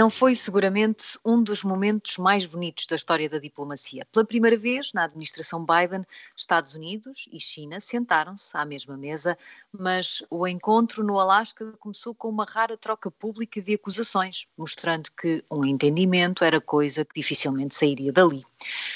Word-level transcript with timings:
Não 0.00 0.08
foi 0.08 0.34
seguramente 0.34 1.18
um 1.22 1.42
dos 1.42 1.62
momentos 1.62 2.16
mais 2.16 2.46
bonitos 2.46 2.86
da 2.86 2.96
história 2.96 3.28
da 3.28 3.38
diplomacia. 3.38 4.06
Pela 4.10 4.24
primeira 4.24 4.56
vez, 4.56 4.94
na 4.94 5.04
administração 5.04 5.62
Biden, 5.62 6.06
Estados 6.34 6.74
Unidos 6.74 7.28
e 7.30 7.38
China 7.38 7.78
sentaram-se 7.80 8.56
à 8.56 8.64
mesma 8.64 8.96
mesa, 8.96 9.36
mas 9.70 10.24
o 10.30 10.46
encontro 10.46 11.04
no 11.04 11.20
Alasca 11.20 11.74
começou 11.78 12.14
com 12.14 12.30
uma 12.30 12.46
rara 12.46 12.78
troca 12.78 13.10
pública 13.10 13.60
de 13.60 13.74
acusações, 13.74 14.46
mostrando 14.56 15.10
que 15.12 15.44
um 15.50 15.66
entendimento 15.66 16.44
era 16.44 16.62
coisa 16.62 17.04
que 17.04 17.20
dificilmente 17.20 17.74
sairia 17.74 18.10
dali. 18.10 18.42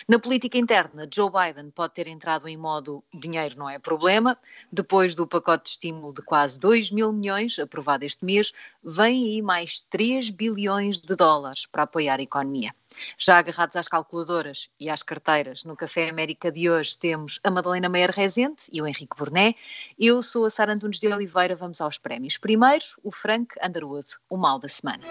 Na 0.08 0.18
política 0.18 0.58
interna, 0.58 1.08
Joe 1.12 1.30
Biden 1.30 1.70
pode 1.70 1.94
ter 1.94 2.06
entrado 2.06 2.48
em 2.48 2.56
modo 2.56 3.02
dinheiro 3.12 3.58
não 3.58 3.68
é 3.68 3.78
problema. 3.78 4.38
Depois 4.70 5.14
do 5.14 5.26
pacote 5.26 5.64
de 5.64 5.70
estímulo 5.70 6.12
de 6.12 6.22
quase 6.22 6.58
2 6.58 6.90
mil 6.90 7.12
milhões 7.12 7.58
aprovado 7.58 8.04
este 8.04 8.24
mês, 8.24 8.52
vem 8.82 9.24
aí 9.24 9.42
mais 9.42 9.80
3 9.90 10.30
bilhões 10.30 10.93
de 11.00 11.14
dólares 11.16 11.66
para 11.66 11.84
apoiar 11.84 12.20
a 12.20 12.22
economia. 12.22 12.74
Já 13.18 13.38
agarrados 13.38 13.76
às 13.76 13.88
calculadoras 13.88 14.68
e 14.78 14.88
às 14.88 15.02
carteiras, 15.02 15.64
no 15.64 15.76
Café 15.76 16.08
América 16.08 16.50
de 16.50 16.70
hoje 16.70 16.98
temos 16.98 17.40
a 17.42 17.50
Madalena 17.50 17.88
Meyer 17.88 18.10
Rezende 18.10 18.62
e 18.72 18.80
o 18.80 18.86
Henrique 18.86 19.16
Burné. 19.16 19.54
Eu 19.98 20.22
sou 20.22 20.44
a 20.44 20.50
Sara 20.50 20.72
Antunes 20.72 21.00
de 21.00 21.08
Oliveira, 21.08 21.56
vamos 21.56 21.80
aos 21.80 21.98
prémios. 21.98 22.36
Primeiro, 22.36 22.84
o 23.02 23.10
Frank 23.10 23.54
Underwood, 23.64 24.08
o 24.28 24.36
mal 24.36 24.58
da 24.58 24.68
semana. 24.68 25.04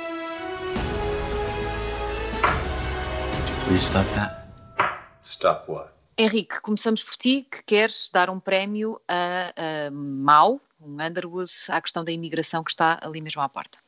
Please 3.65 3.85
stop 3.85 4.07
that. 4.15 4.43
Stop 5.23 5.71
what? 5.71 5.93
Henrique, 6.17 6.61
começamos 6.61 7.03
por 7.03 7.15
ti, 7.15 7.47
que 7.49 7.63
queres 7.63 8.09
dar 8.13 8.29
um 8.29 8.39
prémio 8.39 9.01
a, 9.07 9.87
a 9.87 9.91
Mau, 9.91 10.61
um 10.79 11.01
Underwood, 11.01 11.51
à 11.69 11.81
questão 11.81 12.03
da 12.03 12.11
imigração 12.11 12.63
que 12.63 12.69
está 12.69 12.99
ali 13.01 13.19
mesmo 13.19 13.41
à 13.41 13.49
porta. 13.49 13.79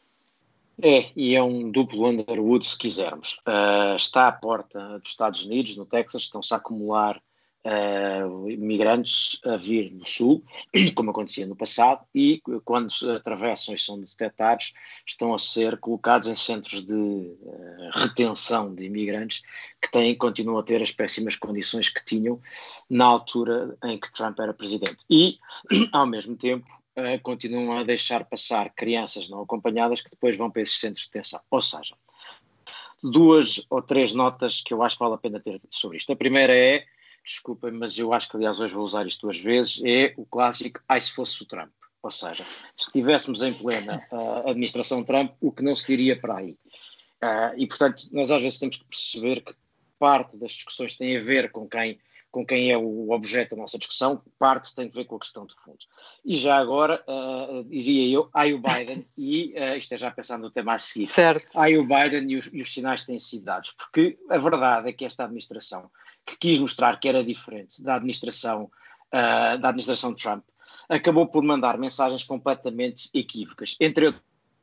É, 0.82 1.12
e 1.16 1.36
é 1.36 1.42
um 1.42 1.72
duplo 1.72 2.08
Underwood 2.08 2.66
se 2.66 2.78
quisermos. 2.78 3.42
Uh, 3.48 3.96
está 3.96 4.28
à 4.28 4.32
porta 4.32 5.00
dos 5.00 5.10
Estados 5.10 5.46
Unidos, 5.46 5.78
no 5.78 5.86
Texas, 5.86 6.24
estão-se 6.24 6.54
a 6.54 6.58
acumular 6.58 7.22
uh, 7.66 8.50
imigrantes 8.50 9.40
a 9.44 9.58
vir 9.58 9.90
do 9.90 10.08
Sul, 10.08 10.44
como 10.94 11.12
acontecia 11.12 11.48
no 11.48 11.56
passado, 11.56 12.06
e 12.14 12.42
quando 12.64 12.92
atravessam 13.16 13.74
e 13.74 13.80
são 13.80 14.00
detectados, 14.00 14.74
estão 15.08 15.34
a 15.34 15.40
ser 15.40 15.78
colocados 15.78 16.28
em 16.28 16.36
centros 16.36 16.86
de 16.86 16.94
uh, 16.94 17.90
retenção 17.94 18.74
de 18.74 18.86
imigrantes 18.86 19.42
que 19.82 19.90
têm, 19.90 20.16
continuam 20.16 20.60
a 20.60 20.64
ter 20.64 20.82
as 20.82 20.92
péssimas 20.92 21.36
condições 21.36 21.90
que 21.90 22.04
tinham 22.06 22.40
na 22.90 23.06
altura 23.06 23.78
em 23.84 24.00
que 24.00 24.12
Trump 24.12 24.40
era 24.40 24.54
presidente. 24.54 25.06
E, 25.10 25.38
ao 25.92 26.06
mesmo 26.06 26.36
tempo, 26.36 26.68
uh, 26.98 27.22
continuam 27.22 27.78
a 27.78 27.84
deixar 27.84 28.26
passar 28.26 28.74
crianças 28.74 29.30
não 29.30 29.42
acompanhadas 29.42 30.02
que 30.02 30.10
depois 30.10 30.36
vão 30.36 30.50
para 30.50 30.62
esses 30.62 30.80
centros 30.80 31.04
de 31.04 31.12
detenção. 31.12 31.40
Ou 31.50 31.62
seja, 31.62 31.96
duas 33.04 33.66
ou 33.70 33.82
três 33.82 34.14
notas 34.14 34.62
que 34.62 34.74
eu 34.74 34.82
acho 34.82 34.96
que 34.98 35.04
vale 35.04 35.16
a 35.16 35.20
pena 35.20 35.40
ter 35.40 35.62
sobre 35.70 35.98
isto. 35.98 36.12
A 36.12 36.16
primeira 36.16 36.56
é 36.56 36.86
desculpem, 37.24 37.72
mas 37.72 37.98
eu 37.98 38.14
acho 38.14 38.30
que 38.30 38.38
aliás 38.38 38.60
hoje 38.60 38.74
vou 38.74 38.84
usar 38.84 39.08
isto 39.08 39.22
duas 39.22 39.40
vezes, 39.40 39.82
é 39.84 40.14
o 40.16 40.26
clássico 40.26 40.80
ai 40.88 41.02
se 41.02 41.12
fosse 41.12 41.42
o 41.42 41.46
Trump. 41.46 41.72
Ou 42.04 42.12
seja, 42.12 42.44
se 42.44 42.86
estivéssemos 42.86 43.42
em 43.42 43.52
plena 43.52 44.06
uh, 44.12 44.50
administração 44.50 45.04
Trump, 45.04 45.34
o 45.42 45.52
que 45.52 45.64
não 45.64 45.76
se 45.76 45.88
diria 45.88 46.20
para 46.20 46.38
aí. 46.38 46.52
Uh, 46.52 47.58
e 47.58 47.68
portanto, 47.68 48.04
nós 48.12 48.30
às 48.30 48.44
vezes 48.44 48.60
temos 48.60 48.78
que 48.78 48.86
perceber 48.86 49.42
que 49.42 49.56
parte 49.98 50.38
das 50.38 50.52
discussões 50.52 50.96
tem 50.96 51.18
a 51.18 51.20
ver 51.20 51.52
com 51.52 51.68
quem 51.68 52.00
com 52.36 52.46
quem 52.46 52.70
é 52.70 52.78
o 52.78 53.12
objeto 53.12 53.56
da 53.56 53.62
nossa 53.62 53.78
discussão, 53.78 54.22
parte 54.38 54.76
tem 54.76 54.90
a 54.90 54.92
ver 54.92 55.06
com 55.06 55.16
a 55.16 55.20
questão 55.20 55.46
de 55.46 55.56
fundo. 55.56 55.78
E 56.26 56.36
já 56.36 56.58
agora, 56.58 57.02
uh, 57.08 57.64
diria 57.64 58.14
eu, 58.14 58.30
ai 58.34 58.52
o 58.52 58.60
Biden, 58.60 59.08
e 59.18 59.54
uh, 59.58 59.78
isto 59.78 59.94
é 59.94 59.98
já 59.98 60.12
pensando 60.12 60.42
no 60.42 60.52
tema 60.52 60.74
a 60.74 60.78
seguir, 60.78 61.06
certo. 61.06 61.58
ai 61.58 61.78
o 61.78 61.88
Biden 61.88 62.30
e 62.30 62.36
os, 62.36 62.50
e 62.52 62.62
os 62.62 62.74
sinais 62.74 63.00
que 63.00 63.08
têm 63.08 63.20
sido 63.20 63.46
dados, 63.46 63.74
porque 63.78 64.20
a 64.30 64.38
verdade 64.38 64.90
é 64.90 64.92
que 64.92 65.06
esta 65.06 65.24
administração, 65.24 65.90
que 66.26 66.36
quis 66.36 66.60
mostrar 66.60 67.00
que 67.00 67.08
era 67.08 67.24
diferente 67.24 67.82
da 67.82 67.96
administração, 67.96 68.64
uh, 68.64 69.58
da 69.58 69.70
administração 69.70 70.14
Trump, 70.14 70.44
acabou 70.90 71.28
por 71.28 71.42
mandar 71.42 71.78
mensagens 71.78 72.26
completamente 72.26 73.10
equívocas, 73.14 73.78
entre 73.80 74.14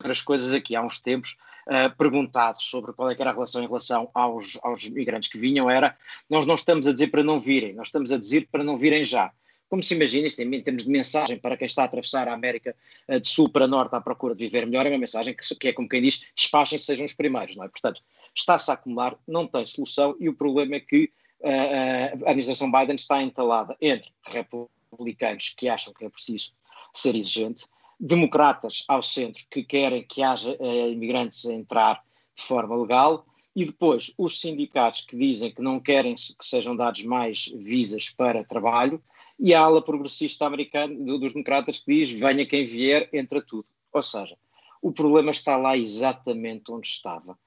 outras 0.02 0.20
coisas 0.20 0.52
aqui 0.52 0.74
há 0.74 0.82
uns 0.82 1.00
tempos, 1.00 1.36
uh, 1.66 1.96
perguntado 1.96 2.60
sobre 2.60 2.92
qual 2.92 3.10
é 3.10 3.16
era 3.18 3.30
a 3.30 3.32
relação 3.32 3.62
em 3.62 3.66
relação 3.66 4.10
aos, 4.12 4.58
aos 4.62 4.88
migrantes 4.88 5.30
que 5.30 5.38
vinham, 5.38 5.70
era 5.70 5.96
nós 6.28 6.44
não 6.44 6.56
estamos 6.56 6.86
a 6.86 6.92
dizer 6.92 7.08
para 7.08 7.22
não 7.22 7.38
virem, 7.40 7.72
nós 7.72 7.88
estamos 7.88 8.10
a 8.12 8.18
dizer 8.18 8.48
para 8.50 8.64
não 8.64 8.76
virem 8.76 9.04
já. 9.04 9.32
Como 9.68 9.82
se 9.82 9.94
imagina, 9.94 10.26
isto 10.26 10.38
em 10.40 10.60
termos 10.60 10.84
de 10.84 10.90
mensagem 10.90 11.38
para 11.38 11.56
quem 11.56 11.64
está 11.64 11.82
a 11.82 11.84
atravessar 11.86 12.28
a 12.28 12.34
América 12.34 12.76
uh, 13.08 13.20
de 13.20 13.26
sul 13.28 13.48
para 13.48 13.66
norte 13.66 13.94
à 13.94 14.00
procura 14.00 14.34
de 14.34 14.40
viver 14.44 14.66
melhor, 14.66 14.86
é 14.86 14.90
uma 14.90 14.98
mensagem 14.98 15.34
que, 15.34 15.54
que 15.54 15.68
é 15.68 15.72
como 15.72 15.88
quem 15.88 16.02
diz, 16.02 16.22
despachem-se, 16.34 16.84
sejam 16.84 17.06
os 17.06 17.14
primeiros, 17.14 17.56
não 17.56 17.64
é? 17.64 17.68
Portanto, 17.68 18.02
está-se 18.34 18.70
a 18.70 18.74
acumular, 18.74 19.16
não 19.26 19.46
tem 19.46 19.64
solução 19.64 20.16
e 20.18 20.28
o 20.28 20.34
problema 20.34 20.76
é 20.76 20.80
que 20.80 21.10
uh, 21.40 22.26
a 22.26 22.30
administração 22.30 22.70
Biden 22.70 22.96
está 22.96 23.22
entalada 23.22 23.76
entre 23.80 24.10
republicanos 24.26 25.54
que 25.56 25.68
acham 25.68 25.94
que 25.94 26.04
é 26.04 26.08
preciso 26.08 26.52
ser 26.92 27.14
exigente 27.14 27.64
democratas 28.04 28.82
ao 28.88 29.00
centro 29.00 29.46
que 29.48 29.62
querem 29.62 30.02
que 30.02 30.24
haja 30.24 30.56
uh, 30.58 30.90
imigrantes 30.90 31.46
a 31.46 31.54
entrar 31.54 32.02
de 32.36 32.42
forma 32.42 32.74
legal 32.74 33.24
e 33.54 33.64
depois 33.64 34.12
os 34.18 34.40
sindicatos 34.40 35.02
que 35.02 35.16
dizem 35.16 35.54
que 35.54 35.62
não 35.62 35.78
querem 35.78 36.16
que 36.16 36.44
sejam 36.44 36.74
dados 36.74 37.04
mais 37.04 37.46
visas 37.54 38.10
para 38.10 38.42
trabalho 38.42 39.00
e 39.38 39.54
a 39.54 39.60
ala 39.60 39.80
progressista 39.80 40.44
americana 40.44 40.92
dos 41.16 41.32
democratas 41.32 41.78
que 41.78 41.94
diz 41.94 42.10
venha 42.10 42.44
quem 42.44 42.64
vier, 42.64 43.08
entra 43.12 43.40
tudo. 43.40 43.66
Ou 43.92 44.02
seja, 44.02 44.36
o 44.80 44.90
problema 44.90 45.30
está 45.30 45.56
lá 45.56 45.76
exatamente 45.76 46.72
onde 46.72 46.88
estava. 46.88 47.38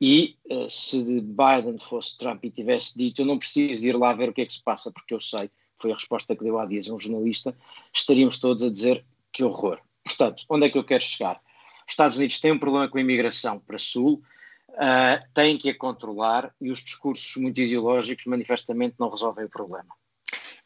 E 0.00 0.36
uh, 0.48 0.70
se 0.70 1.02
Biden 1.02 1.78
fosse 1.80 2.16
Trump 2.16 2.44
e 2.44 2.50
tivesse 2.52 2.96
dito 2.96 3.22
eu 3.22 3.26
não 3.26 3.38
preciso 3.38 3.84
ir 3.84 3.96
lá 3.96 4.12
ver 4.12 4.28
o 4.28 4.32
que 4.32 4.42
é 4.42 4.46
que 4.46 4.52
se 4.52 4.62
passa 4.62 4.92
porque 4.92 5.12
eu 5.12 5.18
sei, 5.18 5.50
foi 5.76 5.90
a 5.90 5.94
resposta 5.94 6.36
que 6.36 6.44
deu 6.44 6.56
há 6.60 6.66
dias 6.66 6.88
um 6.88 7.00
jornalista, 7.00 7.56
estaríamos 7.92 8.38
todos 8.38 8.62
a 8.62 8.70
dizer 8.70 9.04
que 9.32 9.42
horror. 9.42 9.80
Portanto, 10.04 10.44
onde 10.48 10.66
é 10.66 10.70
que 10.70 10.78
eu 10.78 10.84
quero 10.84 11.02
chegar? 11.02 11.40
Os 11.86 11.92
Estados 11.92 12.16
Unidos 12.16 12.40
têm 12.40 12.52
um 12.52 12.58
problema 12.58 12.88
com 12.88 12.98
a 12.98 13.00
imigração 13.00 13.58
para 13.58 13.78
Sul, 13.78 14.22
uh, 14.70 15.26
têm 15.32 15.56
que 15.56 15.70
a 15.70 15.78
controlar 15.78 16.54
e 16.60 16.70
os 16.70 16.78
discursos 16.82 17.36
muito 17.36 17.60
ideológicos 17.60 18.26
manifestamente 18.26 18.96
não 18.98 19.10
resolvem 19.10 19.44
o 19.44 19.50
problema. 19.50 19.88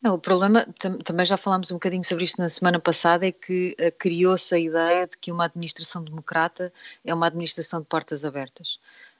Não, 0.01 0.15
o 0.15 0.19
problema, 0.19 0.65
também 1.05 1.27
já 1.27 1.37
falámos 1.37 1.73
um 1.73 1.75
bocadinho 1.75 2.05
sobre 2.05 2.23
isto 2.23 2.41
na 2.41 2.49
semana 2.49 2.79
passada, 2.79 3.27
é 3.27 3.33
que 3.33 3.77
uh, 3.81 3.93
criou-se 3.99 4.55
a 4.55 4.59
ideia 4.59 5.07
de 5.07 5.19
que 5.19 5.33
uma 5.33 5.47
administração 5.47 6.05
democrata 6.05 6.73
é 7.05 7.13
uma 7.13 7.27
administração 7.27 7.81
de 7.81 7.87
portas 7.87 8.25
abertas. 8.25 8.79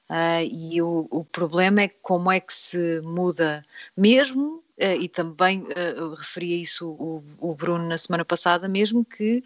Uh, 0.09 0.41
e 0.51 0.81
o, 0.81 1.07
o, 1.11 1.23
problema 1.23 1.83
é 1.83 1.87
como 1.87 2.31
é 2.31 2.39
que 2.39 2.53
se 2.53 2.99
muda, 3.01 3.63
mesmo 3.95 4.63
Uh, 4.81 4.95
e 4.97 5.09
também 5.09 5.63
uh, 5.63 6.13
referia 6.13 6.55
isso 6.55 6.91
o, 6.91 7.21
o, 7.37 7.53
Bruno 7.53 7.85
na 7.85 7.97
semana 7.97 8.23
passada, 8.23 8.65
mesmo 8.65 9.03
que 9.03 9.43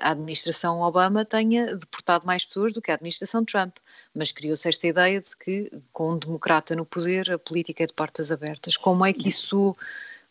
a 0.00 0.12
administração 0.12 0.80
Obama 0.80 1.26
tenha 1.26 1.76
deportado 1.76 2.24
mais 2.24 2.42
pessoas 2.42 2.72
do 2.72 2.80
que 2.80 2.90
a 2.90 2.94
administração 2.94 3.44
Trump, 3.44 3.76
mas 4.14 4.32
criou-se 4.32 4.66
esta 4.66 4.86
ideia 4.86 5.20
de 5.20 5.36
que 5.36 5.70
com 5.92 6.12
um 6.12 6.18
democrata 6.18 6.74
no 6.74 6.86
poder 6.86 7.30
a 7.32 7.38
política 7.38 7.84
é 7.84 7.86
de 7.86 7.92
portas 7.92 8.32
abertas. 8.32 8.78
Como 8.78 9.04
é 9.04 9.12
que 9.12 9.28
isso, 9.28 9.76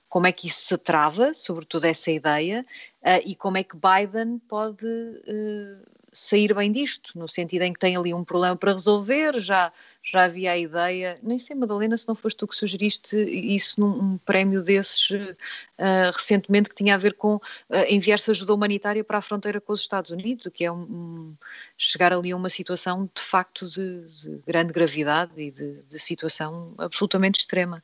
como 0.09 0.25
é 0.25 0.31
que 0.31 0.47
isso 0.47 0.65
se 0.65 0.77
trava, 0.79 1.31
sobretudo 1.35 1.85
essa 1.85 2.09
ideia, 2.09 2.65
e 3.23 3.35
como 3.35 3.59
é 3.59 3.63
que 3.63 3.75
Biden 3.77 4.39
pode 4.39 4.87
sair 6.13 6.53
bem 6.53 6.71
disto, 6.71 7.17
no 7.17 7.27
sentido 7.27 7.63
em 7.63 7.73
que 7.73 7.79
tem 7.79 7.97
ali 7.97 8.13
um 8.13 8.23
problema 8.23 8.55
para 8.55 8.71
resolver, 8.71 9.39
já, 9.39 9.71
já 10.03 10.25
havia 10.25 10.51
a 10.51 10.57
ideia, 10.57 11.19
nem 11.23 11.37
sei 11.39 11.55
Madalena 11.55 11.97
se 11.97 12.07
não 12.07 12.15
foste 12.15 12.37
tu 12.37 12.47
que 12.47 12.55
sugeriste 12.55 13.17
isso 13.17 13.79
num 13.79 14.17
prémio 14.19 14.61
desses 14.61 15.09
uh, 15.09 16.11
recentemente 16.13 16.69
que 16.69 16.75
tinha 16.75 16.95
a 16.95 16.97
ver 16.97 17.13
com 17.13 17.35
uh, 17.35 17.41
enviar-se 17.89 18.31
ajuda 18.31 18.53
humanitária 18.53 19.03
para 19.03 19.17
a 19.17 19.21
fronteira 19.21 19.59
com 19.59 19.73
os 19.73 19.81
Estados 19.81 20.11
Unidos, 20.11 20.45
o 20.45 20.51
que 20.51 20.63
é 20.63 20.71
um, 20.71 20.81
um, 20.81 21.37
chegar 21.77 22.13
ali 22.13 22.31
a 22.31 22.35
uma 22.35 22.49
situação 22.49 23.09
de 23.13 23.21
facto 23.21 23.65
de, 23.65 24.01
de 24.21 24.41
grande 24.45 24.71
gravidade 24.71 25.33
e 25.37 25.51
de, 25.51 25.81
de 25.83 25.99
situação 25.99 26.73
absolutamente 26.77 27.39
extrema. 27.39 27.83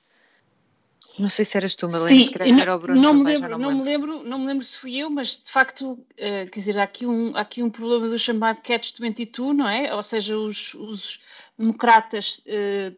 Não 1.20 1.28
sei 1.28 1.44
se 1.44 1.58
eras 1.58 1.76
tu, 1.76 1.88
Madalena, 1.88 2.18
Sim, 2.18 2.26
se 2.26 2.32
calhar 2.32 2.60
era 2.60 2.76
o 2.76 2.80
Bruno 2.80 3.02
não, 3.02 3.14
me 3.14 3.26
lembro, 3.26 3.58
não, 3.58 3.72
me 3.76 3.84
lembro, 3.84 4.24
não 4.24 4.40
me 4.40 4.46
lembro 4.48 4.66
se 4.66 4.78
fui 4.78 4.96
eu, 4.96 5.10
mas 5.10 5.36
de 5.36 5.52
facto, 5.52 5.92
uh, 5.92 6.50
quer 6.50 6.60
dizer, 6.60 6.78
há 6.78 6.84
aqui, 6.84 7.06
um, 7.06 7.36
há 7.36 7.42
aqui 7.42 7.62
um 7.62 7.70
problema 7.70 8.08
do 8.08 8.18
chamado 8.18 8.62
Catch-22, 8.62 9.54
não 9.54 9.68
é? 9.68 9.94
Ou 9.94 10.02
seja, 10.02 10.38
os, 10.38 10.74
os 10.76 11.20
democratas 11.58 12.42
uh, 12.48 12.96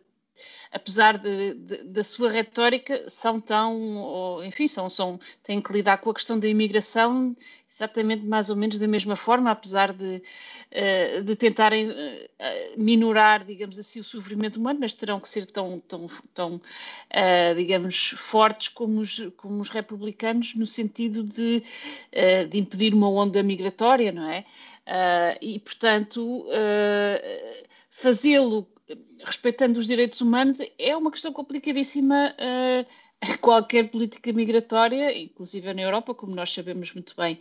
apesar 0.71 1.17
de, 1.17 1.53
de, 1.53 1.83
da 1.83 2.03
sua 2.03 2.29
retórica, 2.29 3.09
são 3.09 3.39
tão, 3.39 3.97
ou, 3.97 4.43
enfim, 4.43 4.67
são, 4.67 4.89
são, 4.89 5.19
têm 5.43 5.61
que 5.61 5.73
lidar 5.73 5.97
com 5.97 6.09
a 6.09 6.13
questão 6.13 6.39
da 6.39 6.47
imigração 6.47 7.35
exatamente 7.73 8.25
mais 8.25 8.49
ou 8.49 8.55
menos 8.55 8.77
da 8.77 8.87
mesma 8.87 9.15
forma, 9.15 9.49
apesar 9.49 9.93
de, 9.93 10.21
uh, 10.71 11.23
de 11.23 11.35
tentarem 11.37 11.89
uh, 11.89 11.93
minorar, 12.75 13.45
digamos 13.45 13.79
assim, 13.79 14.01
o 14.01 14.03
sofrimento 14.03 14.59
humano, 14.59 14.79
mas 14.81 14.93
terão 14.93 15.21
que 15.21 15.29
ser 15.29 15.45
tão, 15.45 15.79
tão, 15.79 16.07
tão 16.33 16.55
uh, 16.55 17.55
digamos, 17.55 18.09
fortes 18.17 18.67
como 18.67 18.99
os, 18.99 19.19
como 19.37 19.61
os 19.61 19.69
republicanos 19.69 20.53
no 20.55 20.65
sentido 20.65 21.23
de, 21.23 21.63
de 22.49 22.59
impedir 22.59 22.93
uma 22.93 23.09
onda 23.09 23.41
migratória, 23.41 24.11
não 24.11 24.29
é? 24.29 24.43
e, 25.41 25.59
portanto, 25.59 26.45
fazê-lo 27.89 28.67
respeitando 29.23 29.79
os 29.79 29.87
direitos 29.87 30.21
humanos 30.21 30.59
é 30.77 30.95
uma 30.95 31.11
questão 31.11 31.31
complicadíssima 31.33 32.33
uh, 32.33 32.85
qualquer 33.39 33.89
política 33.89 34.33
migratória, 34.33 35.17
inclusive 35.17 35.73
na 35.73 35.81
Europa, 35.81 36.13
como 36.13 36.35
nós 36.35 36.51
sabemos 36.51 36.93
muito 36.93 37.13
bem. 37.15 37.35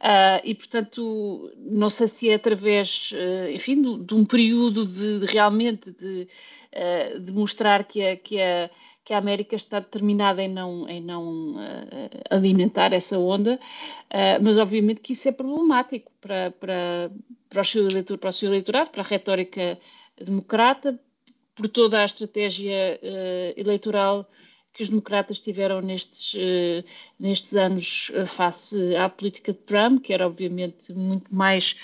Uh, 0.00 0.42
e, 0.42 0.54
portanto, 0.54 1.52
não 1.56 1.88
sei 1.88 2.08
se 2.08 2.28
é 2.30 2.34
através, 2.34 3.12
uh, 3.12 3.50
enfim, 3.50 3.80
de, 3.80 4.04
de, 4.04 4.14
um 4.14 4.24
período 4.24 4.84
de, 4.84 5.20
de 5.20 5.26
realmente 5.26 5.92
de, 5.92 6.28
uh, 6.72 7.20
de, 7.20 7.32
mostrar 7.32 7.84
que 7.84 8.04
a, 8.04 8.16
que, 8.16 8.40
a, 8.40 8.68
que 9.04 9.14
a 9.14 9.18
América 9.18 9.54
está 9.54 9.78
determinada 9.78 10.42
em 10.42 10.48
não, 10.48 10.88
em 10.88 11.00
não 11.00 11.54
alimentar 12.30 12.92
essa 12.92 13.18
onda, 13.18 13.58
mas 14.40 14.56
obviamente 14.56 15.00
que 15.00 15.12
isso 15.12 15.28
é 15.28 15.32
problemático 15.32 16.10
para, 16.20 16.52
para, 16.52 17.10
para, 17.48 17.62
o 17.62 17.64
seu 17.64 17.88
eleitor, 17.88 18.16
para 18.16 18.30
o 18.30 18.32
seu 18.32 18.48
eleitorado, 18.48 18.90
para 18.90 19.02
a 19.02 19.06
retórica 19.06 19.76
democrata, 20.22 20.98
por 21.54 21.68
toda 21.68 22.00
a 22.00 22.04
estratégia 22.04 22.98
eleitoral 23.56 24.28
que 24.72 24.82
os 24.82 24.88
democratas 24.88 25.38
tiveram 25.40 25.80
nestes, 25.80 26.32
uh, 26.34 26.84
nestes 27.22 27.54
anos 27.54 28.10
uh, 28.10 28.26
face 28.26 28.96
à 28.96 29.08
política 29.08 29.52
de 29.52 29.60
Trump, 29.60 30.02
que 30.02 30.12
era 30.12 30.26
obviamente 30.26 30.92
muito 30.92 31.32
mais 31.32 31.76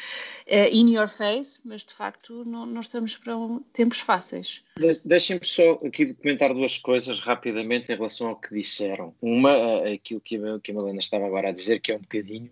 uh, 0.49 0.69
in 0.73 0.93
your 0.93 1.07
face, 1.07 1.61
mas 1.65 1.85
de 1.85 1.95
facto 1.95 2.45
não, 2.45 2.67
não 2.67 2.81
estamos 2.81 3.17
para 3.17 3.37
um, 3.37 3.61
tempos 3.73 4.01
fáceis. 4.01 4.63
De, 4.77 5.01
Deixem-me 5.05 5.47
só 5.47 5.73
aqui 5.85 6.13
comentar 6.15 6.53
duas 6.53 6.77
coisas 6.79 7.21
rapidamente 7.21 7.93
em 7.93 7.95
relação 7.95 8.29
ao 8.29 8.37
que 8.37 8.53
disseram. 8.53 9.15
Uma, 9.23 9.55
aquilo 9.95 10.21
que 10.21 10.37
a, 10.37 10.59
que 10.59 10.73
a 10.73 10.75
Malena 10.75 10.99
estava 10.99 11.27
agora 11.27 11.51
a 11.51 11.53
dizer, 11.53 11.81
que 11.81 11.93
é 11.93 11.97
um 11.97 12.01
bocadinho, 12.01 12.51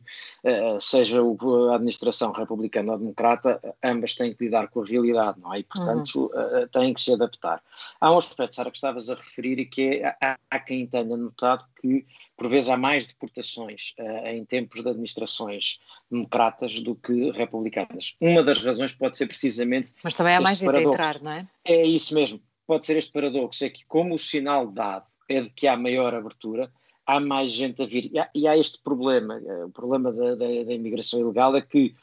seja 0.81 1.21
a 1.21 1.75
administração 1.75 2.31
republicana 2.33 2.93
ou 2.93 2.99
democrata, 2.99 3.61
ambas 3.83 4.15
têm 4.15 4.33
que 4.33 4.45
lidar 4.45 4.69
com 4.69 4.83
a 4.83 4.87
realidade, 4.87 5.41
não 5.41 5.53
é? 5.53 5.61
E, 5.61 5.65
portanto, 5.65 6.31
uhum. 6.33 6.69
têm 6.69 6.95
que 6.95 7.01
se 7.01 7.13
adaptar. 7.13 7.63
Há 8.01 8.13
um 8.13 8.19
aspecto, 8.19 8.55
Sara, 8.55 8.71
que 8.71 8.77
estavas 8.77 9.11
a 9.11 9.15
referir 9.15 9.59
e 9.59 9.67
que 9.67 9.83
é 9.83 10.17
há, 10.21 10.39
há 10.51 10.59
quem 10.59 10.87
tenha 10.87 11.17
notado 11.17 11.65
que, 11.81 12.05
por 12.37 12.49
vezes, 12.49 12.69
há 12.69 12.77
mais 12.77 13.07
deportações 13.07 13.95
uh, 13.99 14.27
em 14.29 14.45
tempos 14.45 14.83
de 14.83 14.89
administrações 14.89 15.79
democratas 16.11 16.81
do 16.81 16.95
que 16.95 17.31
republicanas. 17.31 18.15
Uma 18.21 18.43
das 18.43 18.63
razões 18.63 18.93
pode 18.93 19.17
ser 19.17 19.27
precisamente. 19.27 19.93
Mas 20.05 20.15
também 20.15 20.35
há 20.35 20.41
mais 20.41 20.59
gente 20.59 20.77
a 20.77 20.83
entrar, 20.83 21.23
não 21.23 21.33
é? 21.33 21.49
É 21.65 21.87
isso 21.87 22.15
mesmo. 22.15 22.41
Pode 22.67 22.85
ser 22.85 22.97
este 22.97 23.13
paradoxo, 23.13 23.65
é 23.65 23.71
que, 23.71 23.85
como 23.87 24.15
o 24.15 24.19
sinal 24.19 24.67
dado 24.67 25.07
é 25.29 25.41
de 25.41 25.51
que 25.51 25.67
há 25.67 25.77
maior 25.77 26.15
abertura, 26.15 26.71
há 27.07 27.19
mais 27.21 27.53
gente 27.53 27.83
a 27.83 27.87
vir. 27.87 28.11
E 28.13 28.19
há, 28.19 28.29
e 28.35 28.47
há 28.47 28.57
este 28.57 28.79
problema, 28.79 29.41
eh, 29.45 29.65
o 29.65 29.71
problema 29.71 30.13
da, 30.13 30.35
da, 30.35 30.65
da 30.65 30.73
imigração 30.73 31.21
ilegal 31.21 31.57
é 31.57 31.63
que 31.63 31.95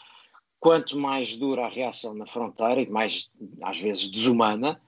quanto 0.59 0.97
mais 0.97 1.35
dura 1.35 1.65
a 1.65 1.69
reação 1.69 2.13
na 2.13 2.25
fronteira 2.25 2.81
e 2.81 2.89
mais, 2.89 3.29
às 3.61 3.79
vezes, 3.79 4.09
desumana, 4.09 4.81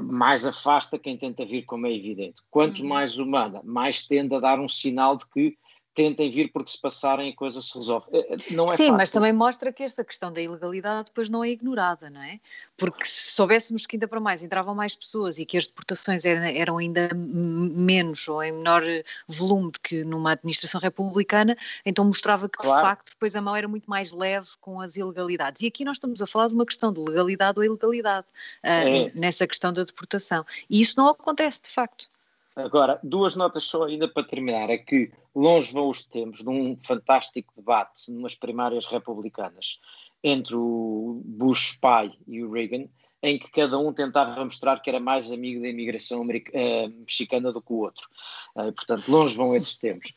mais 0.00 0.46
afasta 0.46 0.98
quem 0.98 1.16
tenta 1.16 1.44
vir, 1.44 1.64
como 1.64 1.86
é 1.86 1.94
evidente. 1.94 2.42
Quanto 2.50 2.82
uhum. 2.82 2.88
mais 2.88 3.18
humana, 3.18 3.60
mais 3.64 4.06
tende 4.06 4.34
a 4.34 4.40
dar 4.40 4.60
um 4.60 4.68
sinal 4.68 5.16
de 5.16 5.26
que 5.26 5.56
tentem 5.94 6.30
vir 6.30 6.50
porque 6.52 6.70
se 6.70 6.80
passarem 6.80 7.32
a 7.32 7.36
coisa 7.36 7.60
se 7.60 7.76
resolve. 7.76 8.06
Eh, 8.12 8.26
eh, 8.30 8.36
não 8.52 8.66
é 8.66 8.76
Sim, 8.76 8.84
fácil. 8.84 8.92
mas 8.92 9.10
também 9.10 9.32
mostra 9.32 9.72
que 9.72 9.82
esta 9.82 10.04
questão 10.04 10.32
da 10.32 10.40
ilegalidade 10.40 11.06
depois 11.06 11.28
não 11.28 11.42
é 11.42 11.50
ignorada, 11.50 12.08
não 12.08 12.22
é? 12.22 12.40
Porque 12.76 13.04
se 13.06 13.32
soubéssemos 13.32 13.86
que 13.86 13.96
ainda 13.96 14.06
para 14.06 14.20
mais 14.20 14.42
entravam 14.42 14.74
mais 14.74 14.94
pessoas 14.94 15.38
e 15.38 15.44
que 15.44 15.56
as 15.56 15.66
deportações 15.66 16.24
eram, 16.24 16.78
ainda 16.78 17.08
menos 17.14 18.28
ou 18.28 18.42
em 18.42 18.52
menor 18.52 18.82
volume 19.26 19.72
do 19.72 19.80
que 19.80 20.04
numa 20.04 20.32
administração 20.32 20.80
republicana, 20.80 21.56
então 21.84 22.04
mostrava 22.04 22.48
que 22.48 22.58
de 22.58 22.66
claro. 22.66 22.86
facto 22.86 23.10
depois 23.10 23.34
a 23.34 23.40
mão 23.40 23.56
era 23.56 23.66
muito 23.66 23.88
mais 23.88 24.12
leve 24.12 24.48
com 24.60 24.80
as 24.80 24.96
ilegalidades. 24.96 25.62
E 25.62 25.66
aqui 25.66 25.84
nós 25.84 25.96
estamos 25.96 26.22
a 26.22 26.26
falar 26.26 26.48
de 26.48 26.54
uma 26.54 26.66
questão 26.66 26.92
de 26.92 27.00
legalidade 27.00 27.58
ou 27.58 27.64
ilegalidade 27.64 28.26
uh, 28.64 28.68
é. 28.68 29.12
nessa 29.14 29.46
questão 29.46 29.72
da 29.72 29.84
deportação. 29.84 30.44
E 30.68 30.80
isso 30.80 30.94
não 30.96 31.08
acontece 31.08 31.62
de 31.62 31.70
facto. 31.70 32.09
Agora, 32.56 32.98
duas 33.02 33.36
notas 33.36 33.64
só 33.64 33.84
ainda 33.84 34.08
para 34.08 34.26
terminar, 34.26 34.70
é 34.70 34.78
que 34.78 35.12
longe 35.34 35.72
vão 35.72 35.88
os 35.88 36.02
tempos 36.02 36.42
de 36.42 36.48
um 36.48 36.76
fantástico 36.76 37.52
debate 37.54 38.10
numas 38.10 38.34
primárias 38.34 38.86
republicanas 38.86 39.80
entre 40.22 40.56
o 40.56 41.22
Bush 41.24 41.78
pai 41.80 42.12
e 42.26 42.42
o 42.42 42.50
Reagan, 42.50 42.86
em 43.22 43.38
que 43.38 43.50
cada 43.50 43.78
um 43.78 43.92
tentava 43.92 44.44
mostrar 44.44 44.80
que 44.80 44.90
era 44.90 44.98
mais 44.98 45.30
amigo 45.30 45.60
da 45.60 45.68
imigração 45.68 46.22
uh, 46.22 46.26
mexicana 46.26 47.52
do 47.52 47.62
que 47.62 47.72
o 47.72 47.76
outro. 47.76 48.08
Uh, 48.54 48.72
portanto, 48.72 49.08
longe 49.08 49.36
vão 49.36 49.54
esses 49.54 49.76
tempos. 49.76 50.14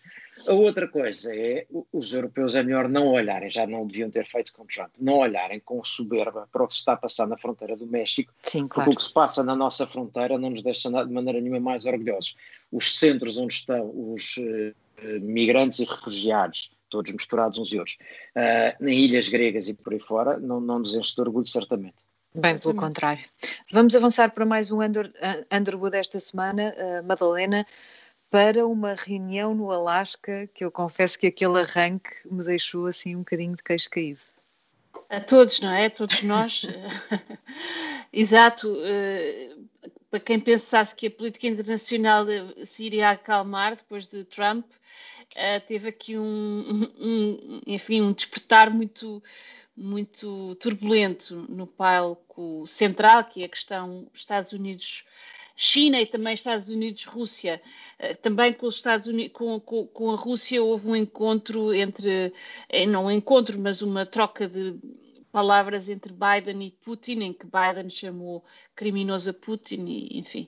A 0.48 0.54
outra 0.54 0.88
coisa 0.88 1.34
é, 1.34 1.68
os 1.92 2.14
europeus 2.14 2.56
é 2.56 2.64
melhor 2.64 2.90
não 2.90 3.08
olharem, 3.08 3.50
já 3.50 3.68
não 3.68 3.86
deviam 3.86 4.10
ter 4.10 4.26
feito 4.26 4.52
com 4.52 4.66
Trump, 4.66 4.92
não 5.00 5.20
olharem 5.20 5.60
com 5.60 5.84
soberba 5.84 6.48
para 6.52 6.64
o 6.64 6.68
que 6.68 6.74
se 6.74 6.80
está 6.80 6.94
a 6.94 6.98
passar 6.98 7.28
na 7.28 7.38
fronteira 7.38 7.78
do 7.78 7.86
México, 7.86 8.34
Sim, 8.42 8.68
claro. 8.68 8.90
porque 8.90 8.92
o 8.92 8.96
que 8.96 9.04
se 9.04 9.14
passa 9.14 9.44
na 9.44 9.56
nossa 9.56 9.86
fronteira 9.86 10.38
não 10.38 10.50
nos 10.50 10.64
deixa 10.64 10.90
de 10.90 11.12
maneira 11.12 11.40
nenhuma 11.40 11.60
mais 11.60 11.86
orgulhosos. 11.86 12.36
Os 12.72 12.98
centros 12.98 13.38
onde 13.38 13.54
estão 13.54 13.92
os 13.94 14.38
uh, 14.38 14.74
migrantes 15.22 15.80
e 15.80 15.86
refugiados, 15.86 16.72
todos 16.90 17.12
misturados 17.12 17.60
uns 17.60 17.72
e 17.72 17.78
outros, 17.78 17.98
uh, 18.36 18.88
em 18.88 19.06
ilhas 19.06 19.30
gregas 19.30 19.68
e 19.68 19.74
por 19.74 19.94
aí 19.94 20.00
fora, 20.00 20.40
não, 20.40 20.60
não 20.60 20.80
nos 20.80 20.96
enche 20.96 21.14
de 21.14 21.22
orgulho, 21.22 21.48
certamente. 21.48 21.96
Bem, 22.36 22.58
pelo 22.58 22.74
contrário. 22.74 23.24
Vamos 23.72 23.96
avançar 23.96 24.32
para 24.32 24.44
mais 24.44 24.72
um 24.72 24.82
Under, 24.82 25.14
Underwood 25.52 25.96
esta 25.96 26.20
semana, 26.20 26.74
uh, 26.76 27.06
Madalena, 27.06 27.64
para 28.34 28.66
uma 28.66 28.96
reunião 28.96 29.54
no 29.54 29.72
Alasca, 29.72 30.50
que 30.56 30.66
eu 30.66 30.72
confesso 30.72 31.20
que 31.20 31.28
aquele 31.28 31.60
arranque 31.60 32.10
me 32.26 32.44
deixou 32.44 32.88
assim 32.88 33.16
um 33.16 33.20
bocadinho 33.20 33.56
de 33.56 33.62
queixo 33.62 33.88
caído. 33.92 34.22
A 35.08 35.22
todos, 35.22 35.62
não 35.62 35.72
é? 35.72 35.86
A 35.86 35.90
todos 35.92 36.24
nós. 36.24 36.64
Exato. 38.12 38.74
Uh, 38.74 39.68
para 40.10 40.20
quem 40.20 40.40
pensasse 40.40 40.96
que 40.96 41.06
a 41.06 41.12
política 41.12 41.46
internacional 41.46 42.26
se 42.66 42.86
iria 42.86 43.12
acalmar 43.12 43.76
depois 43.76 44.08
de 44.08 44.24
Trump, 44.24 44.66
uh, 44.66 45.68
teve 45.68 45.90
aqui 45.90 46.18
um, 46.18 46.90
um, 47.00 47.62
enfim, 47.68 48.02
um 48.02 48.14
despertar 48.14 48.72
muito 48.72 49.22
muito 49.78 50.56
turbulento 50.56 51.46
no 51.48 51.68
palco 51.68 52.66
central, 52.66 53.26
que 53.26 53.44
é 53.44 53.46
a 53.46 53.50
questão 53.50 54.08
Estados 54.12 54.54
Unidos 54.54 55.06
China 55.56 56.02
e 56.02 56.06
também 56.06 56.34
Estados 56.34 56.70
Unidos-Rússia. 56.70 57.62
Eh, 58.00 58.14
também 58.16 58.54
com 58.54 58.66
os 58.66 58.76
Estados 58.76 59.08
Unidos, 59.08 59.34
com, 59.34 59.60
com, 59.60 59.86
com, 59.88 60.12
a 60.12 60.16
Rússia 60.16 60.64
houve 60.64 60.90
um 60.90 60.96
encontro 60.96 61.74
entre, 61.74 62.34
eh, 62.70 62.86
não 62.86 63.06
um 63.06 63.12
encontro, 63.12 63.60
mas 63.60 63.82
uma 63.82 64.06
troca 64.06 64.48
de 64.48 64.76
palavras 65.34 65.90
entre 65.90 66.14
Biden 66.14 66.68
e 66.68 66.70
Putin, 66.70 67.22
em 67.22 67.34
que 67.34 67.48
Biden 67.48 67.90
chamou 67.90 68.46
criminoso 68.76 69.32
a 69.32 69.34
Putin, 69.34 69.84
e, 69.88 70.20
enfim. 70.20 70.48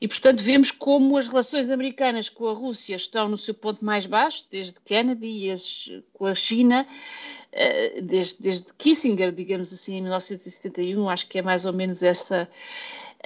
E, 0.00 0.08
portanto, 0.08 0.42
vemos 0.42 0.72
como 0.72 1.16
as 1.16 1.28
relações 1.28 1.70
americanas 1.70 2.28
com 2.28 2.48
a 2.48 2.52
Rússia 2.52 2.96
estão 2.96 3.28
no 3.28 3.38
seu 3.38 3.54
ponto 3.54 3.84
mais 3.84 4.06
baixo, 4.06 4.44
desde 4.50 4.74
Kennedy, 4.84 5.26
e 5.26 5.50
as, 5.52 5.88
com 6.12 6.26
a 6.26 6.34
China, 6.34 6.84
uh, 7.52 8.02
desde, 8.02 8.42
desde 8.42 8.66
Kissinger, 8.76 9.30
digamos 9.30 9.72
assim, 9.72 9.98
em 9.98 10.02
1971, 10.02 11.08
acho 11.08 11.28
que 11.28 11.38
é 11.38 11.42
mais 11.42 11.64
ou 11.64 11.72
menos 11.72 12.02
essa, 12.02 12.50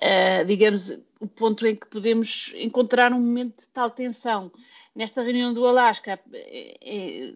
uh, 0.03 0.45
digamos, 0.47 0.99
o 1.21 1.27
ponto 1.27 1.67
em 1.67 1.77
que 1.77 1.87
podemos 1.87 2.53
encontrar 2.57 3.13
um 3.13 3.21
momento 3.21 3.61
de 3.61 3.69
tal 3.69 3.91
tensão. 3.91 4.51
Nesta 4.95 5.23
reunião 5.23 5.55
do 5.55 5.67
Alasca, 5.67 6.19
é, 6.33 7.33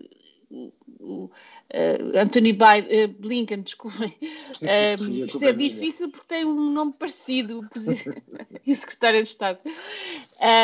Anthony 2.21 2.53
Biden, 2.53 3.07
Blinken, 3.19 3.63
desculpem. 3.63 4.15
Isto 4.21 5.45
é 5.45 5.53
difícil 5.53 6.11
porque 6.11 6.27
tem 6.27 6.45
um 6.45 6.71
nome 6.71 6.93
parecido, 6.99 7.61
o 7.61 7.65
secretário 8.75 9.23
de 9.23 9.29
Estado. 9.29 9.61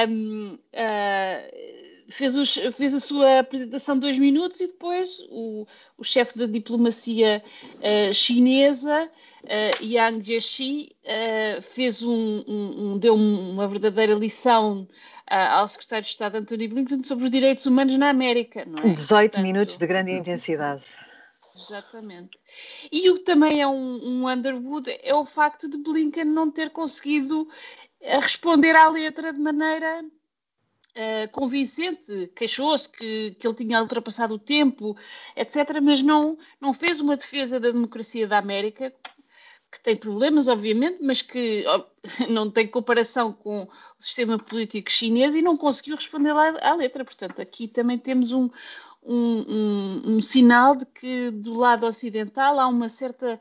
Um, 0.09 0.55
uh, 0.55 1.88
fez, 2.09 2.37
os, 2.37 2.55
fez, 2.55 2.95
a 2.95 3.01
sua 3.01 3.41
apresentação 3.41 3.95
de 3.97 4.01
dois 4.03 4.19
minutos 4.19 4.61
e 4.61 4.67
depois 4.67 5.19
o, 5.31 5.67
o 5.97 6.05
chefe 6.05 6.39
da 6.39 6.47
diplomacia 6.47 7.43
uh, 7.77 8.15
chinesa, 8.15 9.11
uh, 9.45 9.85
Yang 9.85 10.25
Jiechi, 10.25 10.97
uh, 11.05 11.63
fez 11.63 12.03
um, 12.03 12.43
um, 12.47 12.93
um, 12.93 12.99
deu 12.99 13.15
uma 13.15 13.69
verdadeira 13.69 14.15
lição 14.15 14.89
ao 15.31 15.69
secretário 15.69 16.05
de 16.05 16.11
Estado 16.11 16.37
Anthony 16.37 16.69
Blinken 16.69 17.05
sobre 17.05 17.27
os 17.27 17.31
direitos 17.31 17.67
humanos 17.67 17.99
na 17.99 18.09
América. 18.09 18.65
Não 18.65 18.79
é? 18.79 18.89
18 18.89 19.33
Portanto, 19.33 19.43
minutos 19.45 19.77
de 19.77 19.87
grande 19.87 20.13
intensidade. 20.13 20.83
Exatamente. 21.55 22.39
E 22.91 23.11
o 23.11 23.17
que 23.17 23.25
também 23.25 23.61
é 23.61 23.67
um, 23.67 24.01
um 24.03 24.27
Underwood 24.27 24.91
é 25.03 25.15
o 25.15 25.27
facto 25.27 25.69
de 25.69 25.77
Blinken 25.77 26.25
não 26.25 26.51
ter 26.51 26.71
conseguido 26.71 27.47
responder 28.01 28.75
à 28.75 28.89
letra 28.89 29.31
de 29.31 29.39
maneira 29.39 30.03
uh, 30.99 31.31
convincente, 31.31 32.31
queixou-se 32.35 32.89
que, 32.91 33.37
que 33.39 33.47
ele 33.47 33.55
tinha 33.55 33.81
ultrapassado 33.81 34.35
o 34.35 34.39
tempo, 34.39 34.97
etc., 35.37 35.81
mas 35.81 36.03
não, 36.03 36.37
não 36.61 36.73
fez 36.73 37.01
uma 37.01 37.17
defesa 37.17 37.61
da 37.61 37.71
democracia 37.71 38.27
da 38.27 38.39
América, 38.39 38.93
que 39.71 39.81
tem 39.81 39.95
problemas, 39.95 40.49
obviamente, 40.49 40.99
mas 41.03 41.23
que 41.23 41.65
não 42.29 42.51
tem 42.51 42.67
comparação 42.67 43.33
com 43.33 43.63
o 43.63 43.69
sistema 43.99 44.39
político 44.39 44.91
chinês 44.91 45.35
e 45.35 45.43
não 45.43 45.57
conseguiu 45.57 45.95
responder 45.97 46.31
à, 46.31 46.71
à 46.71 46.75
letra. 46.75 47.05
Portanto, 47.05 47.41
aqui 47.41 47.69
também 47.69 47.99
temos 47.99 48.33
um, 48.33 48.51
um, 49.03 49.45
um, 49.49 50.03
um, 50.17 50.23
sinal 50.23 50.75
de 50.75 50.87
que 50.87 51.31
do 51.31 51.55
lado 51.55 51.87
ocidental 51.87 52.59
há 52.59 52.67
uma 52.67 52.89
certa 52.89 53.39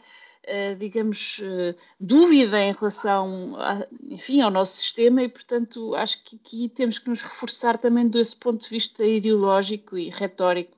digamos, 0.77 1.39
uh, 1.39 1.75
dúvida 1.99 2.59
em 2.61 2.71
relação, 2.71 3.55
a, 3.57 3.85
enfim, 4.09 4.41
ao 4.41 4.49
nosso 4.49 4.77
sistema 4.77 5.21
e, 5.23 5.29
portanto, 5.29 5.93
acho 5.95 6.23
que 6.23 6.35
aqui 6.37 6.69
temos 6.69 6.99
que 6.99 7.09
nos 7.09 7.21
reforçar 7.21 7.77
também 7.77 8.07
desse 8.07 8.35
ponto 8.35 8.63
de 8.63 8.69
vista 8.69 9.05
ideológico 9.05 9.97
e 9.97 10.09
retórico 10.09 10.77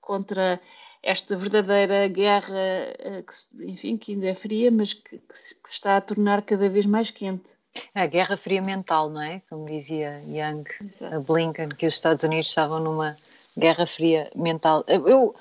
contra 0.00 0.60
esta 1.02 1.36
verdadeira 1.36 2.08
guerra, 2.08 2.54
uh, 3.00 3.22
que, 3.22 3.66
enfim, 3.66 3.96
que 3.96 4.12
ainda 4.12 4.28
é 4.28 4.34
fria, 4.34 4.70
mas 4.70 4.94
que, 4.94 5.18
que, 5.18 5.38
se, 5.38 5.54
que 5.54 5.68
se 5.68 5.74
está 5.74 5.96
a 5.96 6.00
tornar 6.00 6.42
cada 6.42 6.68
vez 6.68 6.86
mais 6.86 7.10
quente. 7.10 7.52
A 7.94 8.06
guerra 8.06 8.36
fria 8.36 8.60
mental, 8.60 9.08
não 9.08 9.22
é? 9.22 9.40
Como 9.48 9.66
dizia 9.66 10.22
Young, 10.26 10.64
a 11.10 11.18
Blinken, 11.20 11.70
que 11.70 11.86
os 11.86 11.94
Estados 11.94 12.22
Unidos 12.22 12.48
estavam 12.48 12.80
numa 12.80 13.16
guerra 13.58 13.86
fria 13.86 14.30
mental. 14.34 14.84
Eu, 14.86 15.34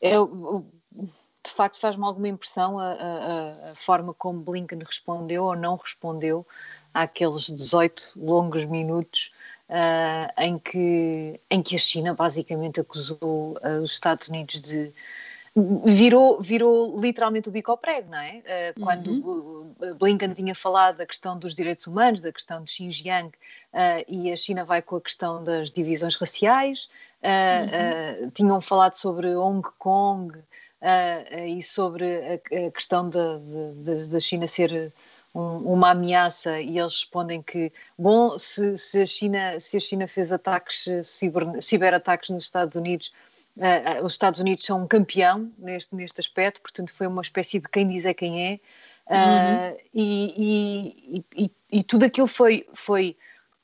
eu, 0.00 0.64
de 1.44 1.50
facto 1.50 1.78
faz-me 1.78 2.04
alguma 2.04 2.28
impressão 2.28 2.78
a, 2.78 2.92
a, 2.92 3.70
a, 3.70 3.74
forma 3.74 4.14
como 4.14 4.40
Blinken 4.40 4.80
respondeu 4.80 5.44
ou 5.44 5.56
não 5.56 5.76
respondeu 5.76 6.46
àqueles 6.94 7.46
18 7.46 8.14
longos 8.16 8.64
minutos 8.64 9.32
uh, 9.68 10.32
em, 10.40 10.58
que, 10.58 11.40
em 11.50 11.62
que 11.62 11.76
a 11.76 11.78
China 11.78 12.14
basicamente 12.14 12.80
acusou 12.80 13.56
uh, 13.62 13.82
os 13.82 13.92
Estados 13.92 14.28
Unidos 14.28 14.60
de 14.60 14.92
virou, 15.54 16.40
virou 16.40 16.98
literalmente 16.98 17.48
o 17.48 17.52
bico 17.52 17.70
ao 17.70 17.76
prego, 17.76 18.10
não 18.10 18.18
é? 18.18 18.72
Uh, 18.76 18.80
quando 18.80 19.08
uhum. 19.08 19.74
Blinken 19.98 20.32
tinha 20.32 20.54
falado 20.54 20.96
da 20.96 21.06
questão 21.06 21.38
dos 21.38 21.54
direitos 21.54 21.86
humanos, 21.86 22.22
da 22.22 22.32
questão 22.32 22.64
de 22.64 22.70
Xinjiang, 22.70 23.28
uh, 23.28 24.04
e 24.08 24.32
a 24.32 24.36
China 24.36 24.64
vai 24.64 24.80
com 24.80 24.96
a 24.96 25.00
questão 25.00 25.44
das 25.44 25.70
divisões 25.70 26.16
raciais, 26.16 26.88
uh, 27.22 28.22
uhum. 28.22 28.30
tinham 28.30 28.60
falado 28.62 28.94
sobre 28.94 29.34
Hong 29.34 29.66
Kong 29.78 30.38
e 31.46 31.62
sobre 31.62 32.04
a, 32.04 32.66
a 32.66 32.70
questão 32.70 33.08
da 33.08 34.20
China 34.20 34.46
ser 34.46 34.92
um, 35.34 35.58
uma 35.58 35.90
ameaça 35.90 36.60
e 36.60 36.78
eles 36.78 36.94
respondem 36.94 37.42
que, 37.42 37.72
bom, 37.98 38.38
se, 38.38 38.76
se, 38.76 39.00
a, 39.00 39.06
China, 39.06 39.60
se 39.60 39.76
a 39.76 39.80
China 39.80 40.06
fez 40.06 40.32
ataques, 40.32 40.86
ciber, 41.04 41.62
ciberataques 41.62 42.30
nos 42.30 42.44
Estados 42.44 42.76
Unidos, 42.76 43.12
Uh, 43.54 44.02
os 44.02 44.12
Estados 44.12 44.40
Unidos 44.40 44.64
são 44.64 44.82
um 44.82 44.86
campeão 44.86 45.52
neste, 45.58 45.94
neste 45.94 46.18
aspecto, 46.22 46.62
portanto 46.62 46.90
foi 46.90 47.06
uma 47.06 47.20
espécie 47.20 47.60
de 47.60 47.68
quem 47.68 47.86
diz 47.86 48.06
é 48.06 48.14
quem 48.14 48.46
é, 48.46 48.60
uh, 49.06 49.72
uhum. 49.72 49.76
e, 49.92 50.94
e, 51.18 51.24
e, 51.36 51.50
e, 51.70 51.84
tudo 51.84 52.06
aquilo 52.06 52.26
foi, 52.26 52.66
foi, 52.72 53.14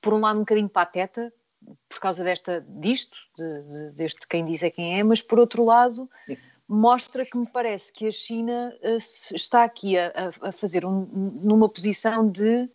por 0.02 0.12
um 0.12 0.20
lado, 0.20 0.36
um 0.36 0.40
bocadinho 0.40 0.68
pateta, 0.68 1.32
por 1.88 2.00
causa 2.00 2.22
desta, 2.22 2.62
disto, 2.68 3.16
de, 3.34 3.62
de, 3.62 3.90
deste 3.92 4.28
quem 4.28 4.44
diz 4.44 4.62
é 4.62 4.68
quem 4.68 5.00
é, 5.00 5.02
mas 5.02 5.22
por 5.22 5.40
outro 5.40 5.64
lado 5.64 6.06
mostra 6.68 7.24
que 7.24 7.36
me 7.36 7.46
parece 7.46 7.92
que 7.92 8.06
a 8.06 8.12
China 8.12 8.74
uh, 8.82 9.34
está 9.34 9.64
aqui 9.64 9.96
a, 9.98 10.12
a 10.42 10.52
fazer 10.52 10.84
um, 10.84 11.06
numa 11.42 11.68
posição 11.68 12.30
de 12.30 12.68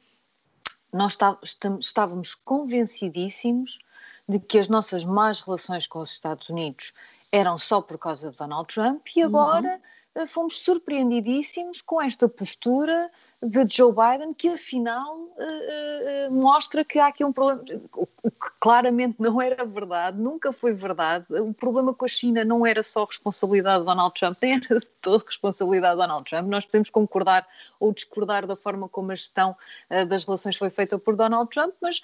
nós 0.92 1.14
está, 1.14 1.38
estávamos 1.80 2.36
convencidíssimos 2.36 3.80
de 4.28 4.40
que 4.40 4.60
as 4.60 4.68
nossas 4.68 5.04
más 5.04 5.42
relações 5.42 5.88
com 5.88 6.00
os 6.00 6.12
Estados 6.12 6.50
Unidos 6.50 6.94
eram 7.32 7.58
só 7.58 7.82
por 7.82 7.98
causa 7.98 8.32
de 8.32 8.38
Donald 8.38 8.74
Trump 8.74 9.08
e 9.16 9.22
agora 9.22 9.74
uhum. 9.74 9.82
Fomos 10.27 10.60
surpreendidíssimos 10.60 11.82
com 11.82 12.01
esta 12.01 12.27
postura 12.27 13.10
de 13.43 13.65
Joe 13.70 13.91
Biden, 13.91 14.34
que 14.34 14.48
afinal 14.48 15.17
uh, 15.17 16.29
uh, 16.29 16.32
mostra 16.32 16.84
que 16.84 16.98
há 16.98 17.08
aqui 17.08 17.25
um 17.25 17.34
problema, 17.34 17.62
o 17.93 18.05
que 18.05 18.50
claramente 18.60 19.15
não 19.20 19.41
era 19.41 19.65
verdade, 19.65 20.17
nunca 20.17 20.53
foi 20.53 20.72
verdade. 20.74 21.25
O 21.29 21.53
problema 21.53 21.93
com 21.93 22.05
a 22.05 22.08
China 22.08 22.46
não 22.46 22.65
era 22.65 22.82
só 22.82 23.03
responsabilidade 23.03 23.79
de 23.79 23.86
Donald 23.86 24.13
Trump, 24.17 24.38
nem 24.41 24.53
era 24.53 24.79
de 24.79 24.88
toda 25.01 25.25
responsabilidade 25.25 25.96
de 25.96 26.01
Donald 26.01 26.29
Trump. 26.29 26.48
Nós 26.48 26.65
podemos 26.65 26.89
concordar 26.89 27.46
ou 27.79 27.93
discordar 27.93 28.48
da 28.48 28.55
forma 28.55 28.88
como 28.88 29.12
a 29.12 29.15
gestão 29.15 29.55
uh, 29.89 30.05
das 30.05 30.24
relações 30.24 30.55
foi 30.55 30.70
feita 30.70 30.98
por 30.98 31.15
Donald 31.15 31.50
Trump, 31.50 31.74
mas 31.82 32.01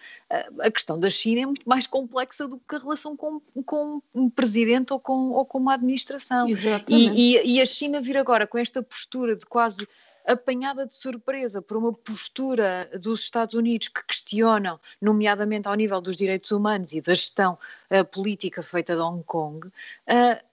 a 0.59 0.69
questão 0.69 0.99
da 0.99 1.09
China 1.09 1.41
é 1.41 1.45
muito 1.45 1.67
mais 1.67 1.87
complexa 1.87 2.47
do 2.47 2.59
que 2.59 2.75
a 2.75 2.79
relação 2.79 3.15
com, 3.15 3.41
com 3.65 4.01
um 4.13 4.29
presidente 4.29 4.91
ou 4.91 4.99
com, 4.99 5.31
ou 5.31 5.45
com 5.45 5.57
uma 5.57 5.75
administração. 5.75 6.47
E, 6.87 7.35
e, 7.37 7.55
e 7.55 7.61
a 7.61 7.65
China 7.65 7.98
vir 8.01 8.17
agora 8.17 8.47
com 8.47 8.57
esta 8.57 8.81
postura 8.81 9.35
de 9.35 9.45
quase 9.45 9.87
apanhada 10.29 10.85
de 10.85 10.95
surpresa 10.95 11.61
por 11.61 11.77
uma 11.77 11.91
postura 11.91 12.89
dos 13.01 13.21
Estados 13.21 13.55
Unidos 13.55 13.87
que 13.87 14.05
questionam, 14.05 14.79
nomeadamente 15.01 15.67
ao 15.67 15.73
nível 15.73 15.99
dos 15.99 16.15
direitos 16.15 16.51
humanos 16.51 16.93
e 16.93 17.01
da 17.01 17.13
gestão 17.15 17.57
uh, 17.89 18.05
política 18.05 18.61
feita 18.61 18.95
de 18.95 19.01
Hong 19.01 19.23
Kong, 19.23 19.67
uh, 19.67 19.71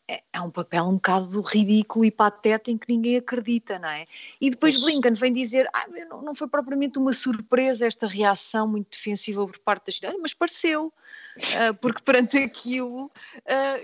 é 0.09 0.41
um 0.41 0.51
papel 0.51 0.85
um 0.85 0.95
bocado 0.95 1.41
ridículo 1.41 2.05
e 2.05 2.11
pateta 2.11 2.71
em 2.71 2.79
que 2.79 2.89
ninguém 2.89 3.17
acredita, 3.17 3.79
não 3.79 3.89
é? 3.89 4.07
E 4.41 4.49
depois 4.51 4.81
Blinken 4.81 5.15
vem 5.15 5.33
dizer, 5.33 5.69
ah, 5.73 5.87
não, 6.09 6.23
não 6.23 6.35
foi 6.35 6.49
propriamente 6.49 6.99
uma 6.99 7.13
surpresa 7.13 7.87
esta 7.87 8.07
reação 8.07 8.69
muito 8.69 8.91
defensiva 8.93 9.45
por 9.45 9.59
parte 9.59 9.87
da 9.87 9.93
China, 9.93 10.15
mas 10.23 10.33
pareceu, 10.33 10.87
uh, 10.87 11.75
porque 11.83 12.01
perante 12.03 12.39
aquilo, 12.39 13.11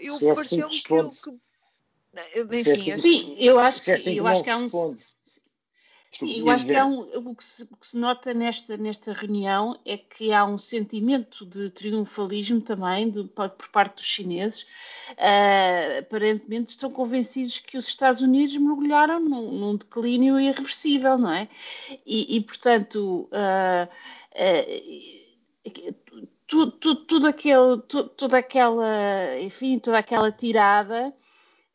eu 0.00 0.14
assim 0.14 0.34
pareceu-me 0.34 0.80
que, 0.80 0.84
que 0.84 1.38
enfim, 2.36 2.72
assim, 2.72 2.96
sim, 2.96 3.36
eu 3.38 3.58
acho, 3.58 3.84
que, 3.84 3.92
assim 3.92 4.14
eu 4.14 4.26
acho 4.26 4.42
que 4.42 4.50
há 4.50 4.58
um, 4.58 4.68
eu 6.20 6.50
acho 6.50 6.66
que 6.66 6.74
há 6.74 6.84
um, 6.84 7.30
o, 7.30 7.34
que 7.34 7.42
se, 7.42 7.62
o 7.62 7.76
que 7.76 7.86
se 7.86 7.96
nota 7.96 8.34
nesta, 8.34 8.76
nesta 8.76 9.14
reunião 9.14 9.80
é 9.84 9.96
que 9.96 10.30
há 10.30 10.44
um 10.44 10.58
sentimento 10.58 11.46
de 11.46 11.70
triunfalismo 11.70 12.60
também 12.60 13.10
de, 13.10 13.24
por 13.24 13.68
parte 13.72 13.96
dos 13.96 14.04
chineses. 14.04 14.66
Uh, 15.12 16.00
aparentemente 16.00 16.70
estão 16.70 16.90
convencidos 16.90 17.60
que 17.60 17.78
os 17.78 17.88
Estados 17.88 18.20
Unidos 18.20 18.54
mergulharam 18.58 19.20
num, 19.20 19.52
num 19.52 19.76
declínio 19.76 20.38
irreversível, 20.38 21.16
não 21.16 21.32
é? 21.32 21.48
E, 22.04 22.36
e 22.36 22.40
portanto, 22.42 23.26
uh, 23.32 23.88
uh, 24.34 25.94
tudo, 26.46 26.72
tudo, 26.72 27.06
tudo 27.06 27.26
aquele, 27.26 27.78
tudo, 27.88 28.10
toda 28.10 28.36
aquela, 28.36 29.40
enfim, 29.40 29.78
toda 29.78 29.96
aquela 29.96 30.30
tirada 30.30 31.14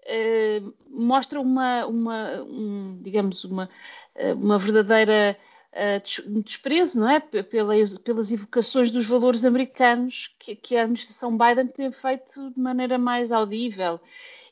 uh, 0.08 0.74
mostra 0.90 1.40
uma, 1.40 1.86
uma 1.86 2.42
um, 2.44 3.00
digamos, 3.02 3.44
uma, 3.44 3.70
eh, 4.16 4.34
uma 4.34 4.58
verdadeira 4.58 5.38
uh, 5.74 6.42
desprezo, 6.42 7.00
não 7.00 7.10
é? 7.10 7.20
Pelas, 7.20 7.98
pelas 8.00 8.32
evocações 8.32 8.90
dos 8.90 9.08
valores 9.08 9.46
americanos 9.46 10.36
que, 10.40 10.56
que 10.56 10.76
a 10.78 10.82
administração 10.82 11.38
Biden 11.38 11.68
tem 11.68 11.92
feito 11.92 12.52
de 12.52 12.60
maneira 12.60 12.98
mais 12.98 13.32
audível. 13.32 14.00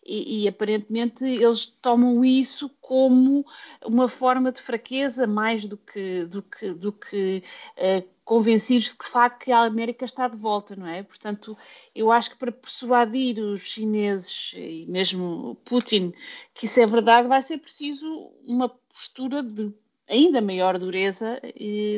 E, 0.08 0.44
e, 0.44 0.48
aparentemente 0.48 1.26
eles 1.26 1.66
tomam 1.66 2.24
isso 2.24 2.70
como 2.80 3.44
uma 3.84 4.08
forma 4.08 4.52
de 4.52 4.62
fraqueza 4.62 5.26
mais 5.26 5.66
do 5.66 5.78
que, 5.78 6.26
do 6.26 6.44
que, 6.44 6.74
do 6.74 6.94
que 6.94 7.44
uh, 7.76 8.15
convencidos 8.26 8.90
de 8.90 8.98
que 8.98 9.06
de 9.06 9.12
facto 9.12 9.50
a 9.52 9.60
América 9.60 10.04
está 10.04 10.28
de 10.28 10.36
volta, 10.36 10.76
não 10.76 10.88
é? 10.88 11.04
Portanto, 11.04 11.56
eu 11.94 12.12
acho 12.12 12.32
que 12.32 12.38
para 12.38 12.52
persuadir 12.52 13.40
os 13.40 13.62
chineses 13.62 14.52
e 14.56 14.86
mesmo 14.90 15.56
Putin 15.64 16.12
que 16.54 16.66
isso 16.66 16.80
é 16.80 16.88
verdade, 16.88 17.30
vai 17.30 17.42
ser 17.42 17.60
preciso 17.60 18.32
uma 18.46 18.68
postura 18.68 19.44
de 19.44 19.72
ainda 20.08 20.42
maior 20.42 20.78
dureza 20.78 21.40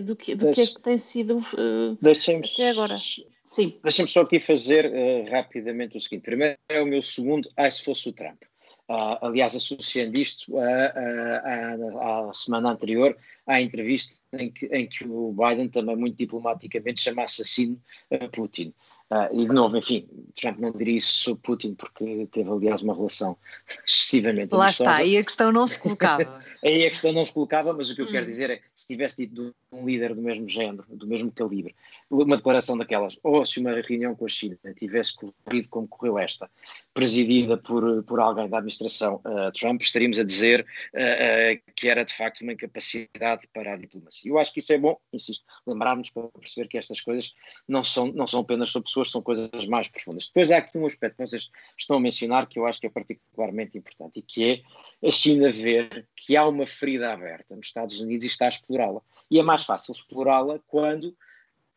do 0.04 0.16
que, 0.16 0.36
do 0.36 0.52
que, 0.52 0.62
é 0.62 0.66
que 0.68 0.82
tem 0.82 0.98
sido 0.98 1.38
uh, 1.38 1.98
até 2.02 2.70
agora. 2.70 2.98
Sim. 3.46 3.80
Deixem-me 3.82 4.10
só 4.10 4.22
aqui 4.22 4.42
fazer 4.42 4.86
uh, 4.86 5.32
rapidamente 5.32 5.96
o 5.96 6.02
seguinte. 6.02 6.24
Primeiro 6.24 6.58
é 6.68 6.82
o 6.82 6.86
meu 6.86 7.02
segundo, 7.02 7.50
ai 7.56 7.72
se 7.72 7.84
fosse 7.84 8.10
o 8.10 8.14
Trump. 8.14 8.44
Uh, 8.89 9.20
aliás, 9.22 9.53
associando 9.53 10.17
isto 10.17 10.53
à 10.58 12.32
semana 12.32 12.72
anterior, 12.72 13.17
à 13.46 13.62
entrevista 13.62 14.15
em 14.32 14.50
que, 14.50 14.65
em 14.67 14.88
que 14.88 15.06
o 15.06 15.34
Biden 15.34 15.67
também 15.67 15.98
muito 15.98 16.17
diplomaticamente 16.17 17.01
chama 17.01 17.24
assassino 17.24 17.82
a 18.10 18.27
Putin. 18.29 18.74
Uh, 19.10 19.41
e 19.41 19.46
de 19.46 19.53
novo, 19.53 19.77
enfim, 19.77 20.06
Trump 20.36 20.60
não 20.60 20.70
diria 20.72 20.98
isso 20.98 21.13
sobre 21.13 21.41
Putin 21.41 21.75
porque 21.75 22.27
teve, 22.29 22.50
aliás, 22.50 22.82
uma 22.82 22.94
relação 22.94 23.38
excessivamente 23.88 24.53
Lá 24.53 24.65
amistosa. 24.65 24.89
está, 24.89 25.01
aí 25.01 25.17
a 25.17 25.24
questão 25.24 25.51
não 25.51 25.65
se 25.65 25.79
colocava. 25.79 26.44
aí 26.63 26.86
a 26.86 26.89
questão 26.89 27.13
não 27.13 27.24
se 27.24 27.32
colocava, 27.34 27.72
mas 27.72 27.89
o 27.89 27.96
que 27.96 28.01
eu 28.01 28.06
hum. 28.06 28.12
quero 28.12 28.25
dizer 28.25 28.50
é 28.50 28.62
se 28.75 28.86
tivesse 28.86 29.25
dito 29.25 29.56
um 29.72 29.86
líder 29.86 30.16
do 30.16 30.22
mesmo 30.22 30.48
género, 30.48 30.86
do 30.90 31.08
mesmo 31.08 31.32
calibre, 31.32 31.76
uma 32.10 32.38
declaração 32.38 32.78
daquelas, 32.78 33.18
ou 33.24 33.46
se 33.46 33.60
uma 33.60 33.72
reunião 33.82 34.16
com 34.16 34.26
a 34.26 34.30
China 34.30 34.58
tivesse 34.78 35.14
corrido 35.16 35.68
como 35.70 35.88
correu 35.88 36.18
esta, 36.18 36.50
presidida 36.94 37.58
por, 37.58 38.04
por 38.04 38.20
alguém 38.20 38.50
da 38.50 38.58
administração 38.58 39.22
uh, 39.26 39.52
Trump, 39.52 39.82
estaríamos 39.82 40.18
a 40.18 40.24
dizer 40.24 40.66
uh, 40.94 41.74
que 41.76 41.90
era 41.90 42.04
de 42.04 42.14
facto 42.14 42.42
uma 42.42 42.54
incapacidade 42.54 43.48
para 43.54 43.74
a 43.74 43.78
diplomacia. 43.78 44.32
Eu 44.32 44.40
acho 44.40 44.54
que 44.54 44.60
isso 44.60 44.74
é 44.74 44.78
bom, 44.78 44.98
insisto, 45.12 45.46
lembrarmos 45.66 46.10
para 46.10 46.28
perceber 46.30 46.68
que 46.68 46.78
estas 46.78 47.02
coisas 47.02 47.34
não 47.68 47.84
são, 47.84 48.08
não 48.08 48.26
são 48.26 48.42
apenas 48.42 48.70
sobre 48.70 48.88
pessoas, 48.88 49.12
são 49.12 49.22
coisas 49.22 49.66
mais 49.68 49.88
profundas. 49.88 50.28
Depois 50.28 50.50
há 50.52 50.58
aqui 50.58 50.78
um 50.78 50.86
aspecto 50.86 51.18
que 51.18 51.28
vocês 51.28 51.50
estão 51.78 51.98
a 51.98 52.00
mencionar 52.00 52.48
que 52.48 52.58
eu 52.58 52.66
acho 52.66 52.80
que 52.80 52.88
é 52.88 52.90
particularmente 52.90 53.78
importante 53.78 54.20
e 54.20 54.22
que 54.22 54.64
é 55.04 55.08
a 55.08 55.12
China 55.12 55.50
ver 55.50 56.08
que 56.16 56.36
há 56.36 56.48
uma 56.48 56.66
ferida 56.66 57.12
aberta 57.12 57.56
nos 57.56 57.68
Estados 57.68 58.00
Unidos 58.00 58.24
e 58.24 58.28
está 58.28 58.46
a 58.46 58.50
explorá-la. 58.50 59.02
E 59.30 59.40
é 59.40 59.44
mais 59.44 59.57
fácil 59.64 59.94
explorá-la 59.94 60.60
quando 60.68 61.16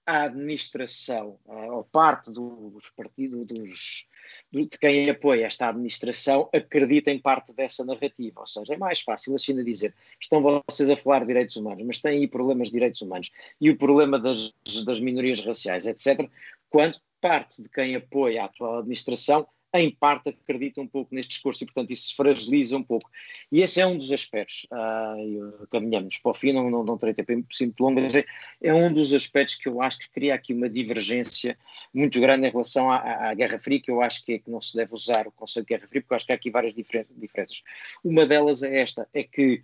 a 0.07 0.23
administração, 0.23 1.39
uh, 1.47 1.73
ou 1.73 1.85
parte 1.85 2.33
dos 2.33 2.91
partidos, 2.97 3.47
dos, 3.47 4.09
de 4.51 4.79
quem 4.79 5.09
apoia 5.09 5.47
esta 5.47 5.69
administração, 5.69 6.49
acredita 6.53 7.11
em 7.11 7.19
parte 7.19 7.53
dessa 7.53 7.85
narrativa. 7.85 8.41
Ou 8.41 8.47
seja, 8.47 8.75
é 8.75 8.77
mais 8.77 9.01
fácil 9.01 9.35
a 9.35 9.39
China 9.39 9.63
dizer 9.63 9.95
estão 10.21 10.43
vocês 10.69 10.91
a 10.91 10.97
falar 10.97 11.21
de 11.21 11.27
direitos 11.27 11.57
humanos, 11.57 11.85
mas 11.87 12.01
têm 12.01 12.19
aí 12.19 12.27
problemas 12.27 12.69
de 12.69 12.75
direitos 12.75 13.01
humanos 13.03 13.31
e 13.61 13.71
o 13.71 13.77
problema 13.77 14.19
das, 14.19 14.53
das 14.85 14.99
minorias 14.99 15.41
raciais, 15.45 15.87
etc., 15.87 16.29
quando 16.69 16.99
parte 17.21 17.63
de 17.63 17.69
quem 17.69 17.95
apoia 17.95 18.43
a 18.43 18.45
atual 18.47 18.79
administração 18.79 19.47
em 19.75 19.91
parte 19.91 20.31
acredita 20.31 20.81
um 20.81 20.87
pouco 20.87 21.15
neste 21.15 21.31
discurso 21.31 21.63
e, 21.63 21.67
portanto, 21.67 21.91
isso 21.93 22.09
se 22.09 22.17
fragiliza 22.17 22.77
um 22.77 22.83
pouco. 22.83 23.09
E 23.53 23.63
esse 23.63 23.81
é 23.81 23.87
um 23.87 23.97
dos 23.97 24.11
aspectos. 24.11 24.67
Uh, 24.73 25.67
caminhamos 25.69 26.19
para 26.19 26.31
o 26.31 26.35
fim, 26.35 26.53
não, 26.53 26.69
não, 26.69 26.83
não 26.83 26.99
terei 26.99 27.15
tempo 27.15 27.33
muito 27.33 27.81
longo, 27.81 28.01
mas 28.01 28.15
é, 28.15 28.25
é, 28.63 28.75
um 28.75 28.93
dos 28.93 29.13
aspectos 29.15 29.55
que 29.55 29.69
eu 29.69 29.81
acho 29.81 29.99
que 29.99 30.11
cria 30.11 30.35
aqui 30.35 30.53
uma 30.53 30.69
divergência 30.69 31.57
muito 31.95 32.21
grande 32.21 32.49
em 32.49 32.51
relação 32.51 32.91
à, 32.91 33.29
à, 33.31 33.35
Guerra 33.35 33.59
Fria, 33.59 33.81
que 33.81 33.91
eu 33.91 34.03
acho 34.03 34.25
que, 34.25 34.35
é 34.35 34.39
que 34.39 34.51
não 34.51 34.61
se 34.61 34.77
deve 34.77 34.93
usar 34.93 35.29
o 35.29 35.33
conceito 35.33 35.67
de 35.67 35.75
Guerra 35.75 35.89
Fria, 35.89 36.03
porque 36.03 36.13
eu 36.13 36.17
acho 36.17 36.27
que 36.27 36.33
há 36.33 36.35
aqui 36.35 36.51
várias 36.51 36.75
diferenças. 36.75 37.63
Uma 38.03 38.27
delas 38.27 38.63
é 38.63 38.81
esta, 38.81 39.09
é 39.15 39.23
que 39.23 39.63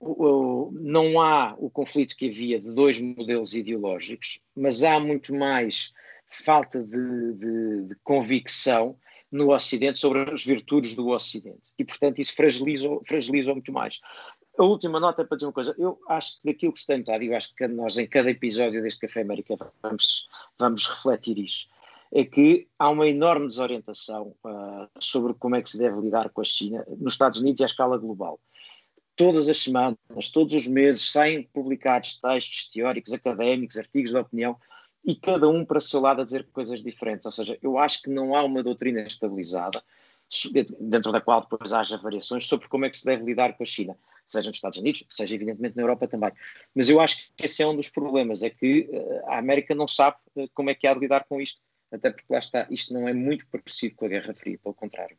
não 0.00 1.20
há 1.20 1.54
o 1.58 1.70
conflito 1.70 2.16
que 2.16 2.28
havia 2.28 2.58
de 2.58 2.72
dois 2.72 2.98
modelos 3.00 3.54
ideológicos, 3.54 4.40
mas 4.56 4.82
há 4.82 4.98
muito 4.98 5.34
mais 5.34 5.92
falta 6.28 6.82
de, 6.82 7.34
de, 7.34 7.82
de 7.88 7.94
convicção 8.02 8.96
no 9.30 9.52
Ocidente 9.52 9.98
sobre 9.98 10.30
as 10.30 10.44
virtudes 10.44 10.94
do 10.94 11.08
Ocidente. 11.08 11.72
E, 11.78 11.84
portanto, 11.84 12.20
isso 12.20 12.34
fragiliza, 12.34 12.88
fragiliza 13.04 13.52
muito 13.52 13.72
mais. 13.72 14.00
A 14.58 14.64
última 14.64 14.98
nota 14.98 15.22
é 15.22 15.24
para 15.24 15.36
dizer 15.36 15.46
uma 15.46 15.52
coisa. 15.52 15.74
Eu 15.78 15.98
acho 16.08 16.40
que 16.40 16.46
daquilo 16.46 16.72
que 16.72 16.80
se 16.80 16.86
tem 16.86 16.98
notado, 16.98 17.22
e 17.22 17.28
eu 17.28 17.36
acho 17.36 17.54
que 17.54 17.68
nós 17.68 17.98
em 17.98 18.06
cada 18.06 18.30
episódio 18.30 18.82
deste 18.82 19.00
Café 19.00 19.20
América 19.20 19.56
vamos, 19.82 20.28
vamos 20.58 20.86
refletir 20.86 21.38
isso, 21.38 21.68
é 22.12 22.24
que 22.24 22.66
há 22.78 22.88
uma 22.88 23.06
enorme 23.06 23.48
desorientação 23.48 24.34
uh, 24.44 24.88
sobre 24.98 25.34
como 25.34 25.56
é 25.56 25.62
que 25.62 25.68
se 25.68 25.78
deve 25.78 26.00
lidar 26.00 26.30
com 26.30 26.40
a 26.40 26.44
China 26.44 26.84
nos 26.98 27.12
Estados 27.12 27.40
Unidos 27.40 27.60
e 27.60 27.64
à 27.64 27.66
escala 27.66 27.98
global. 27.98 28.40
Todas 29.14 29.48
as 29.48 29.58
semanas, 29.58 29.98
todos 30.32 30.54
os 30.54 30.66
meses, 30.66 31.10
saem 31.10 31.42
publicados 31.42 32.18
textos 32.20 32.70
teóricos, 32.70 33.12
académicos, 33.12 33.76
artigos 33.76 34.10
de 34.10 34.18
opinião 34.18 34.56
e 35.06 35.14
cada 35.14 35.48
um 35.48 35.64
para 35.64 35.78
o 35.78 35.80
seu 35.80 36.00
lado 36.00 36.20
a 36.20 36.24
dizer 36.24 36.48
coisas 36.52 36.82
diferentes. 36.82 37.24
Ou 37.24 37.32
seja, 37.32 37.56
eu 37.62 37.78
acho 37.78 38.02
que 38.02 38.10
não 38.10 38.34
há 38.34 38.42
uma 38.42 38.62
doutrina 38.62 39.00
estabilizada, 39.02 39.82
dentro 40.80 41.12
da 41.12 41.20
qual 41.20 41.40
depois 41.40 41.72
haja 41.72 41.96
variações 41.96 42.46
sobre 42.46 42.68
como 42.68 42.84
é 42.84 42.90
que 42.90 42.96
se 42.96 43.06
deve 43.06 43.22
lidar 43.24 43.56
com 43.56 43.62
a 43.62 43.66
China, 43.66 43.96
seja 44.26 44.48
nos 44.48 44.56
Estados 44.56 44.78
Unidos, 44.78 45.04
seja 45.08 45.36
evidentemente 45.36 45.76
na 45.76 45.82
Europa 45.82 46.08
também. 46.08 46.32
Mas 46.74 46.88
eu 46.88 47.00
acho 47.00 47.18
que 47.36 47.44
esse 47.44 47.62
é 47.62 47.66
um 47.66 47.76
dos 47.76 47.88
problemas, 47.88 48.42
é 48.42 48.50
que 48.50 48.88
eh, 48.90 49.22
a 49.28 49.38
América 49.38 49.72
não 49.72 49.86
sabe 49.86 50.16
eh, 50.36 50.48
como 50.52 50.68
é 50.68 50.74
que 50.74 50.88
há 50.88 50.94
de 50.94 50.98
lidar 50.98 51.24
com 51.28 51.40
isto, 51.40 51.62
até 51.92 52.10
porque 52.10 52.26
lá 52.28 52.40
está, 52.40 52.66
isto 52.68 52.92
não 52.92 53.08
é 53.08 53.12
muito 53.12 53.46
parecido 53.46 53.94
com 53.94 54.06
a 54.06 54.08
Guerra 54.08 54.34
Fria, 54.34 54.58
pelo 54.60 54.74
contrário. 54.74 55.16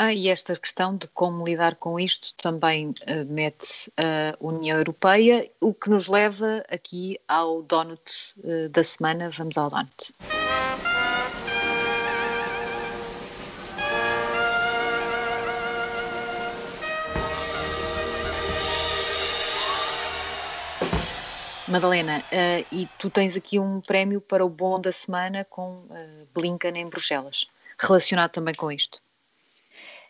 Ah, 0.00 0.12
e 0.12 0.28
esta 0.28 0.56
questão 0.56 0.96
de 0.96 1.08
como 1.08 1.44
lidar 1.44 1.74
com 1.74 1.98
isto 1.98 2.32
também 2.34 2.90
uh, 2.90 2.94
mete 3.28 3.92
a 3.96 4.36
União 4.38 4.78
Europeia, 4.78 5.50
o 5.60 5.74
que 5.74 5.90
nos 5.90 6.06
leva 6.06 6.64
aqui 6.70 7.18
ao 7.26 7.62
donut 7.62 8.32
uh, 8.38 8.68
da 8.68 8.84
semana. 8.84 9.28
Vamos 9.28 9.58
ao 9.58 9.68
donut. 9.68 10.14
Madalena, 21.66 22.20
uh, 22.20 22.66
e 22.70 22.88
tu 23.00 23.10
tens 23.10 23.36
aqui 23.36 23.58
um 23.58 23.80
prémio 23.80 24.20
para 24.20 24.46
o 24.46 24.48
bom 24.48 24.80
da 24.80 24.92
semana 24.92 25.44
com 25.44 25.78
uh, 25.90 26.28
Blinken 26.32 26.78
em 26.78 26.86
Bruxelas, 26.86 27.48
relacionado 27.80 28.30
também 28.30 28.54
com 28.54 28.70
isto. 28.70 29.00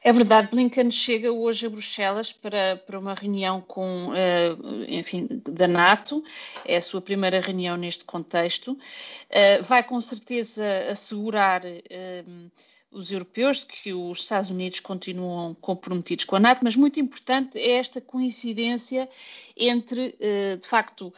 É 0.03 0.13
verdade, 0.13 0.49
Blinken 0.51 0.91
chega 0.91 1.33
hoje 1.33 1.67
a 1.67 1.71
Bruxelas 1.71 2.33
para, 2.33 2.77
para 2.87 2.99
uma 2.99 3.15
reunião 3.15 3.61
com, 3.61 4.09
uh, 4.09 4.85
enfim, 4.87 5.29
da 5.45 5.67
NATO, 5.67 6.23
é 6.65 6.77
a 6.77 6.83
sua 6.83 7.01
primeira 7.01 7.41
reunião 7.41 7.77
neste 7.77 8.05
contexto. 8.05 8.73
Uh, 8.73 9.63
vai 9.65 9.83
com 9.83 10.01
certeza 10.01 10.65
assegurar 10.91 11.63
uh, 11.65 12.51
os 12.93 13.13
europeus 13.13 13.61
de 13.61 13.67
que 13.67 13.93
os 13.93 14.21
Estados 14.21 14.51
Unidos 14.51 14.81
continuam 14.81 15.53
comprometidos 15.55 16.25
com 16.25 16.37
a 16.37 16.41
NATO, 16.41 16.61
mas 16.63 16.77
muito 16.77 17.01
importante 17.01 17.59
é 17.59 17.73
esta 17.73 18.01
coincidência 18.01 19.09
entre, 19.55 20.17
de 20.59 20.67
facto, 20.67 21.13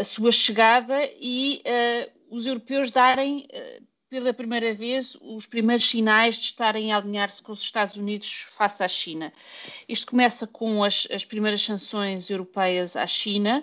a 0.00 0.04
sua 0.04 0.30
chegada 0.30 1.00
e 1.20 1.60
os 2.30 2.46
europeus 2.46 2.92
darem 2.92 3.48
pela 4.10 4.34
primeira 4.34 4.74
vez 4.74 5.16
os 5.22 5.46
primeiros 5.46 5.88
sinais 5.88 6.34
de 6.34 6.46
estarem 6.46 6.92
a 6.92 6.96
alinhar-se 6.96 7.40
com 7.40 7.52
os 7.52 7.62
Estados 7.62 7.96
Unidos 7.96 8.46
face 8.48 8.82
à 8.82 8.88
China. 8.88 9.32
Isto 9.88 10.08
começa 10.08 10.48
com 10.48 10.82
as, 10.82 11.06
as 11.12 11.24
primeiras 11.24 11.64
sanções 11.64 12.28
europeias 12.28 12.96
à 12.96 13.06
China 13.06 13.62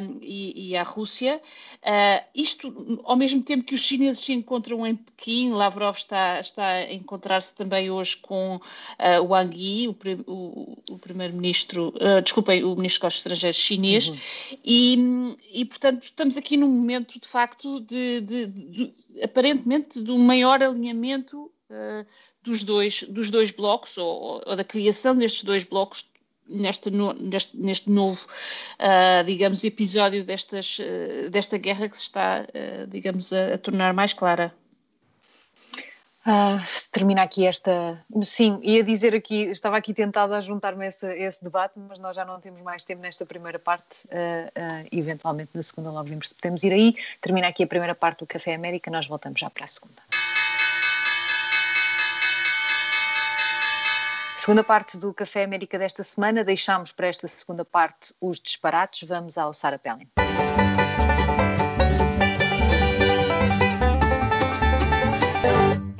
um, 0.00 0.18
e, 0.22 0.70
e, 0.70 0.76
à 0.76 0.82
Rússia. 0.82 1.38
Uh, 1.82 2.24
isto, 2.34 3.02
ao 3.04 3.14
mesmo 3.14 3.42
tempo 3.42 3.64
que 3.64 3.74
os 3.74 3.82
chineses 3.82 4.24
se 4.24 4.32
encontram 4.32 4.86
em 4.86 4.96
Pequim, 4.96 5.50
Lavrov 5.50 5.98
está, 5.98 6.40
está 6.40 6.66
a 6.66 6.92
encontrar-se 6.92 7.54
também 7.54 7.90
hoje 7.90 8.16
com 8.16 8.56
uh, 8.56 9.24
Wang 9.28 9.54
Yi, 9.54 9.88
o, 9.88 9.96
o, 10.26 10.78
o 10.92 10.98
primeiro-ministro, 10.98 11.92
uh, 11.96 12.22
desculpem, 12.22 12.64
o 12.64 12.74
ministro 12.74 13.06
dos 13.06 13.16
Estrangeiros 13.16 13.58
chinês, 13.58 14.08
uhum. 14.08 14.18
e, 14.64 15.36
e, 15.52 15.64
portanto, 15.66 16.04
estamos 16.04 16.38
aqui 16.38 16.56
num 16.56 16.70
momento, 16.70 17.20
de 17.20 17.28
facto, 17.28 17.80
de, 17.80 18.20
de, 18.22 18.46
de 18.46 19.01
aparentemente 19.22 20.00
do 20.00 20.18
maior 20.18 20.62
alinhamento 20.62 21.50
uh, 21.70 22.06
dos, 22.42 22.64
dois, 22.64 23.02
dos 23.04 23.30
dois 23.30 23.50
blocos, 23.50 23.98
ou, 23.98 24.42
ou, 24.46 24.56
da 24.56 24.64
criação 24.64 25.16
destes 25.16 25.42
dois 25.42 25.64
blocos 25.64 26.10
neste, 26.48 26.90
no, 26.90 27.12
neste, 27.12 27.56
neste 27.56 27.90
novo, 27.90 28.26
uh, 28.78 29.24
digamos, 29.24 29.64
episódio 29.64 30.24
destas, 30.24 30.78
uh, 30.78 31.30
desta 31.30 31.58
guerra 31.58 31.88
que 31.88 31.96
se 31.96 32.04
está, 32.04 32.46
digamos, 32.88 33.32
a, 33.32 33.54
a 33.54 33.58
tornar 33.58 33.92
mais 33.92 34.12
clara. 34.12 34.54
Ah, 36.24 36.58
termina 36.92 37.22
aqui 37.22 37.46
esta. 37.46 37.98
Sim, 38.22 38.60
ia 38.62 38.84
dizer 38.84 39.14
aqui, 39.14 39.44
estava 39.46 39.76
aqui 39.76 39.92
tentada 39.92 40.36
a 40.36 40.40
juntar-me 40.40 40.84
a 40.84 40.88
esse, 40.88 41.42
debate, 41.42 41.74
mas 41.76 41.98
nós 41.98 42.14
já 42.14 42.24
não 42.24 42.40
temos 42.40 42.62
mais 42.62 42.84
tempo 42.84 43.02
nesta 43.02 43.26
primeira 43.26 43.58
parte. 43.58 44.06
Uh, 44.06 44.46
uh, 44.56 44.88
eventualmente 44.92 45.50
na 45.52 45.62
segunda 45.62 45.90
logo 45.90 46.08
vemos 46.08 46.28
se 46.28 46.34
podemos 46.34 46.62
ir 46.62 46.72
aí. 46.72 46.94
Termina 47.20 47.48
aqui 47.48 47.64
a 47.64 47.66
primeira 47.66 47.94
parte 47.94 48.20
do 48.20 48.26
Café 48.26 48.54
América, 48.54 48.90
nós 48.90 49.06
voltamos 49.06 49.40
já 49.40 49.50
para 49.50 49.64
a 49.64 49.68
segunda. 49.68 50.00
Segunda 54.36 54.64
parte 54.64 54.96
do 54.96 55.12
Café 55.14 55.44
América 55.44 55.78
desta 55.78 56.02
semana, 56.02 56.44
deixamos 56.44 56.92
para 56.92 57.06
esta 57.08 57.26
segunda 57.28 57.64
parte 57.64 58.14
os 58.20 58.40
disparates. 58.40 59.08
Vamos 59.08 59.38
ao 59.38 59.52
Sara 59.54 59.78
Pellin. 59.78 60.08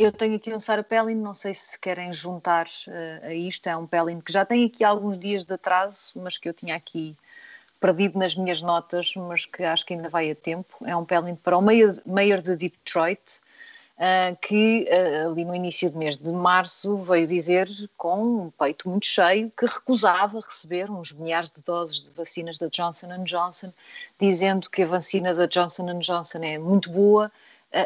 Eu 0.03 0.11
tenho 0.11 0.35
aqui 0.35 0.53
um 0.53 0.59
Sarah 0.59 0.83
Pellin, 0.83 1.15
não 1.15 1.33
sei 1.33 1.55
se 1.55 1.79
querem 1.79 2.13
juntar 2.13 2.67
uh, 2.67 3.27
a 3.27 3.33
isto. 3.33 3.69
É 3.69 3.77
um 3.77 3.87
Pellin 3.87 4.21
que 4.21 4.33
já 4.33 4.45
tem 4.45 4.65
aqui 4.65 4.83
alguns 4.83 5.17
dias 5.17 5.45
de 5.45 5.55
atraso, 5.55 6.11
mas 6.17 6.37
que 6.37 6.49
eu 6.49 6.53
tinha 6.53 6.75
aqui 6.75 7.17
perdido 7.81 8.19
nas 8.19 8.35
minhas 8.35 8.61
notas, 8.61 9.15
mas 9.15 9.47
que 9.47 9.63
acho 9.63 9.87
que 9.87 9.95
ainda 9.95 10.09
vai 10.09 10.29
a 10.29 10.35
tempo. 10.35 10.77
É 10.85 10.97
um 10.97 11.05
Pellin 11.05 11.37
para 11.37 11.57
o 11.57 11.63
Mayor 11.63 12.43
de 12.43 12.57
Detroit, 12.57 13.21
uh, 13.97 14.37
que 14.41 14.89
uh, 14.91 15.31
ali 15.31 15.45
no 15.45 15.55
início 15.55 15.89
do 15.89 15.97
mês 15.97 16.17
de 16.17 16.33
março 16.33 16.97
veio 16.97 17.25
dizer, 17.29 17.69
com 17.97 18.47
um 18.47 18.51
peito 18.51 18.89
muito 18.89 19.07
cheio, 19.07 19.53
que 19.57 19.67
recusava 19.67 20.41
receber 20.41 20.91
uns 20.91 21.13
milhares 21.13 21.49
de 21.49 21.63
doses 21.63 22.03
de 22.03 22.11
vacinas 22.11 22.59
da 22.59 22.67
Johnson 22.67 23.23
Johnson, 23.23 23.73
dizendo 24.19 24.69
que 24.69 24.83
a 24.83 24.87
vacina 24.87 25.33
da 25.33 25.47
Johnson 25.47 25.97
Johnson 26.01 26.41
é 26.43 26.59
muito 26.59 26.91
boa 26.91 27.31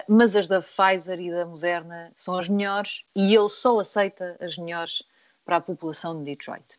mas 0.09 0.35
as 0.35 0.49
da 0.49 0.61
Pfizer 0.61 1.21
e 1.21 1.31
da 1.31 1.47
Moderna 1.47 2.13
são 2.17 2.37
as 2.37 2.49
melhores 2.49 3.05
e 3.15 3.35
ele 3.35 3.49
só 3.49 3.79
aceita 3.79 4.37
as 4.41 4.57
melhores 4.59 5.03
para 5.45 5.57
a 5.57 5.61
população 5.61 6.19
de 6.19 6.25
Detroit. 6.25 6.77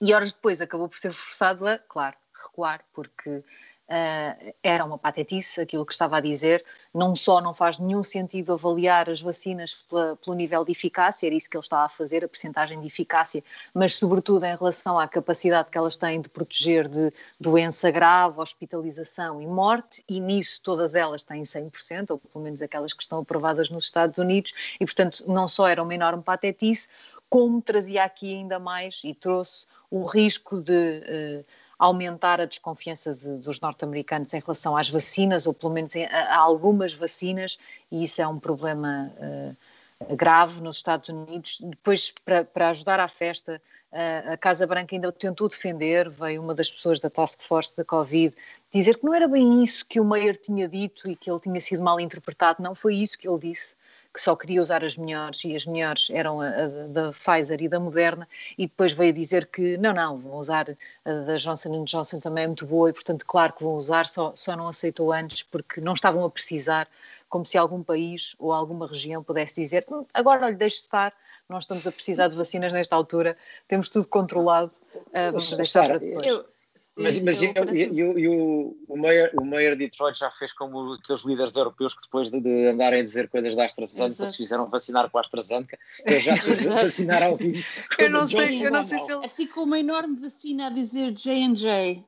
E 0.00 0.14
horas 0.14 0.32
depois 0.32 0.60
acabou 0.60 0.88
por 0.88 0.98
ser 0.98 1.12
forçado 1.12 1.66
a, 1.66 1.78
claro, 1.78 2.16
recuar, 2.32 2.84
porque 2.92 3.42
Uh, 3.86 4.54
era 4.62 4.82
uma 4.82 4.96
patetice 4.96 5.60
aquilo 5.60 5.84
que 5.84 5.92
estava 5.92 6.16
a 6.16 6.20
dizer. 6.20 6.64
Não 6.92 7.14
só 7.14 7.40
não 7.42 7.52
faz 7.52 7.78
nenhum 7.78 8.02
sentido 8.02 8.54
avaliar 8.54 9.10
as 9.10 9.20
vacinas 9.20 9.74
pela, 9.74 10.16
pelo 10.16 10.34
nível 10.34 10.64
de 10.64 10.72
eficácia, 10.72 11.26
era 11.26 11.34
isso 11.34 11.50
que 11.50 11.56
ele 11.56 11.64
estava 11.64 11.84
a 11.84 11.88
fazer, 11.88 12.24
a 12.24 12.28
percentagem 12.28 12.80
de 12.80 12.86
eficácia, 12.86 13.44
mas 13.74 13.96
sobretudo 13.96 14.46
em 14.46 14.56
relação 14.56 14.98
à 14.98 15.06
capacidade 15.06 15.68
que 15.68 15.76
elas 15.76 15.98
têm 15.98 16.22
de 16.22 16.30
proteger 16.30 16.88
de 16.88 17.12
doença 17.38 17.90
grave, 17.90 18.40
hospitalização 18.40 19.42
e 19.42 19.46
morte, 19.46 20.02
e 20.08 20.18
nisso 20.18 20.60
todas 20.62 20.94
elas 20.94 21.22
têm 21.22 21.42
100%, 21.42 22.12
ou 22.12 22.18
pelo 22.18 22.42
menos 22.42 22.62
aquelas 22.62 22.94
que 22.94 23.02
estão 23.02 23.20
aprovadas 23.20 23.68
nos 23.68 23.84
Estados 23.84 24.16
Unidos, 24.16 24.54
e 24.80 24.86
portanto 24.86 25.24
não 25.26 25.46
só 25.46 25.68
era 25.68 25.82
uma 25.82 25.94
enorme 25.94 26.22
patetice, 26.22 26.88
como 27.28 27.60
trazia 27.60 28.04
aqui 28.04 28.32
ainda 28.32 28.58
mais 28.58 29.02
e 29.04 29.12
trouxe 29.12 29.66
o 29.90 30.04
risco 30.04 30.60
de. 30.60 30.72
Uh, 30.72 31.63
aumentar 31.84 32.40
a 32.40 32.46
desconfiança 32.46 33.14
de, 33.14 33.38
dos 33.38 33.60
norte-americanos 33.60 34.32
em 34.32 34.40
relação 34.40 34.76
às 34.76 34.88
vacinas, 34.88 35.46
ou 35.46 35.52
pelo 35.52 35.72
menos 35.72 35.94
a, 35.96 36.06
a, 36.06 36.38
algumas 36.38 36.92
vacinas, 36.92 37.58
e 37.90 38.02
isso 38.02 38.20
é 38.22 38.26
um 38.26 38.38
problema 38.38 39.12
uh, 39.18 40.16
grave 40.16 40.60
nos 40.60 40.78
Estados 40.78 41.08
Unidos. 41.08 41.58
Depois, 41.60 42.12
para, 42.24 42.68
ajudar 42.70 43.00
à 43.00 43.08
festa, 43.08 43.60
uh, 43.92 44.32
a 44.32 44.36
Casa 44.36 44.66
Branca 44.66 44.94
ainda 44.94 45.12
tentou 45.12 45.48
defender, 45.48 46.08
veio 46.08 46.42
uma 46.42 46.54
das 46.54 46.70
pessoas 46.70 47.00
da 47.00 47.10
Task 47.10 47.40
Force 47.40 47.76
da 47.76 47.84
Covid 47.84 48.34
dizer 48.72 48.98
que 48.98 49.04
não 49.04 49.14
era 49.14 49.28
bem 49.28 49.62
isso 49.62 49.86
que 49.86 50.00
o 50.00 50.04
Meyer 50.04 50.36
tinha 50.36 50.68
dito 50.68 51.08
e 51.08 51.14
que 51.14 51.30
ele 51.30 51.38
tinha 51.38 51.60
sido 51.60 51.80
mal 51.80 52.00
interpretado, 52.00 52.60
não 52.60 52.74
foi 52.74 52.96
isso 52.96 53.16
que 53.16 53.28
ele 53.28 53.38
disse 53.38 53.76
que 54.14 54.20
só 54.20 54.36
queria 54.36 54.62
usar 54.62 54.84
as 54.84 54.96
melhores 54.96 55.42
e 55.44 55.56
as 55.56 55.66
melhores 55.66 56.08
eram 56.08 56.40
a, 56.40 56.46
a, 56.46 56.66
da 56.86 57.10
Pfizer 57.10 57.60
e 57.60 57.68
da 57.68 57.80
Moderna 57.80 58.28
e 58.56 58.68
depois 58.68 58.92
veio 58.92 59.12
dizer 59.12 59.46
que 59.46 59.76
não, 59.76 59.92
não, 59.92 60.18
vão 60.18 60.36
usar 60.36 60.66
a 61.04 61.12
da 61.12 61.36
Johnson 61.36 61.84
Johnson 61.84 62.20
também 62.20 62.44
é 62.44 62.46
muito 62.46 62.64
boa 62.64 62.90
e 62.90 62.92
portanto 62.92 63.26
claro 63.26 63.52
que 63.52 63.64
vão 63.64 63.74
usar, 63.74 64.06
só, 64.06 64.32
só 64.36 64.54
não 64.54 64.68
aceitou 64.68 65.12
antes 65.12 65.42
porque 65.42 65.80
não 65.80 65.94
estavam 65.94 66.24
a 66.24 66.30
precisar, 66.30 66.88
como 67.28 67.44
se 67.44 67.58
algum 67.58 67.82
país 67.82 68.36
ou 68.38 68.52
alguma 68.52 68.86
região 68.86 69.20
pudesse 69.20 69.60
dizer 69.60 69.84
hum, 69.90 70.06
agora 70.14 70.46
olha, 70.46 70.54
deixe 70.54 70.76
de 70.76 70.82
estar, 70.82 71.12
não 71.48 71.58
estamos 71.58 71.84
a 71.84 71.90
precisar 71.90 72.28
de 72.28 72.36
vacinas 72.36 72.72
nesta 72.72 72.94
altura, 72.94 73.36
temos 73.66 73.88
tudo 73.88 74.06
controlado, 74.06 74.70
uh, 74.94 75.32
vamos 75.32 75.50
deixar 75.56 75.86
para 75.86 75.98
depois. 75.98 76.26
Eu, 76.26 76.53
mas, 76.96 77.20
mas 77.22 77.42
eu, 77.42 77.52
eu, 77.72 78.18
eu, 78.18 78.76
o, 78.88 78.96
Mayor, 78.96 79.30
o 79.34 79.44
Mayor 79.44 79.72
de 79.72 79.86
Detroit 79.86 80.18
já 80.18 80.30
fez 80.30 80.52
como 80.52 80.94
aqueles 80.94 81.22
líderes 81.22 81.54
europeus 81.56 81.94
que 81.94 82.02
depois 82.02 82.30
de, 82.30 82.40
de 82.40 82.68
andarem 82.68 83.00
a 83.00 83.04
dizer 83.04 83.28
coisas 83.28 83.54
da 83.56 83.64
AstraZeneca 83.64 84.26
se 84.26 84.36
fizeram 84.36 84.68
vacinar 84.68 85.10
com 85.10 85.18
a 85.18 85.20
AstraZeneca, 85.20 85.78
eles 86.04 86.22
já 86.22 86.36
se 86.36 86.54
vacinaram 86.54 87.28
ao 87.28 87.36
vivo. 87.36 87.64
Eu 87.98 88.10
não 88.10 88.26
sei, 88.26 88.64
eu 88.64 88.70
não 88.70 88.84
sei 88.84 88.98
se 89.00 89.12
ele... 89.12 89.24
Assim 89.24 89.46
como 89.46 89.66
uma 89.66 89.80
enorme 89.80 90.16
vacina 90.16 90.68
a 90.68 90.70
dizer 90.70 91.12
J&J. 91.12 92.04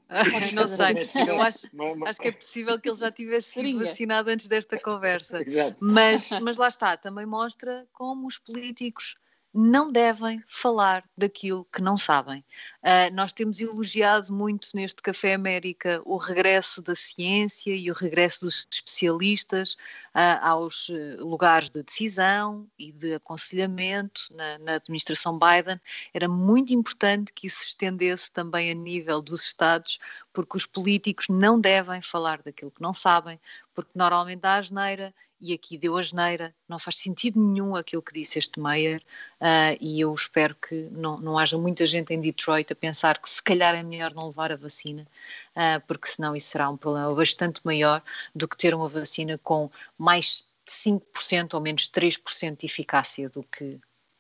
não 0.55 0.69
sei, 0.69 1.09
eu 1.29 1.41
acho, 1.41 1.67
acho 2.07 2.21
que 2.21 2.29
é 2.29 2.33
possível 2.33 2.79
que 2.79 2.89
ele 2.89 2.99
já 2.99 3.11
tivesse 3.11 3.53
sido 3.53 3.81
vacinado 3.81 4.31
antes 4.31 4.47
desta 4.47 4.79
conversa. 4.79 5.43
Exato. 5.43 5.77
Mas, 5.81 6.31
mas 6.41 6.57
lá 6.57 6.69
está, 6.69 6.97
também 6.97 7.27
mostra 7.27 7.87
como 7.93 8.27
os 8.27 8.39
políticos 8.39 9.17
não 9.57 9.91
devem 9.91 10.45
falar 10.47 11.03
daquilo 11.17 11.67
que 11.73 11.81
não 11.81 11.97
sabem. 11.97 12.45
Uh, 12.83 13.15
nós 13.15 13.33
temos 13.33 13.59
elogiado 13.59 14.31
muito 14.33 14.69
neste 14.75 15.01
Café 15.01 15.33
América 15.33 16.03
o 16.05 16.19
regresso 16.19 16.83
da 16.83 16.95
ciência 16.95 17.75
e 17.75 17.91
o 17.91 17.95
regresso 17.95 18.43
dos 18.43 18.67
especialistas 18.71 19.73
uh, 20.15 20.39
aos 20.43 20.91
ah, 20.91 21.23
lugares 21.23 21.71
de 21.71 21.83
decisão 21.83 22.69
e 22.79 22.93
de 22.93 23.15
aconselhamento 23.15 24.29
na, 24.35 24.59
na, 24.59 24.75
administração 24.75 25.39
Biden. 25.39 25.81
Era 26.13 26.29
muito 26.29 26.73
importante 26.75 27.33
que 27.33 27.47
isso 27.47 27.61
se 27.61 27.67
estendesse 27.69 28.31
também 28.31 28.71
a 28.71 28.75
nível 28.75 29.23
dos 29.23 29.43
Estados, 29.43 29.99
porque 30.33 30.57
os 30.57 30.67
políticos 30.67 31.29
não 31.31 31.59
devem 31.59 32.03
falar 32.03 32.43
daquilo 32.43 32.71
que 32.71 32.83
não 32.83 32.93
sabem, 32.93 33.41
porque 33.75 33.93
normalmente 33.95 34.45
há 34.45 34.57
asneira 34.57 35.15
e 35.41 35.53
aqui 35.53 35.77
deu 35.77 35.97
a 35.97 36.03
geneira, 36.03 36.55
não 36.69 36.79
faz 36.79 36.97
sentido 36.97 37.41
nenhum 37.41 37.77
aquilo 37.77 38.03
que 38.03 38.13
disse 38.13 38.39
este 38.39 38.59
Meyer, 38.59 39.03
uh, 39.41 39.77
e 39.81 40.01
eu 40.01 40.13
espero 40.15 40.55
que 40.55 40.89
não, 40.91 41.19
não 41.19 41.39
haja 41.39 41.59
muita 41.59 41.87
gente 41.87 42.13
em 42.15 42.21
Detroit 42.21 42.73
a 42.73 42.77
pensar 42.77 43.19
que 43.19 43.29
se 43.29 43.43
calhar 43.43 43.75
é 43.75 43.83
melhor 43.83 44.15
não 44.15 44.29
levar 44.29 44.53
a 44.53 44.57
vacina, 44.57 45.07
uh, 45.53 45.85
porque 45.87 46.09
senão 46.09 46.35
isso 46.35 46.49
será 46.49 46.69
um 46.71 46.77
problema 46.77 47.15
bastante 47.15 47.61
maior 47.65 48.03
do 48.35 48.49
que 48.49 48.57
ter 48.57 48.75
uma 48.75 48.89
vacina 48.89 49.39
com 49.39 49.71
mais 49.99 50.47
de 50.67 50.73
5% 50.73 51.55
ou 51.55 51.61
menos 51.61 51.89
3% 51.89 52.59
de 52.59 52.67
eficácia 52.67 53.29
do 53.29 53.43
que 53.43 53.79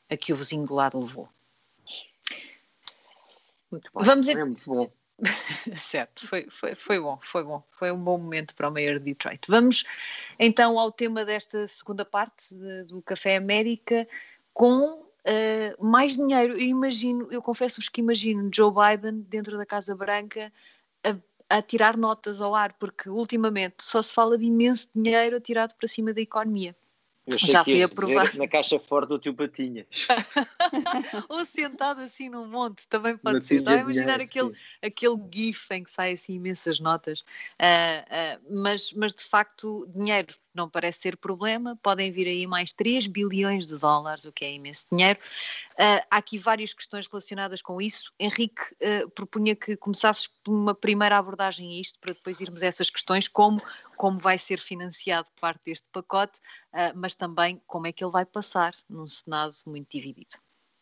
a 0.08 0.16
que 0.16 0.32
o 0.32 0.36
vizinho 0.36 0.66
do 0.66 0.74
lado 0.74 0.98
levou. 0.98 1.28
Muito 3.70 3.90
bom. 3.92 4.02
Vamos 4.02 4.28
é 4.28 4.34
muito 4.34 4.62
bom. 4.64 4.90
certo, 5.76 6.26
foi, 6.26 6.46
foi, 6.50 6.74
foi 6.74 7.00
bom, 7.00 7.18
foi 7.22 7.42
bom, 7.42 7.62
foi 7.70 7.90
um 7.90 8.02
bom 8.02 8.18
momento 8.18 8.54
para 8.54 8.68
o 8.68 8.72
Mayor 8.72 8.98
de 8.98 9.06
Detroit. 9.06 9.40
Vamos 9.48 9.84
então 10.38 10.78
ao 10.78 10.92
tema 10.92 11.24
desta 11.24 11.66
segunda 11.66 12.04
parte 12.04 12.54
do 12.86 13.00
Café 13.02 13.36
América 13.36 14.06
com 14.52 15.06
uh, 15.26 15.84
mais 15.84 16.16
dinheiro. 16.16 16.54
Eu 16.54 16.66
imagino, 16.66 17.28
eu 17.30 17.40
confesso-vos 17.40 17.88
que 17.88 18.00
imagino 18.00 18.50
Joe 18.52 18.70
Biden 18.70 19.22
dentro 19.22 19.56
da 19.56 19.64
Casa 19.64 19.96
Branca 19.96 20.52
a, 21.02 21.56
a 21.56 21.62
tirar 21.62 21.96
notas 21.96 22.42
ao 22.42 22.54
ar, 22.54 22.74
porque 22.74 23.08
ultimamente 23.08 23.84
só 23.84 24.02
se 24.02 24.12
fala 24.12 24.36
de 24.36 24.44
imenso 24.44 24.88
dinheiro 24.94 25.36
atirado 25.36 25.74
para 25.76 25.88
cima 25.88 26.12
da 26.12 26.20
economia. 26.20 26.76
Eu 27.26 27.38
Já 27.38 27.64
fui 27.64 27.82
aprovado. 27.82 28.38
Na 28.38 28.46
caixa 28.46 28.78
forte 28.78 29.08
do 29.08 29.18
tio 29.18 29.34
Patinhas. 29.34 29.86
Ou 31.28 31.44
sentado 31.44 32.00
assim 32.00 32.28
num 32.28 32.46
monte, 32.46 32.86
também 32.86 33.16
pode 33.16 33.44
ser. 33.44 33.56
Estava 33.56 33.78
a 33.78 33.80
imaginar 33.80 34.20
aquele, 34.20 34.52
aquele 34.80 35.16
gif 35.32 35.72
em 35.72 35.82
que 35.82 35.90
saem 35.90 36.14
assim 36.14 36.34
imensas 36.34 36.78
notas. 36.78 37.20
Uh, 37.60 38.38
uh, 38.38 38.62
mas, 38.62 38.92
mas 38.92 39.12
de 39.12 39.24
facto, 39.24 39.88
dinheiro 39.92 40.36
não 40.56 40.68
parece 40.68 41.00
ser 41.00 41.16
problema, 41.16 41.78
podem 41.82 42.10
vir 42.10 42.26
aí 42.26 42.46
mais 42.46 42.72
3 42.72 43.06
bilhões 43.06 43.66
de 43.66 43.78
dólares, 43.78 44.24
o 44.24 44.32
que 44.32 44.44
é 44.44 44.52
imenso 44.52 44.86
dinheiro. 44.90 45.18
Uh, 45.74 46.02
há 46.10 46.16
aqui 46.16 46.38
várias 46.38 46.72
questões 46.72 47.06
relacionadas 47.06 47.62
com 47.62 47.80
isso. 47.80 48.12
Henrique 48.18 48.62
uh, 48.74 49.08
propunha 49.10 49.54
que 49.54 49.76
começasses 49.76 50.28
por 50.42 50.52
uma 50.52 50.74
primeira 50.74 51.18
abordagem 51.18 51.76
a 51.76 51.80
isto, 51.80 51.98
para 52.00 52.14
depois 52.14 52.40
irmos 52.40 52.62
a 52.62 52.66
essas 52.66 52.90
questões, 52.90 53.28
como, 53.28 53.62
como 53.96 54.18
vai 54.18 54.38
ser 54.38 54.58
financiado 54.58 55.28
parte 55.40 55.66
deste 55.66 55.86
pacote, 55.92 56.38
uh, 56.72 56.96
mas 56.96 57.14
também 57.14 57.60
como 57.66 57.86
é 57.86 57.92
que 57.92 58.02
ele 58.02 58.12
vai 58.12 58.24
passar 58.24 58.74
num 58.88 59.06
Senado 59.06 59.54
muito 59.66 59.88
dividido. 59.90 60.36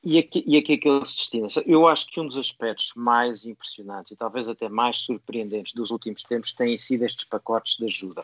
E 0.05 0.19
aqui, 0.19 0.45
e 0.47 0.59
aqui 0.59 0.75
é 0.75 0.77
que 0.77 0.87
ele 0.87 1.05
se 1.07 1.17
destina. 1.17 1.49
Eu 1.65 1.89
acho 1.89 2.07
que 2.09 2.21
um 2.21 2.27
dos 2.27 2.37
aspectos 2.37 2.93
mais 2.95 3.47
impressionantes 3.47 4.13
e 4.13 4.17
talvez 4.17 4.51
até 4.51 4.69
mais 4.69 4.99
surpreendentes 4.99 5.73
dos 5.73 5.91
últimos 5.91 6.23
tempos 6.23 6.53
têm 6.53 6.77
sido 6.77 7.05
estes 7.05 7.25
pacotes 7.25 7.79
de 7.79 7.87
ajuda. 7.87 8.23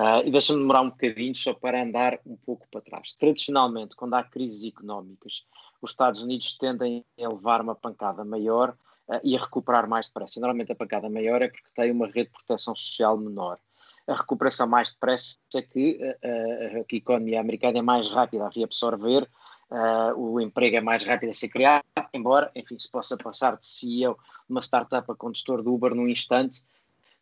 Uh, 0.00 0.26
e 0.26 0.30
deixa-me 0.30 0.60
demorar 0.60 0.80
um 0.80 0.88
bocadinho 0.88 1.34
só 1.36 1.52
para 1.52 1.82
andar 1.82 2.18
um 2.24 2.34
pouco 2.34 2.66
para 2.70 2.80
trás. 2.80 3.12
Tradicionalmente, 3.12 3.94
quando 3.94 4.14
há 4.14 4.24
crises 4.24 4.64
económicas, 4.64 5.44
os 5.82 5.90
Estados 5.90 6.22
Unidos 6.22 6.56
tendem 6.56 7.04
a 7.22 7.28
levar 7.28 7.60
uma 7.60 7.74
pancada 7.74 8.24
maior 8.24 8.70
uh, 9.08 9.20
e 9.22 9.36
a 9.36 9.38
recuperar 9.38 9.86
mais 9.86 10.06
depressa. 10.06 10.38
E, 10.38 10.40
normalmente 10.40 10.72
a 10.72 10.74
pancada 10.74 11.10
maior 11.10 11.42
é 11.42 11.48
porque 11.48 11.68
tem 11.74 11.90
uma 11.90 12.06
rede 12.06 12.30
de 12.30 12.30
proteção 12.30 12.74
social 12.74 13.18
menor. 13.18 13.58
A 14.08 14.14
recuperação 14.14 14.66
mais 14.66 14.90
depressa 14.90 15.36
é 15.54 15.60
que 15.60 16.00
uh, 16.02 16.86
a 16.90 16.96
economia 16.96 17.38
americana 17.38 17.80
é 17.80 17.82
mais 17.82 18.08
rápida 18.08 18.46
a 18.46 18.48
reabsorver, 18.48 19.28
o 20.16 20.40
emprego 20.40 20.78
é 20.78 20.80
mais 20.80 21.04
rápido 21.04 21.30
a 21.30 21.32
ser 21.32 21.48
criado, 21.48 21.84
embora, 22.12 22.50
enfim, 22.56 22.76
se 22.76 22.90
possa 22.90 23.16
passar 23.16 23.56
de 23.56 23.64
CEO 23.64 24.18
uma 24.48 24.60
startup 24.60 25.08
a 25.08 25.14
condutor 25.14 25.62
do 25.62 25.72
Uber 25.72 25.94
num 25.94 26.08
instante, 26.08 26.64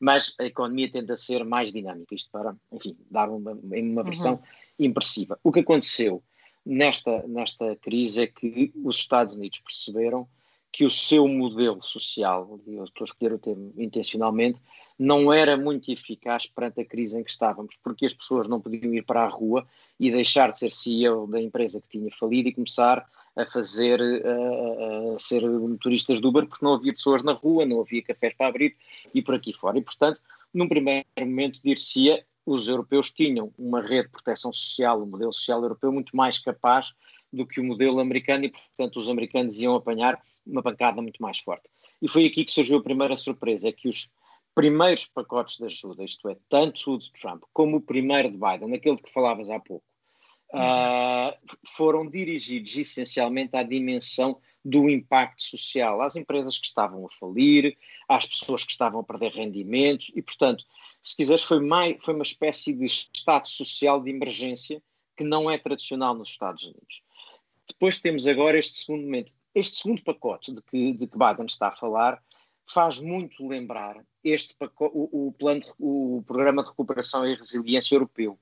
mas 0.01 0.35
a 0.39 0.45
economia 0.45 0.91
tende 0.91 1.13
a 1.13 1.17
ser 1.17 1.45
mais 1.45 1.73
dinâmica, 1.73 2.15
isto 2.15 2.31
para, 2.31 2.55
enfim, 2.73 2.97
dar 3.11 3.29
uma, 3.29 3.53
uma 3.53 4.03
versão 4.03 4.35
uhum. 4.35 4.87
impressiva. 4.87 5.39
O 5.43 5.53
que 5.53 5.61
aconteceu 5.61 6.23
nesta, 6.65 7.27
nesta 7.27 7.77
crise 7.77 8.23
é 8.23 8.27
que 8.27 8.73
os 8.85 8.97
Estados 8.97 9.35
Unidos 9.35 9.61
perceberam 9.61 10.29
que 10.71 10.85
o 10.85 10.91
seu 10.91 11.27
modelo 11.27 11.83
social, 11.83 12.61
eu 12.67 12.85
estou 12.85 13.05
a 13.05 13.07
escolher 13.07 13.33
o 13.33 13.39
termo 13.39 13.73
intencionalmente, 13.77 14.61
não 14.99 15.33
era 15.33 15.57
muito 15.57 15.91
eficaz 15.91 16.47
perante 16.47 16.81
a 16.81 16.85
crise 16.85 17.19
em 17.19 17.25
que 17.25 17.31
estávamos, 17.31 17.77
porque 17.83 18.05
as 18.05 18.13
pessoas 18.13 18.47
não 18.47 18.61
podiam 18.61 18.93
ir 18.93 19.05
para 19.05 19.25
a 19.25 19.29
rua 19.29 19.67
e 19.99 20.11
deixar 20.11 20.53
de 20.53 20.59
ser 20.59 20.71
CEO 20.71 21.27
da 21.27 21.41
empresa 21.41 21.81
que 21.81 21.89
tinha 21.89 22.11
falido 22.11 22.49
e 22.49 22.55
começar 22.55 23.09
a 23.39 23.47
fazer, 23.47 24.01
a, 24.03 25.15
a 25.15 25.19
ser 25.19 25.49
motoristas 25.49 26.21
de 26.21 26.27
Uber, 26.27 26.47
porque 26.47 26.65
não 26.65 26.75
havia 26.75 26.93
pessoas 26.93 27.23
na 27.23 27.33
rua, 27.33 27.65
não 27.65 27.81
havia 27.81 28.03
cafés 28.03 28.35
para 28.35 28.49
abrir 28.49 28.77
e 29.15 29.23
por 29.23 29.35
aqui 29.35 29.53
fora. 29.53 29.79
E, 29.79 29.83
portanto, 29.83 30.21
num 30.53 30.69
primeiro 30.69 31.07
momento, 31.21 31.63
dir-se-ia, 31.63 32.27
os 32.45 32.67
europeus 32.67 33.13
tinham 33.13 33.53
uma 33.57 33.81
rede 33.81 34.07
de 34.07 34.13
proteção 34.13 34.53
social, 34.53 35.01
um 35.01 35.07
modelo 35.07 35.33
social 35.33 35.63
europeu 35.63 35.93
muito 35.93 36.17
mais 36.17 36.39
capaz 36.39 36.93
do 37.33 37.47
que 37.47 37.61
o 37.61 37.65
modelo 37.65 38.01
americano 38.01 38.47
e, 38.47 38.51
portanto, 38.51 38.99
os 38.99 39.09
americanos 39.09 39.59
iam 39.61 39.75
apanhar 39.75 40.21
uma 40.45 40.63
bancada 40.63 41.01
muito 41.01 41.23
mais 41.23 41.39
forte. 41.39 41.69
E 42.03 42.09
foi 42.09 42.27
aqui 42.27 42.45
que 42.45 42.51
surgiu 42.51 42.79
a 42.79 42.83
primeira 42.83 43.17
surpresa, 43.17 43.69
é 43.69 43.73
que 43.73 43.89
os 43.89 44.11
primeiros 44.55 45.07
pacotes 45.07 45.59
de 45.59 45.67
ajuda, 45.67 46.03
isto 46.03 46.29
é, 46.29 46.37
tanto 46.49 46.93
o 46.93 46.99
de 46.99 47.13
Trump 47.13 47.45
como 47.53 47.77
o 47.77 47.81
primeiro 47.81 48.31
de 48.31 48.37
Biden, 48.37 48.75
aquele 48.75 48.97
de 48.97 49.03
que 49.03 49.13
falavas 49.13 49.49
há 49.51 49.61
pouco, 49.61 49.85
uh, 50.53 51.37
foram 51.67 52.09
dirigidos 52.09 52.77
essencialmente 52.77 53.57
à 53.57 53.63
dimensão 53.63 54.41
do 54.65 54.89
impacto 54.89 55.43
social, 55.43 56.03
às 56.03 56.17
empresas 56.17 56.59
que 56.59 56.67
estavam 56.67 57.07
a 57.07 57.11
falir, 57.11 57.77
às 58.09 58.27
pessoas 58.27 58.65
que 58.65 58.73
estavam 58.73 59.01
a 59.01 59.05
perder 59.05 59.33
rendimentos 59.33 60.11
e, 60.15 60.21
portanto, 60.21 60.65
se 61.03 61.17
quiseres, 61.17 61.43
foi, 61.43 61.61
mais, 61.61 61.97
foi 62.05 62.15
uma 62.15 62.23
espécie 62.23 62.73
de 62.73 62.85
estado 62.85 63.49
social 63.49 64.03
de 64.03 64.11
emergência 64.11 64.83
que 65.17 65.25
não 65.25 65.51
é 65.51 65.57
tradicional 65.59 66.15
nos 66.15 66.31
Estados 66.31 66.65
Unidos. 66.65 67.03
Depois 67.67 68.01
temos 68.01 68.27
agora 68.27 68.59
este 68.59 68.79
segundo 68.79 69.05
momento. 69.05 69.33
Este 69.55 69.79
segundo 69.79 70.03
pacote 70.03 70.53
de 70.53 70.63
que, 70.63 70.93
de 70.93 71.07
que 71.07 71.19
Biden 71.19 71.47
está 71.47 71.69
a 71.69 71.77
falar 71.77 72.23
faz 72.67 72.99
muito 72.99 73.47
lembrar 73.47 74.05
este 74.23 74.55
pacote, 74.55 74.93
o, 74.95 75.29
o, 75.29 75.33
plano 75.33 75.61
de, 75.61 75.67
o 75.79 76.23
programa 76.27 76.63
de 76.63 76.69
recuperação 76.69 77.27
e 77.27 77.35
resiliência 77.35 77.95
europeu, 77.95 78.39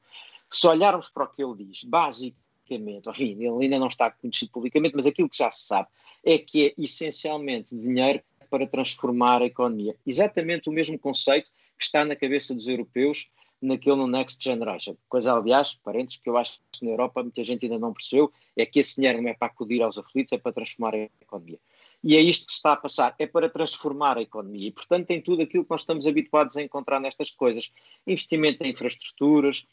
se 0.51 0.67
olharmos 0.67 1.09
para 1.09 1.25
o 1.25 1.29
que 1.29 1.43
ele 1.43 1.65
diz, 1.65 1.85
basicamente, 1.85 3.09
enfim, 3.09 3.33
ele 3.33 3.65
ainda 3.65 3.79
não 3.79 3.89
está 3.89 4.11
conhecido 4.11 4.51
publicamente, 4.53 4.95
mas 4.95 5.07
aquilo 5.07 5.29
que 5.29 5.37
já 5.39 5.51
se 5.51 5.67
sabe 5.67 5.89
é 6.25 6.39
que 6.39 6.67
é 6.67 6.75
essencialmente 6.79 7.77
dinheiro 7.77 8.23
para 8.51 8.67
transformar 8.67 9.43
a 9.43 9.47
economia. 9.47 9.97
Exatamente 10.07 10.69
o 10.69 10.73
mesmo 10.73 10.99
conceito 10.99 11.51
que 11.79 11.85
está 11.85 12.05
na 12.05 12.17
cabeça 12.17 12.55
dos 12.55 12.67
europeus 12.67 13.29
naquele 13.61 13.97
no 13.97 14.07
Next 14.07 14.43
Generation. 14.43 14.97
Coisa, 15.09 15.33
aliás, 15.33 15.75
parênteses, 15.83 16.19
que 16.19 16.29
eu 16.29 16.37
acho 16.37 16.61
que 16.73 16.85
na 16.85 16.93
Europa 16.93 17.23
muita 17.23 17.43
gente 17.43 17.65
ainda 17.65 17.79
não 17.79 17.93
percebeu, 17.93 18.31
é 18.57 18.67
que 18.67 18.79
esse 18.79 18.97
dinheiro 18.97 19.21
não 19.21 19.31
é 19.31 19.35
para 19.35 19.49
acudir 19.49 19.83
aos 19.83 19.99
aflitos, 19.99 20.33
é 20.33 20.39
para 20.39 20.53
transformar 20.53 20.95
a 20.95 20.99
economia. 20.99 21.59
E 22.05 22.17
é 22.17 22.21
isto 22.21 22.47
que 22.47 22.53
se 22.53 22.59
está 22.59 22.73
a 22.73 22.77
passar, 22.77 23.15
é 23.19 23.27
para 23.27 23.49
transformar 23.49 24.19
a 24.19 24.23
economia. 24.23 24.69
E, 24.69 24.73
portanto, 24.73 25.07
tem 25.07 25.21
tudo 25.21 25.43
aquilo 25.43 25.65
que 25.65 25.71
nós 25.71 25.81
estamos 25.81 26.07
habituados 26.07 26.57
a 26.57 26.63
encontrar 26.63 27.01
nestas 27.01 27.31
coisas. 27.31 27.73
Investimento 28.07 28.63
em 28.63 28.71
infraestruturas, 28.71 29.67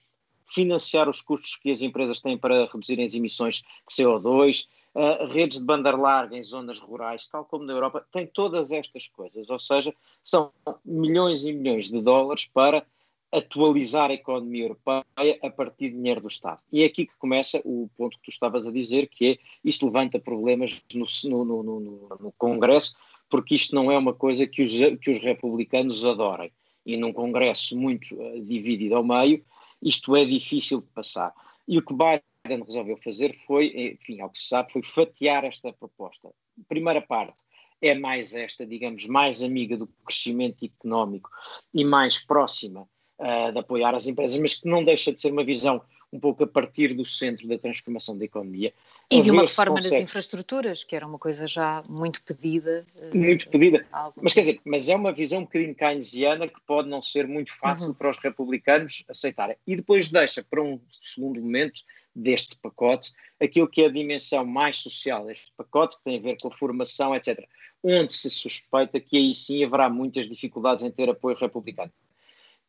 financiar 0.45 1.09
os 1.09 1.21
custos 1.21 1.55
que 1.55 1.71
as 1.71 1.81
empresas 1.81 2.19
têm 2.19 2.37
para 2.37 2.65
reduzirem 2.65 3.05
as 3.05 3.13
emissões 3.13 3.57
de 3.57 3.95
CO2, 3.95 4.67
uh, 4.95 5.27
redes 5.27 5.59
de 5.59 5.65
banda 5.65 5.95
larga 5.95 6.37
em 6.37 6.43
zonas 6.43 6.79
rurais, 6.79 7.27
tal 7.27 7.45
como 7.45 7.63
na 7.63 7.73
Europa, 7.73 8.05
tem 8.11 8.27
todas 8.27 8.71
estas 8.71 9.07
coisas. 9.07 9.49
Ou 9.49 9.59
seja, 9.59 9.93
são 10.23 10.51
milhões 10.85 11.43
e 11.43 11.53
milhões 11.53 11.89
de 11.89 12.01
dólares 12.01 12.45
para 12.45 12.85
atualizar 13.33 14.11
a 14.11 14.13
economia 14.13 14.65
europeia 14.65 15.39
a 15.41 15.49
partir 15.49 15.89
de 15.89 15.95
dinheiro 15.95 16.21
do 16.21 16.27
Estado. 16.27 16.59
E 16.71 16.83
é 16.83 16.85
aqui 16.85 17.07
que 17.07 17.17
começa 17.17 17.59
o 17.65 17.89
ponto 17.97 18.17
que 18.19 18.25
tu 18.25 18.29
estavas 18.29 18.67
a 18.67 18.71
dizer, 18.71 19.07
que 19.07 19.25
é 19.25 19.37
isto 19.65 19.87
levanta 19.87 20.19
problemas 20.19 20.79
no, 20.93 21.43
no, 21.43 21.63
no, 21.63 21.79
no 22.19 22.31
Congresso, 22.37 22.95
porque 23.27 23.55
isto 23.55 23.73
não 23.73 23.91
é 23.91 23.97
uma 23.97 24.13
coisa 24.13 24.45
que 24.45 24.61
os, 24.61 24.71
que 25.01 25.09
os 25.09 25.17
republicanos 25.17 26.05
adorem. 26.05 26.51
E 26.85 26.95
num 26.95 27.11
Congresso 27.11 27.75
muito 27.75 28.13
uh, 28.13 28.39
dividido 28.41 28.95
ao 28.95 29.03
meio, 29.03 29.43
isto 29.83 30.15
é 30.15 30.25
difícil 30.25 30.81
de 30.81 30.87
passar. 30.87 31.33
E 31.67 31.77
o 31.77 31.85
que 31.85 31.93
Biden 31.93 32.63
resolveu 32.63 32.97
fazer 32.97 33.37
foi, 33.45 33.67
enfim, 33.75 34.21
ao 34.21 34.29
que 34.29 34.39
se 34.39 34.47
sabe, 34.47 34.71
foi 34.71 34.83
fatiar 34.83 35.43
esta 35.43 35.71
proposta. 35.73 36.29
Primeira 36.67 37.01
parte 37.01 37.41
é 37.81 37.93
mais 37.93 38.33
esta, 38.33 38.65
digamos, 38.65 39.05
mais 39.07 39.43
amiga 39.43 39.77
do 39.77 39.87
crescimento 40.05 40.63
económico 40.63 41.29
e 41.73 41.83
mais 41.83 42.23
próxima 42.25 42.87
uh, 43.19 43.51
de 43.51 43.59
apoiar 43.59 43.93
as 43.93 44.07
empresas, 44.07 44.39
mas 44.39 44.53
que 44.53 44.67
não 44.67 44.83
deixa 44.83 45.11
de 45.11 45.19
ser 45.19 45.31
uma 45.31 45.43
visão 45.43 45.81
um 46.13 46.19
pouco 46.19 46.43
a 46.43 46.47
partir 46.47 46.93
do 46.93 47.03
centro 47.03 47.47
da 47.47 47.57
transformação 47.57 48.15
da 48.15 48.23
economia. 48.23 48.71
E 49.09 49.19
de 49.19 49.31
uma 49.31 49.41
reforma 49.41 49.77
consegue... 49.77 49.95
das 49.95 50.03
infraestruturas, 50.03 50.83
que 50.83 50.95
era 50.95 51.07
uma 51.07 51.17
coisa 51.17 51.47
já 51.47 51.81
muito 51.89 52.21
pedida. 52.21 52.85
Eh, 52.95 53.17
muito 53.17 53.49
pedida. 53.49 53.83
Mas 54.21 54.31
quer 54.31 54.41
dizer, 54.41 54.61
mas 54.63 54.87
é 54.87 54.95
uma 54.95 55.11
visão 55.11 55.39
um 55.39 55.43
bocadinho 55.43 55.73
keynesiana 55.73 56.47
que 56.47 56.61
pode 56.67 56.87
não 56.87 57.01
ser 57.01 57.27
muito 57.27 57.51
fácil 57.51 57.87
uhum. 57.87 57.93
para 57.95 58.11
os 58.11 58.17
republicanos 58.19 59.03
aceitarem. 59.09 59.57
E 59.65 59.75
depois 59.75 60.11
deixa 60.11 60.43
para 60.43 60.61
um 60.61 60.79
segundo 61.01 61.41
momento 61.41 61.81
deste 62.15 62.55
pacote 62.57 63.11
aquilo 63.41 63.67
que 63.67 63.81
é 63.81 63.87
a 63.87 63.91
dimensão 63.91 64.45
mais 64.45 64.77
social 64.77 65.25
deste 65.25 65.51
pacote, 65.57 65.97
que 65.97 66.03
tem 66.03 66.19
a 66.19 66.21
ver 66.21 66.37
com 66.39 66.47
a 66.47 66.51
formação, 66.51 67.15
etc. 67.15 67.43
Onde 67.83 68.13
se 68.13 68.29
suspeita 68.29 68.99
que 68.99 69.17
aí 69.17 69.33
sim 69.33 69.63
haverá 69.63 69.89
muitas 69.89 70.29
dificuldades 70.29 70.85
em 70.85 70.91
ter 70.91 71.09
apoio 71.09 71.35
republicano 71.35 71.91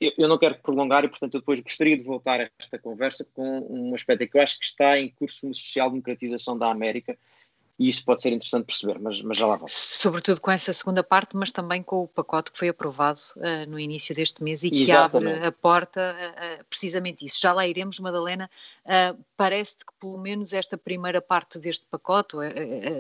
eu, 0.00 0.28
não 0.28 0.38
quero 0.38 0.58
prolongar 0.60 1.04
e, 1.04 1.08
portanto, 1.08 1.34
eu 1.34 1.40
depois 1.40 1.60
gostaria 1.60 1.96
de 1.96 2.04
voltar 2.04 2.40
a 2.40 2.50
esta 2.58 2.78
conversa 2.78 3.24
com 3.32 3.60
um 3.70 3.94
aspecto 3.94 4.26
que 4.28 4.36
eu 4.36 4.42
acho 4.42 4.58
que 4.58 4.64
está 4.64 4.98
em 4.98 5.10
curso 5.10 5.46
uma 5.46 5.54
social-democratização 5.54 6.58
da 6.58 6.70
América 6.70 7.18
e 7.78 7.88
isso 7.88 8.04
pode 8.04 8.22
ser 8.22 8.32
interessante 8.32 8.66
perceber, 8.66 9.00
mas, 9.00 9.20
mas 9.20 9.36
já 9.36 9.46
lá 9.46 9.56
vamos. 9.56 9.72
Sobretudo 9.72 10.40
com 10.40 10.50
essa 10.50 10.72
segunda 10.72 11.02
parte, 11.02 11.36
mas 11.36 11.50
também 11.50 11.82
com 11.82 12.04
o 12.04 12.08
pacote 12.08 12.52
que 12.52 12.58
foi 12.58 12.68
aprovado 12.68 13.18
uh, 13.36 13.68
no 13.68 13.80
início 13.80 14.14
deste 14.14 14.44
mês 14.44 14.62
e 14.62 14.70
que 14.70 14.92
abre 14.92 15.44
a 15.44 15.50
porta 15.50 16.00
a, 16.00 16.60
a, 16.60 16.64
precisamente 16.64 17.24
isso. 17.24 17.40
Já 17.40 17.52
lá 17.52 17.66
iremos, 17.66 17.98
Madalena. 17.98 18.48
Uh, 18.84 19.18
Parece-te 19.36 19.84
que 19.84 19.92
pelo 19.98 20.16
menos 20.16 20.52
esta 20.52 20.78
primeira 20.78 21.20
parte 21.20 21.58
deste 21.58 21.84
pacote, 21.90 22.36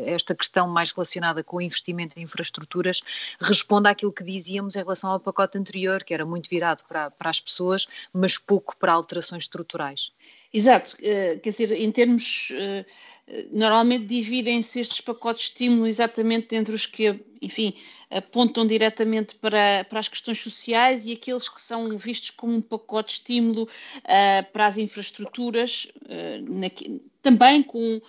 esta 0.04 0.34
questão 0.34 0.66
mais 0.66 0.90
relacionada 0.90 1.44
com 1.44 1.58
o 1.58 1.60
investimento 1.60 2.18
em 2.18 2.24
infraestruturas, 2.24 3.02
responde 3.40 3.88
àquilo 3.88 4.12
que 4.12 4.24
dizíamos 4.24 4.74
em 4.74 4.80
relação 4.80 5.12
ao 5.12 5.20
pacote 5.20 5.56
anterior, 5.56 6.02
que 6.02 6.12
era 6.12 6.26
muito 6.26 6.50
virado 6.50 6.82
para, 6.88 7.12
para 7.12 7.30
as 7.30 7.38
pessoas, 7.38 7.86
mas 8.12 8.36
pouco 8.36 8.76
para 8.76 8.92
alterações 8.92 9.44
estruturais. 9.44 10.12
Exato, 10.52 10.96
uh, 10.96 11.38
quer 11.38 11.50
dizer, 11.50 11.70
em 11.70 11.92
termos 11.92 12.52
normalmente 13.50 14.06
dividem-se 14.06 14.80
estes 14.80 15.00
pacotes 15.00 15.44
de 15.44 15.48
estímulo 15.48 15.86
exatamente 15.86 16.54
entre 16.54 16.74
os 16.74 16.86
que, 16.86 17.20
enfim, 17.40 17.74
apontam 18.10 18.66
diretamente 18.66 19.34
para, 19.36 19.84
para 19.84 19.98
as 19.98 20.08
questões 20.08 20.42
sociais 20.42 21.06
e 21.06 21.12
aqueles 21.12 21.48
que 21.48 21.60
são 21.60 21.96
vistos 21.96 22.30
como 22.30 22.54
um 22.54 22.60
pacote 22.60 23.08
de 23.08 23.12
estímulo 23.14 23.62
uh, 23.64 24.52
para 24.52 24.66
as 24.66 24.76
infraestruturas, 24.76 25.88
uh, 26.02 26.52
na, 26.52 26.68
também 27.22 27.62
com 27.62 28.00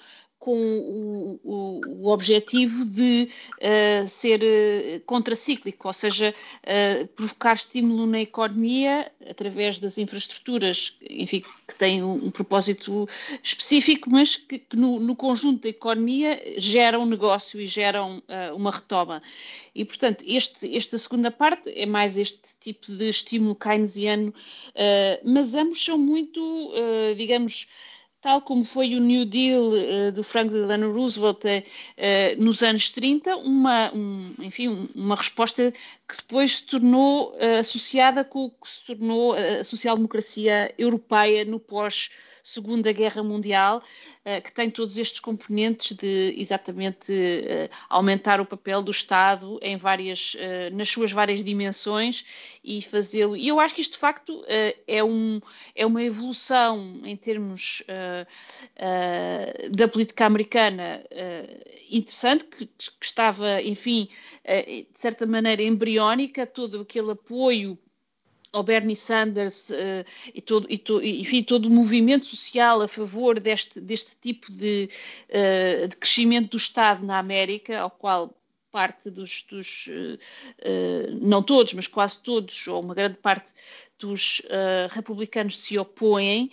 com 0.46 0.60
o, 0.60 1.40
o, 1.44 1.82
o 2.04 2.14
objetivo 2.14 2.86
de 2.86 3.28
uh, 3.56 4.08
ser 4.08 4.42
uh, 4.44 5.00
contracíclico, 5.04 5.88
ou 5.88 5.94
seja, 5.94 6.36
uh, 6.62 7.08
provocar 7.08 7.56
estímulo 7.56 8.06
na 8.06 8.22
economia 8.22 9.12
através 9.28 9.80
das 9.80 9.98
infraestruturas, 9.98 11.00
enfim, 11.10 11.42
que 11.68 11.76
têm 11.80 12.04
um, 12.04 12.28
um 12.28 12.30
propósito 12.30 13.10
específico, 13.42 14.08
mas 14.08 14.36
que, 14.36 14.60
que 14.60 14.78
no, 14.78 15.00
no, 15.00 15.16
conjunto 15.16 15.64
da 15.64 15.70
economia 15.70 16.40
geram 16.58 17.08
negócio 17.08 17.60
e 17.60 17.66
geram 17.66 18.22
uma 18.56 18.70
retoma. 18.70 19.24
E, 19.74 19.84
portanto, 19.84 20.24
este, 20.28 20.78
esta 20.78 20.98
segunda 21.00 21.32
parte 21.32 21.72
é 21.72 21.88
mais 21.88 22.18
este 22.18 22.56
tipo 22.60 22.92
de 22.92 23.10
estímulo 23.10 23.56
keynesiano, 23.56 24.34
mas 25.24 25.56
ambos 25.56 25.84
são 25.84 25.98
muito, 25.98 26.72
digamos, 27.18 27.68
tal 28.26 28.42
como 28.42 28.64
foi 28.64 28.96
o 28.96 29.00
New 29.00 29.24
Deal 29.24 29.62
uh, 29.62 30.12
do 30.12 30.24
Franklin 30.24 30.62
Delano 30.62 30.92
Roosevelt 30.92 31.44
uh, 31.46 32.44
nos 32.44 32.64
anos 32.64 32.92
30, 32.92 33.38
uma, 33.38 33.94
um, 33.94 34.34
enfim, 34.40 34.90
uma 34.96 35.16
resposta 35.16 35.72
que 36.10 36.18
depois 36.18 36.58
se 36.58 36.66
tornou 36.66 37.36
associada 37.60 38.24
com 38.24 38.46
o 38.46 38.50
que 38.50 38.68
se 38.68 38.84
tornou 38.84 39.36
a 39.36 39.64
social-democracia 39.64 40.74
europeia 40.76 41.46
no 41.46 41.60
pós- 41.60 42.10
Segunda 42.46 42.92
Guerra 42.92 43.24
Mundial, 43.24 43.82
uh, 44.24 44.42
que 44.44 44.52
tem 44.52 44.70
todos 44.70 45.00
estes 45.00 45.20
componentes 45.20 45.98
de 45.98 46.36
exatamente 46.38 47.12
uh, 47.12 47.76
aumentar 47.90 48.40
o 48.40 48.46
papel 48.46 48.84
do 48.84 48.92
Estado 48.92 49.58
em 49.64 49.76
várias, 49.78 50.36
uh, 50.36 50.76
nas 50.76 50.88
suas 50.88 51.12
várias 51.12 51.44
dimensões 51.44 52.24
e 52.64 52.84
fazê-lo. 52.84 53.36
E 53.36 53.48
eu 53.48 53.60
acho 53.60 53.74
que 53.74 53.82
isto 53.82 53.94
de 53.94 53.98
facto 53.98 54.46
é, 54.88 55.04
um, 55.04 55.42
é 55.76 55.88
uma 55.88 56.04
evolução 56.04 57.02
em 57.04 57.16
termos 57.16 57.84
da 59.72 59.88
política 59.88 60.26
americana 60.26 61.04
interessante, 61.90 62.46
que, 62.46 62.66
que, 62.66 63.06
estava, 63.06 63.62
enfim, 63.62 64.10
de 64.44 64.88
certa 64.96 65.28
maneira 65.28 65.62
embriónica, 65.62 66.48
todo 66.48 66.82
aquele 66.82 67.12
apoio 67.12 67.78
ao 68.56 68.64
Bernie 68.64 68.96
Sanders 68.96 69.70
uh, 69.70 70.06
e, 70.34 70.42
todo, 70.42 70.66
e, 70.70 70.78
to, 70.78 71.04
enfim, 71.04 71.44
todo 71.44 71.66
o 71.66 71.70
movimento 71.70 72.26
social 72.26 72.82
a 72.82 72.88
favor 72.88 73.40
deste, 73.40 73.82
deste 73.82 74.16
tipo 74.16 74.50
de, 74.52 74.90
uh, 75.30 75.88
de 75.90 75.96
crescimento 75.98 76.52
do 76.52 76.58
Estado 76.58 77.06
na 77.06 77.20
América, 77.20 77.80
ao 77.80 77.92
qual 77.92 78.34
parte 78.72 79.10
dos, 79.10 79.44
dos 79.50 79.88
uh, 79.88 81.20
não 81.22 81.44
todos, 81.44 81.74
mas 81.74 81.88
quase 81.88 82.22
todos, 82.22 82.66
ou 82.68 82.82
uma 82.82 82.96
grande 82.96 83.18
parte 83.18 83.52
dos 84.00 84.42
republicanos 84.90 85.58
se 85.62 85.80
opõem, 85.80 86.52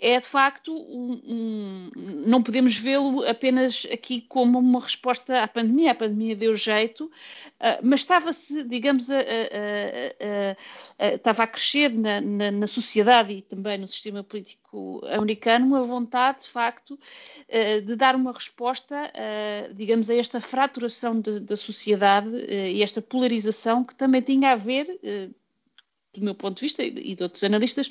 é 0.00 0.18
de 0.20 0.28
facto 0.28 0.74
um, 0.74 1.20
um, 1.24 1.90
não 2.26 2.42
podemos 2.42 2.76
vê-lo 2.76 3.26
apenas 3.28 3.86
aqui 3.92 4.20
como 4.22 4.58
uma 4.58 4.80
resposta 4.80 5.42
à 5.42 5.48
pandemia. 5.48 5.92
A 5.92 5.94
pandemia 5.94 6.36
deu 6.36 6.54
jeito, 6.54 7.04
uh, 7.04 7.78
mas 7.82 8.00
estava-se, 8.00 8.64
digamos, 8.64 9.10
a, 9.10 9.18
a, 9.18 10.56
a, 10.98 11.14
estava 11.14 11.42
a 11.44 11.46
crescer 11.46 11.90
na, 11.90 12.20
na, 12.20 12.50
na, 12.50 12.66
sociedade 12.66 13.32
e 13.32 13.42
também 13.42 13.78
no 13.78 13.88
sistema 13.88 14.22
político 14.22 15.00
americano 15.06 15.66
uma 15.66 15.82
vontade, 15.82 16.42
de 16.42 16.48
facto, 16.48 16.92
uh, 16.92 17.80
de 17.82 17.96
dar 17.96 18.14
uma 18.14 18.32
resposta, 18.32 19.10
uh, 19.14 19.74
digamos, 19.74 20.08
a 20.10 20.14
esta 20.14 20.40
fraturação 20.40 21.20
da 21.20 21.56
sociedade 21.56 22.28
e 22.48 22.82
esta 22.82 23.02
polarização 23.02 23.84
que 23.84 23.94
também 23.94 24.22
tinha 24.22 24.52
a 24.52 24.56
ver 24.56 24.86
do 26.14 26.24
meu 26.24 26.34
ponto 26.34 26.56
de 26.56 26.62
vista 26.62 26.82
e 26.82 27.14
de 27.14 27.22
outros 27.22 27.44
analistas, 27.44 27.90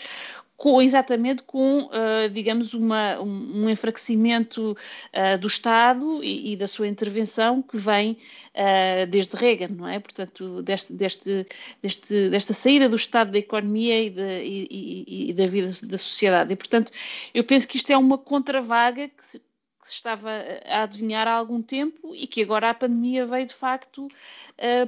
com, 0.58 0.82
exatamente 0.82 1.43
com, 1.43 1.84
uh, 1.84 2.30
digamos, 2.32 2.73
uma, 2.73 3.21
um, 3.21 3.69
enfraquecimento 3.69 4.75
uh, 5.13 5.38
do 5.38 5.45
Estado 5.45 6.23
e, 6.23 6.53
e, 6.53 6.58
da 6.58 6.67
sua 6.67 6.88
intervenção 6.88 7.62
que 7.62 7.77
vem 7.77 8.17
uh, 8.56 9.06
desde 9.08 9.38
Reagan, 9.38 9.69
não 9.69 9.88
é? 9.88 9.99
Portanto, 9.99 10.63
deste, 10.63 10.91
deste, 10.93 11.45
deste, 11.82 12.30
desta 12.30 12.53
saída 12.53 12.89
do 12.89 12.95
Estado 12.95 13.32
da 13.32 13.38
economia 13.38 14.01
e, 14.01 14.10
de, 14.10 14.43
e, 14.43 15.30
e, 15.30 15.34
da 15.34 15.45
vida 15.45 15.69
da 15.84 15.97
sociedade. 15.97 16.51
E, 16.51 16.56
portanto, 16.56 16.91
eu 17.36 17.43
penso 17.43 17.67
que 17.67 17.77
isto 17.77 17.91
é 17.91 17.97
uma 17.97 18.17
contravaga 18.17 19.08
que 19.10 19.23
se, 19.23 19.39
que 19.39 19.88
se 19.88 19.93
estava 19.93 20.32
a 20.65 20.84
adivinhar 20.84 21.27
há 21.27 21.34
algum 21.34 21.62
tempo 21.62 22.15
e 22.15 22.25
que 22.25 22.41
agora 22.41 22.71
a 22.71 22.73
pandemia 22.73 23.27
veio, 23.27 23.45
de 23.45 23.53
facto, 23.53 24.08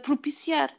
propiciar. 0.01 0.73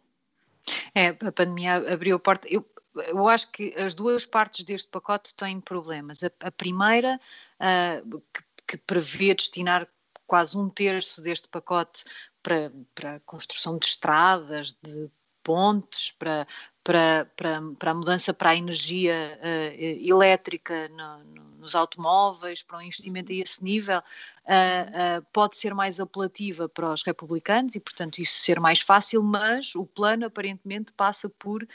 É, 0.94 1.08
a 1.08 1.32
pandemia 1.32 1.76
abriu 1.92 2.16
a 2.16 2.18
porta. 2.18 2.48
Eu, 2.48 2.68
eu 2.94 3.28
acho 3.28 3.50
que 3.50 3.74
as 3.76 3.94
duas 3.94 4.26
partes 4.26 4.64
deste 4.64 4.88
pacote 4.88 5.34
têm 5.34 5.60
problemas. 5.60 6.22
A, 6.22 6.30
a 6.40 6.50
primeira, 6.50 7.20
uh, 7.60 8.22
que, 8.32 8.42
que 8.66 8.76
prevê 8.76 9.34
destinar 9.34 9.88
quase 10.26 10.56
um 10.56 10.68
terço 10.68 11.20
deste 11.22 11.48
pacote 11.48 12.04
para, 12.42 12.72
para 12.94 13.16
a 13.16 13.20
construção 13.20 13.78
de 13.78 13.86
estradas, 13.86 14.72
de 14.82 15.10
pontes, 15.42 16.12
para, 16.12 16.46
para, 16.82 17.30
para, 17.36 17.60
para 17.78 17.90
a 17.90 17.94
mudança 17.94 18.32
para 18.32 18.50
a 18.50 18.56
energia 18.56 19.38
uh, 19.42 20.08
elétrica 20.08 20.88
no, 20.88 21.24
no, 21.24 21.50
nos 21.58 21.74
automóveis, 21.74 22.62
para 22.62 22.78
um 22.78 22.82
investimento 22.82 23.32
a 23.32 23.34
esse 23.34 23.62
nível, 23.62 23.98
uh, 23.98 25.20
uh, 25.20 25.26
pode 25.32 25.56
ser 25.56 25.74
mais 25.74 26.00
apelativa 26.00 26.68
para 26.68 26.92
os 26.92 27.02
republicanos 27.02 27.74
e, 27.74 27.80
portanto, 27.80 28.18
isso 28.18 28.42
ser 28.42 28.58
mais 28.58 28.80
fácil, 28.80 29.22
mas 29.22 29.74
o 29.74 29.84
plano 29.84 30.26
aparentemente 30.26 30.92
passa 30.92 31.28
por 31.28 31.66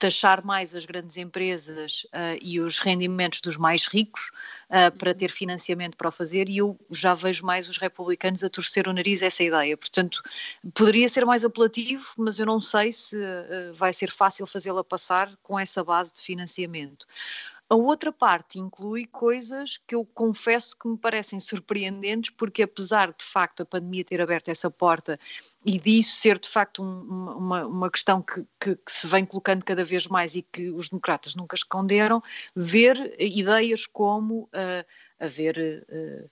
taxar 0.00 0.44
mais 0.44 0.74
as 0.74 0.86
grandes 0.86 1.18
empresas 1.18 2.06
uh, 2.06 2.38
e 2.40 2.58
os 2.58 2.78
rendimentos 2.78 3.40
dos 3.42 3.58
mais 3.58 3.86
ricos 3.86 4.32
uh, 4.70 4.96
para 4.96 5.14
ter 5.14 5.30
financiamento 5.30 5.96
para 5.96 6.08
o 6.08 6.12
fazer, 6.12 6.48
e 6.48 6.56
eu 6.56 6.76
já 6.90 7.14
vejo 7.14 7.44
mais 7.44 7.68
os 7.68 7.76
republicanos 7.76 8.42
a 8.42 8.48
torcer 8.48 8.88
o 8.88 8.92
nariz 8.92 9.22
a 9.22 9.26
essa 9.26 9.44
ideia. 9.44 9.76
Portanto, 9.76 10.22
poderia 10.74 11.08
ser 11.08 11.24
mais 11.26 11.44
apelativo, 11.44 12.04
mas 12.16 12.38
eu 12.38 12.46
não 12.46 12.58
sei 12.58 12.90
se 12.90 13.16
uh, 13.16 13.74
vai 13.74 13.92
ser 13.92 14.10
fácil 14.10 14.46
fazê-la 14.46 14.82
passar 14.82 15.30
com 15.42 15.58
essa 15.58 15.84
base 15.84 16.12
de 16.14 16.20
financiamento. 16.22 17.06
A 17.70 17.76
outra 17.76 18.10
parte 18.10 18.58
inclui 18.58 19.06
coisas 19.06 19.78
que 19.86 19.94
eu 19.94 20.04
confesso 20.04 20.76
que 20.76 20.88
me 20.88 20.98
parecem 20.98 21.38
surpreendentes, 21.38 22.28
porque 22.30 22.64
apesar 22.64 23.14
de 23.16 23.24
facto 23.24 23.62
a 23.62 23.64
pandemia 23.64 24.04
ter 24.04 24.20
aberto 24.20 24.48
essa 24.48 24.68
porta 24.68 25.20
e 25.64 25.78
disso 25.78 26.16
ser 26.16 26.40
de 26.40 26.48
facto 26.48 26.82
um, 26.82 27.36
uma, 27.36 27.66
uma 27.66 27.88
questão 27.88 28.20
que, 28.20 28.44
que, 28.58 28.74
que, 28.74 28.92
se 28.92 29.06
vem 29.06 29.24
colocando 29.24 29.64
cada 29.64 29.84
vez 29.84 30.08
mais 30.08 30.34
e 30.34 30.42
que 30.42 30.68
os 30.70 30.88
democratas 30.88 31.36
nunca 31.36 31.54
esconderam, 31.54 32.20
ver 32.56 33.14
ideias 33.20 33.86
como 33.86 34.48
uh, 34.52 34.84
haver. 35.20 35.86
Uh, 35.88 36.28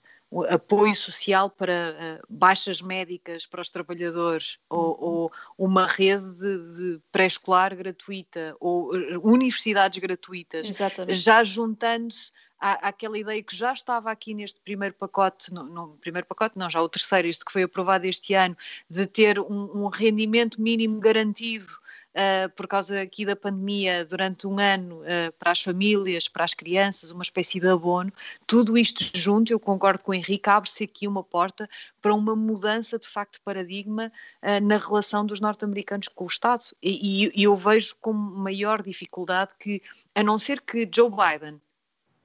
apoio 0.48 0.94
social 0.94 1.48
para 1.48 2.20
uh, 2.22 2.26
baixas 2.28 2.82
médicas 2.82 3.46
para 3.46 3.62
os 3.62 3.70
trabalhadores 3.70 4.58
uhum. 4.70 4.78
ou, 4.78 4.98
ou, 5.00 5.32
uma 5.56 5.86
rede 5.86 6.30
de, 6.32 6.76
de 6.76 7.00
pré-escolar 7.10 7.74
gratuita 7.74 8.54
ou 8.60 8.94
uh, 8.94 9.20
universidades 9.22 9.98
gratuitas, 9.98 10.68
Exatamente. 10.68 11.18
já 11.18 11.42
juntando-se 11.42 12.30
à, 12.60 12.88
àquela 12.88 13.18
ideia 13.18 13.42
que 13.42 13.56
já 13.56 13.72
estava 13.72 14.10
aqui 14.10 14.34
neste 14.34 14.60
primeiro 14.60 14.94
pacote, 14.94 15.52
no, 15.52 15.64
no, 15.64 15.88
primeiro 15.96 16.26
pacote 16.26 16.58
não, 16.58 16.68
já 16.68 16.82
o 16.82 16.88
terceiro, 16.88 17.26
este 17.26 17.44
que 17.44 17.52
foi 17.52 17.62
aprovado 17.62 18.06
este 18.06 18.34
ano, 18.34 18.56
de 18.90 19.06
ter 19.06 19.38
um, 19.40 19.84
um 19.84 19.88
rendimento 19.88 20.60
mínimo 20.60 21.00
garantido 21.00 21.78
uh, 22.18 22.48
por 22.50 22.66
causa 22.66 23.00
aqui 23.00 23.24
da 23.24 23.36
pandemia 23.36 24.04
durante 24.04 24.46
um 24.46 24.58
ano 24.58 25.02
uh, 25.02 25.32
para 25.38 25.52
as 25.52 25.62
famílias, 25.62 26.26
para 26.26 26.44
as 26.44 26.52
crianças, 26.52 27.12
uma 27.12 27.22
espécie 27.22 27.60
de 27.60 27.68
abono, 27.68 28.12
tudo 28.46 28.76
isto 28.76 29.04
junto, 29.16 29.52
eu 29.52 29.60
concordo 29.60 30.02
com 30.02 30.10
o 30.10 30.14
Henrique, 30.14 30.50
abre-se 30.50 30.84
aqui 30.84 31.06
uma 31.06 31.22
porta 31.22 31.70
para 32.02 32.14
uma 32.14 32.34
mudança 32.34 32.98
de 32.98 33.06
facto 33.06 33.34
de 33.34 33.40
paradigma 33.40 34.12
uh, 34.42 34.64
na 34.64 34.78
relação 34.78 35.24
dos 35.24 35.40
norte-americanos 35.40 36.08
com 36.08 36.24
o 36.24 36.28
Estado. 36.28 36.64
E, 36.82 37.30
e 37.34 37.42
eu 37.44 37.56
vejo 37.56 37.96
com 38.00 38.12
maior 38.12 38.82
dificuldade 38.82 39.52
que, 39.58 39.80
a 40.14 40.22
não 40.22 40.38
ser 40.38 40.60
que 40.60 40.88
Joe 40.92 41.10
Biden 41.10 41.60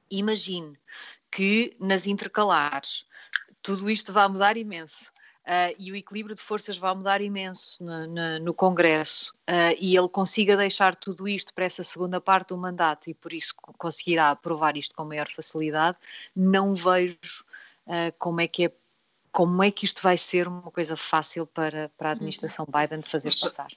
imagine 0.10 0.78
que 1.32 1.76
nas 1.80 2.06
intercalares 2.06 3.06
tudo 3.62 3.90
isto 3.90 4.12
vai 4.12 4.28
mudar 4.28 4.58
imenso 4.58 5.13
uh, 5.44 5.76
e 5.78 5.92
o 5.92 5.96
equilíbrio 5.96 6.36
de 6.36 6.42
forças 6.42 6.78
vai 6.78 6.94
mudar 6.96 7.22
imenso 7.22 7.84
no, 7.84 8.08
no, 8.08 8.40
no 8.40 8.54
Congresso 8.54 9.34
uh, 9.50 9.76
e 9.80 9.96
ele 9.96 10.08
consiga 10.08 10.58
deixar 10.58 10.96
tudo 10.96 11.28
isto 11.28 11.54
para 11.54 11.66
essa 11.66 11.84
segunda 11.84 12.20
parte 12.20 12.50
do 12.50 12.58
mandato 12.58 13.10
e 13.10 13.14
por 13.14 13.34
isso 13.34 13.54
conseguirá 13.78 14.32
aprovar 14.32 14.78
isto 14.78 14.96
com 14.96 15.06
maior 15.06 15.30
facilidade, 15.30 15.98
não 16.36 16.74
vejo 16.74 17.46
uh, 17.88 18.14
como 18.18 18.42
é 18.42 18.48
que 18.48 18.66
é 18.66 18.72
como 19.32 19.64
é 19.64 19.72
que 19.72 19.84
isto 19.84 20.04
vai 20.04 20.16
ser 20.16 20.48
uma 20.48 20.70
coisa 20.70 20.96
fácil 20.96 21.48
para, 21.48 21.90
para 21.98 22.10
a 22.10 22.12
administração 22.12 22.68
Biden 22.68 23.02
fazer 23.02 23.32
passar. 23.32 23.68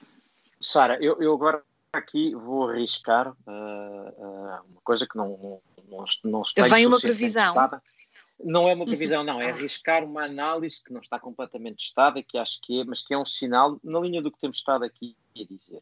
Sara, 0.61 1.03
eu, 1.03 1.19
eu 1.19 1.33
agora 1.33 1.63
aqui 1.91 2.35
vou 2.35 2.69
arriscar 2.69 3.35
uma 3.47 4.81
coisa 4.83 5.07
que 5.07 5.17
não, 5.17 5.29
não, 5.29 5.61
não, 5.89 6.05
não 6.25 6.41
está 6.43 6.61
Vem 6.67 6.85
uma 6.85 6.99
previsão. 6.99 7.55
Testada 7.55 7.81
não 8.43 8.67
é 8.67 8.73
uma 8.73 8.83
uhum. 8.83 8.89
previsão, 8.89 9.23
não, 9.23 9.41
é 9.41 9.49
arriscar 9.49 10.03
uma 10.03 10.25
análise 10.25 10.83
que 10.83 10.93
não 10.93 11.01
está 11.01 11.19
completamente 11.19 11.77
testada, 11.77 12.21
que 12.21 12.37
acho 12.37 12.59
que 12.61 12.81
é, 12.81 12.83
mas 12.83 13.01
que 13.01 13.13
é 13.13 13.17
um 13.17 13.25
sinal 13.25 13.79
na 13.83 13.99
linha 13.99 14.21
do 14.21 14.31
que 14.31 14.39
temos 14.39 14.57
estado 14.57 14.83
aqui 14.83 15.15
a 15.35 15.43
dizer. 15.43 15.81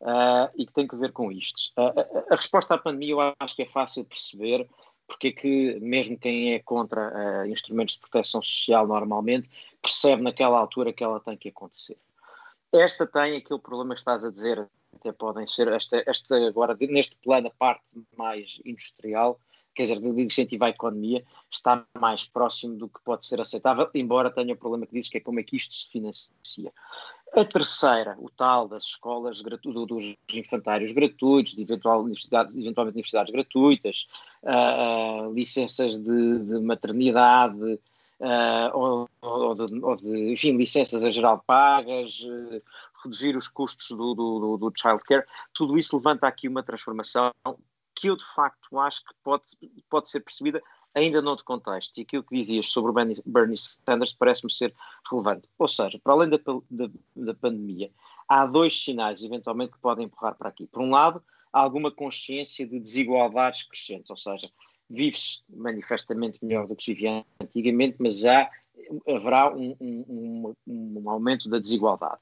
Uh, 0.00 0.50
e 0.56 0.66
que 0.66 0.72
tem 0.72 0.86
que 0.86 0.96
ver 0.96 1.12
com 1.12 1.32
isto. 1.32 1.72
Uh, 1.78 2.00
a, 2.28 2.34
a, 2.34 2.36
resposta 2.36 2.74
à 2.74 2.78
pandemia 2.78 3.12
eu 3.12 3.34
acho 3.38 3.56
que 3.56 3.62
é 3.62 3.66
fácil 3.66 4.04
perceber 4.04 4.68
porque 5.06 5.28
é 5.28 5.32
que 5.32 5.80
mesmo 5.80 6.18
quem 6.18 6.54
é 6.54 6.58
contra 6.58 7.12
uh, 7.44 7.46
instrumentos 7.46 7.94
de 7.94 8.00
proteção 8.00 8.42
social 8.42 8.86
normalmente 8.86 9.48
percebe 9.80 10.22
naquela 10.22 10.58
altura 10.58 10.92
que 10.92 11.04
ela 11.04 11.20
tem 11.20 11.36
que 11.36 11.48
acontecer. 11.48 11.96
Esta 12.72 13.06
tem 13.06 13.36
aquele 13.36 13.60
problema 13.60 13.94
que 13.94 14.00
estás 14.00 14.24
a 14.24 14.30
dizer, 14.30 14.68
até 14.94 15.12
podem 15.12 15.46
ser, 15.46 15.68
esta, 15.68 16.02
esta 16.06 16.36
agora, 16.46 16.76
neste 16.80 17.16
plano, 17.16 17.46
a 17.46 17.50
parte 17.50 17.84
mais 18.16 18.60
industrial, 18.64 19.38
quer 19.74 19.82
dizer, 19.82 20.00
de 20.00 20.08
incentivar 20.22 20.68
a 20.68 20.70
economia, 20.70 21.24
está 21.50 21.84
mais 21.98 22.24
próximo 22.24 22.76
do 22.76 22.88
que 22.88 23.00
pode 23.04 23.26
ser 23.26 23.40
aceitável, 23.40 23.88
embora 23.94 24.30
tenha 24.30 24.54
o 24.54 24.56
problema 24.56 24.86
que 24.86 24.92
dizes, 24.92 25.10
que 25.10 25.18
é 25.18 25.20
como 25.20 25.40
é 25.40 25.42
que 25.42 25.56
isto 25.56 25.74
se 25.74 25.88
financia. 25.90 26.72
A 27.36 27.44
terceira, 27.44 28.16
o 28.20 28.30
tal 28.30 28.68
das 28.68 28.84
escolas 28.84 29.42
dos 29.42 30.16
infantários 30.32 30.92
gratuitos, 30.92 31.54
de 31.54 31.62
eventual 31.62 32.02
universidade, 32.02 32.52
eventualmente 32.56 32.94
universidades 32.94 33.32
gratuitas, 33.32 34.08
uh, 34.44 35.28
uh, 35.28 35.34
licenças 35.34 35.98
de, 35.98 36.38
de 36.38 36.60
maternidade, 36.60 37.80
uh, 38.20 38.70
ou, 38.72 39.08
ou, 39.20 39.54
de, 39.56 39.84
ou, 39.84 39.96
de, 39.96 40.32
enfim, 40.32 40.56
licenças 40.56 41.02
a 41.02 41.10
geral 41.10 41.42
pagas, 41.44 42.24
reduzir 43.02 43.36
os 43.36 43.48
custos 43.48 43.88
do, 43.88 44.14
do, 44.14 44.56
do 44.56 44.72
childcare, 44.72 45.26
tudo 45.52 45.76
isso 45.76 45.96
levanta 45.96 46.28
aqui 46.28 46.46
uma 46.46 46.62
transformação 46.62 47.32
que 47.94 48.08
eu 48.08 48.16
de 48.16 48.24
facto 48.24 48.78
acho 48.78 49.04
que 49.04 49.14
pode, 49.22 49.44
pode 49.88 50.08
ser 50.08 50.20
percebida 50.20 50.62
ainda 50.94 51.20
noutro 51.20 51.44
contexto. 51.44 51.98
E 51.98 52.02
aquilo 52.02 52.22
que 52.22 52.36
dizias 52.36 52.68
sobre 52.68 52.90
o 52.90 52.94
Bernie, 53.24 53.58
Sanders 53.58 54.12
parece-me 54.12 54.52
ser 54.52 54.74
relevante. 55.10 55.48
Ou 55.58 55.68
seja, 55.68 55.98
para 56.02 56.12
além 56.12 56.28
da, 56.28 56.38
da, 56.70 56.90
da, 57.16 57.34
pandemia, 57.34 57.90
há 58.28 58.46
dois 58.46 58.82
sinais, 58.82 59.22
eventualmente, 59.22 59.72
que 59.72 59.78
podem 59.78 60.06
empurrar 60.06 60.36
para 60.36 60.48
aqui. 60.48 60.66
Por 60.66 60.82
um 60.82 60.90
lado, 60.90 61.22
há 61.52 61.60
alguma 61.60 61.90
consciência 61.90 62.66
de 62.66 62.78
desigualdades 62.78 63.64
crescentes, 63.64 64.10
ou 64.10 64.16
seja, 64.16 64.50
vive-se 64.88 65.40
manifestamente 65.48 66.38
melhor 66.44 66.66
do 66.66 66.76
que 66.76 66.84
se 66.84 66.94
vivia 66.94 67.24
antigamente, 67.40 67.96
mas 67.98 68.24
há, 68.24 68.50
haverá 69.08 69.52
um, 69.52 69.76
um, 69.80 70.54
um, 70.66 71.02
um 71.04 71.10
aumento 71.10 71.48
da 71.48 71.58
desigualdade. 71.58 72.20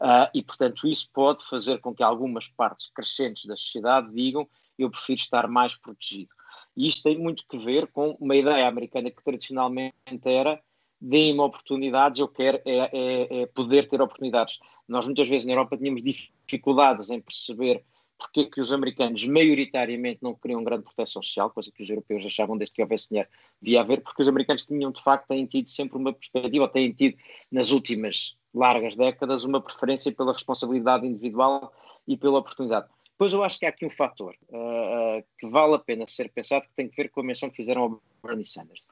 Uh, 0.00 0.28
e, 0.34 0.42
portanto, 0.42 0.88
isso 0.88 1.08
pode 1.12 1.44
fazer 1.44 1.78
com 1.80 1.94
que 1.94 2.02
algumas 2.02 2.48
partes 2.48 2.88
crescentes 2.88 3.46
da 3.46 3.56
sociedade 3.56 4.12
digam 4.12 4.48
eu 4.78 4.90
prefiro 4.90 5.20
estar 5.20 5.48
mais 5.48 5.76
protegido. 5.76 6.30
E 6.76 6.88
isto 6.88 7.02
tem 7.02 7.18
muito 7.18 7.44
que 7.48 7.58
ver 7.58 7.86
com 7.88 8.16
uma 8.20 8.36
ideia 8.36 8.66
americana 8.66 9.10
que 9.10 9.22
tradicionalmente 9.22 9.94
era 10.24 10.60
deem-me 11.00 11.40
oportunidades, 11.40 12.20
eu 12.20 12.28
quero 12.28 12.60
é, 12.64 12.90
é, 12.92 13.42
é, 13.42 13.46
poder 13.46 13.86
ter 13.88 14.00
oportunidades. 14.00 14.58
Nós 14.88 15.04
muitas 15.04 15.28
vezes 15.28 15.44
na 15.44 15.52
Europa 15.52 15.76
tínhamos 15.76 16.02
dificuldades 16.02 17.10
em 17.10 17.20
perceber 17.20 17.84
porque 18.16 18.40
é 18.40 18.44
que 18.44 18.60
os 18.60 18.72
americanos 18.72 19.26
maioritariamente 19.26 20.20
não 20.22 20.34
queriam 20.34 20.64
grande 20.64 20.84
proteção 20.84 21.22
social, 21.22 21.50
coisa 21.50 21.70
que 21.70 21.82
os 21.82 21.90
europeus 21.90 22.24
achavam 22.24 22.56
desde 22.56 22.74
que 22.74 22.80
houvesse 22.80 23.08
dinheiro 23.08 23.28
devia 23.60 23.80
haver, 23.80 24.02
porque 24.02 24.22
os 24.22 24.28
americanos 24.28 24.64
tinham 24.64 24.90
de 24.90 25.02
facto, 25.02 25.28
têm 25.28 25.44
tido 25.46 25.68
sempre 25.68 25.98
uma 25.98 26.12
perspectiva, 26.12 26.64
ou 26.64 26.70
têm 26.70 26.92
tido 26.92 27.16
nas 27.50 27.70
últimas 27.70 28.36
largas 28.54 28.96
décadas 28.96 29.44
uma 29.44 29.60
preferência 29.60 30.12
pela 30.12 30.32
responsabilidade 30.32 31.06
individual 31.06 31.72
e 32.06 32.16
pela 32.16 32.38
oportunidade. 32.38 32.86
Depois 33.14 33.32
eu 33.32 33.44
acho 33.44 33.58
que 33.58 33.66
há 33.66 33.68
aqui 33.68 33.86
um 33.86 33.90
fator 33.90 34.34
uh, 34.48 35.24
que 35.38 35.48
vale 35.48 35.76
a 35.76 35.78
pena 35.78 36.04
ser 36.06 36.28
pensado, 36.30 36.66
que 36.66 36.74
tem 36.74 36.88
que 36.88 36.96
ver 36.96 37.10
com 37.10 37.20
a 37.20 37.24
menção 37.24 37.48
que 37.48 37.56
fizeram 37.56 37.82
ao 37.82 38.02
Bernie 38.22 38.44
Sanders. 38.44 38.86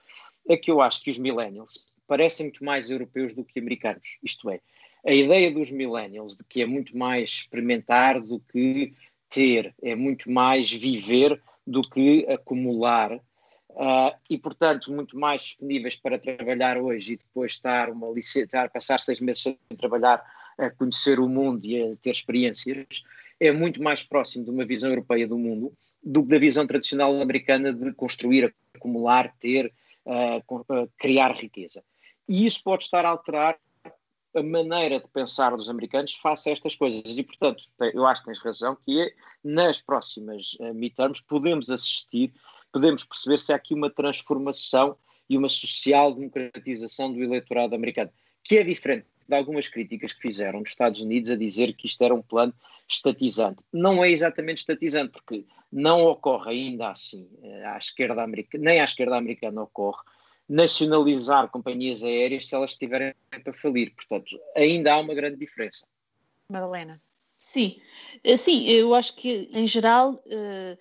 É 0.49 0.57
que 0.57 0.71
eu 0.71 0.81
acho 0.81 1.03
que 1.03 1.11
os 1.11 1.19
millennials 1.19 1.85
parecem 2.07 2.47
muito 2.47 2.65
mais 2.65 2.89
europeus 2.89 3.35
do 3.35 3.45
que 3.45 3.59
americanos. 3.59 4.19
Isto 4.23 4.49
é, 4.51 4.61
a 5.05 5.13
ideia 5.13 5.51
dos 5.51 5.73
millennials 5.73 6.37
de 6.37 6.45
que 6.45 6.63
é 6.63 6.67
muito 6.67 6.97
mais 6.97 7.31
experimentar 7.31 8.21
do 8.21 8.39
que 8.39 8.95
ter, 9.29 9.75
é 9.83 9.97
muito 9.97 10.31
mais 10.31 10.71
viver 10.71 11.43
do 11.67 11.83
que 11.83 12.25
acumular. 12.29 13.13
Uh, 13.71 14.13
e, 14.29 14.37
portanto, 14.37 14.93
muito 14.93 15.19
mais 15.19 15.43
disponíveis 15.43 15.97
para 15.97 16.19
trabalhar 16.19 16.77
hoje 16.77 17.15
e 17.15 17.17
depois 17.17 17.53
estar 17.53 17.89
uma 17.89 18.09
licença, 18.11 18.69
passar 18.69 19.01
seis 19.01 19.19
meses 19.19 19.43
sem 19.43 19.59
trabalhar, 19.79 20.23
a 20.59 20.69
conhecer 20.71 21.19
o 21.19 21.27
mundo 21.27 21.65
e 21.65 21.83
a 21.83 21.97
ter 21.97 22.11
experiências, 22.11 23.03
é 23.43 23.51
muito 23.51 23.83
mais 23.83 24.05
próximo 24.05 24.45
de 24.45 24.51
uma 24.51 24.65
visão 24.65 24.89
europeia 24.89 25.27
do 25.27 25.37
mundo 25.37 25.73
do 26.03 26.23
que 26.23 26.29
da 26.29 26.39
visão 26.39 26.65
tradicional 26.65 27.21
americana 27.21 27.73
de 27.73 27.93
construir, 27.93 28.55
acumular, 28.73 29.35
ter, 29.41 29.73
uh, 30.07 30.89
criar 30.97 31.33
riqueza. 31.33 31.83
E 32.29 32.47
isso 32.47 32.63
pode 32.63 32.85
estar 32.85 33.05
a 33.05 33.11
alterar 33.11 33.59
a 34.35 34.43
maneira 34.43 35.01
de 35.01 35.09
pensar 35.09 35.57
dos 35.57 35.69
americanos 35.69 36.15
face 36.15 36.49
a 36.49 36.53
estas 36.53 36.77
coisas. 36.77 37.03
E, 37.05 37.23
portanto, 37.23 37.65
eu 37.93 38.07
acho 38.07 38.23
que 38.23 38.29
tens 38.29 38.39
razão, 38.39 38.77
que 38.85 39.01
é, 39.01 39.13
nas 39.43 39.81
próximas 39.81 40.55
uh, 40.61 40.73
midterms 40.73 41.21
podemos 41.21 41.69
assistir, 41.69 42.33
podemos 42.73 43.05
perceber 43.05 43.39
se 43.39 43.53
há 43.53 43.57
aqui 43.57 43.75
uma 43.75 43.91
transformação 43.91 44.97
e 45.29 45.37
uma 45.37 45.49
social 45.49 46.15
democratização 46.15 47.13
do 47.13 47.23
eleitorado 47.23 47.75
americano, 47.75 48.11
que 48.45 48.57
é 48.57 48.65
diferente 48.65 49.07
de 49.29 49.35
algumas 49.35 49.69
críticas 49.69 50.13
que 50.13 50.21
fizeram 50.21 50.61
nos 50.61 50.71
Estados 50.71 51.01
Unidos 51.01 51.31
a 51.31 51.37
dizer 51.37 51.75
que 51.75 51.87
isto 51.87 52.03
era 52.03 52.15
um 52.15 52.23
plano 52.23 52.55
estatizante. 52.89 53.63
Não 53.73 54.05
é 54.05 54.11
exatamente 54.11 54.59
estatizante, 54.59 55.13
porque 55.13 55.45
não 55.71 56.05
ocorre 56.05 56.51
ainda 56.51 56.91
assim, 56.91 57.29
eh, 57.43 57.65
à 57.67 57.79
esquerda 57.79 58.23
americana, 58.23 58.65
nem 58.65 58.81
à 58.81 58.85
esquerda 58.85 59.17
americana 59.17 59.63
ocorre, 59.63 60.03
nacionalizar 60.49 61.49
companhias 61.49 62.03
aéreas 62.03 62.47
se 62.47 62.55
elas 62.55 62.73
estiverem 62.73 63.15
para 63.43 63.53
falir. 63.55 63.95
Portanto, 63.95 64.39
ainda 64.57 64.93
há 64.93 64.99
uma 64.99 65.15
grande 65.15 65.37
diferença. 65.37 65.87
Madalena. 66.49 67.01
Sim, 67.37 67.81
eh, 68.23 68.37
sim, 68.37 68.69
eu 68.69 68.95
acho 68.95 69.15
que 69.17 69.49
em 69.53 69.67
geral 69.67 70.23
eh, 70.27 70.77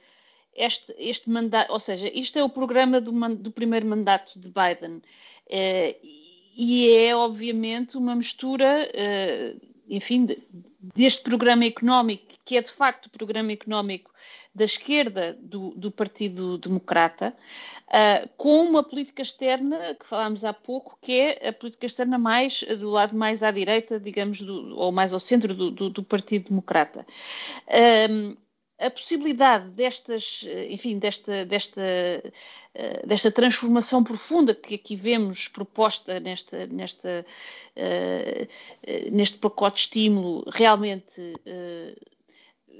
este, 0.54 0.94
este 0.98 1.30
mandato, 1.30 1.72
ou 1.72 1.80
seja, 1.80 2.10
isto 2.14 2.38
é 2.38 2.44
o 2.44 2.50
programa 2.50 3.00
do, 3.00 3.12
do 3.36 3.52
primeiro 3.52 3.86
mandato 3.86 4.39
de 4.39 4.50
Biden 4.50 5.02
e 6.56 6.89
é 6.89 7.16
obviamente 7.16 7.97
uma 7.97 8.16
mistura, 8.16 8.88
enfim, 9.88 10.28
deste 10.95 11.22
programa 11.22 11.66
económico, 11.66 12.26
que 12.43 12.58
é 12.58 12.62
de 12.62 12.72
facto 12.72 13.06
o 13.06 13.10
programa 13.10 13.52
económico 13.52 14.12
da 14.54 14.66
esquerda 14.66 15.38
do, 15.39 15.70
do 15.72 15.89
Partido 15.89 16.58
Democrata, 16.58 17.34
uh, 17.88 18.30
com 18.36 18.64
uma 18.64 18.84
política 18.84 19.22
externa 19.22 19.95
que 19.95 20.06
falámos 20.06 20.43
há 20.43 20.54
pouco, 20.54 20.97
que 21.02 21.14
é 21.14 21.49
a 21.49 21.54
política 21.54 21.86
externa 21.86 22.18
mais 22.18 22.62
do 22.62 22.89
lado 22.89 23.16
mais 23.16 23.43
à 23.43 23.52
direita, 23.52 23.99
digamos, 23.99 24.41
do, 24.41 24.76
ou 24.78 24.91
mais 24.91 25.14
ao 25.14 25.20
centro 25.20 25.54
do, 25.54 25.72
do, 25.72 25.89
do 25.89 26.04
Partido 26.04 26.49
Democrata. 26.49 27.06
Um, 28.10 28.36
a 28.82 28.90
possibilidade 28.90 29.70
destas, 29.70 30.44
enfim, 30.68 30.98
desta, 30.98 31.46
desta, 31.46 31.82
desta 33.06 33.32
transformação 33.32 34.04
profunda 34.04 34.56
que 34.56 34.76
aqui 34.76 34.96
vemos 34.96 35.48
proposta 35.48 36.20
nesta, 36.20 36.66
nesta, 36.66 37.26
neste 39.12 39.38
pacote 39.38 39.76
de 39.76 39.82
estímulo 39.82 40.44
realmente 40.50 41.36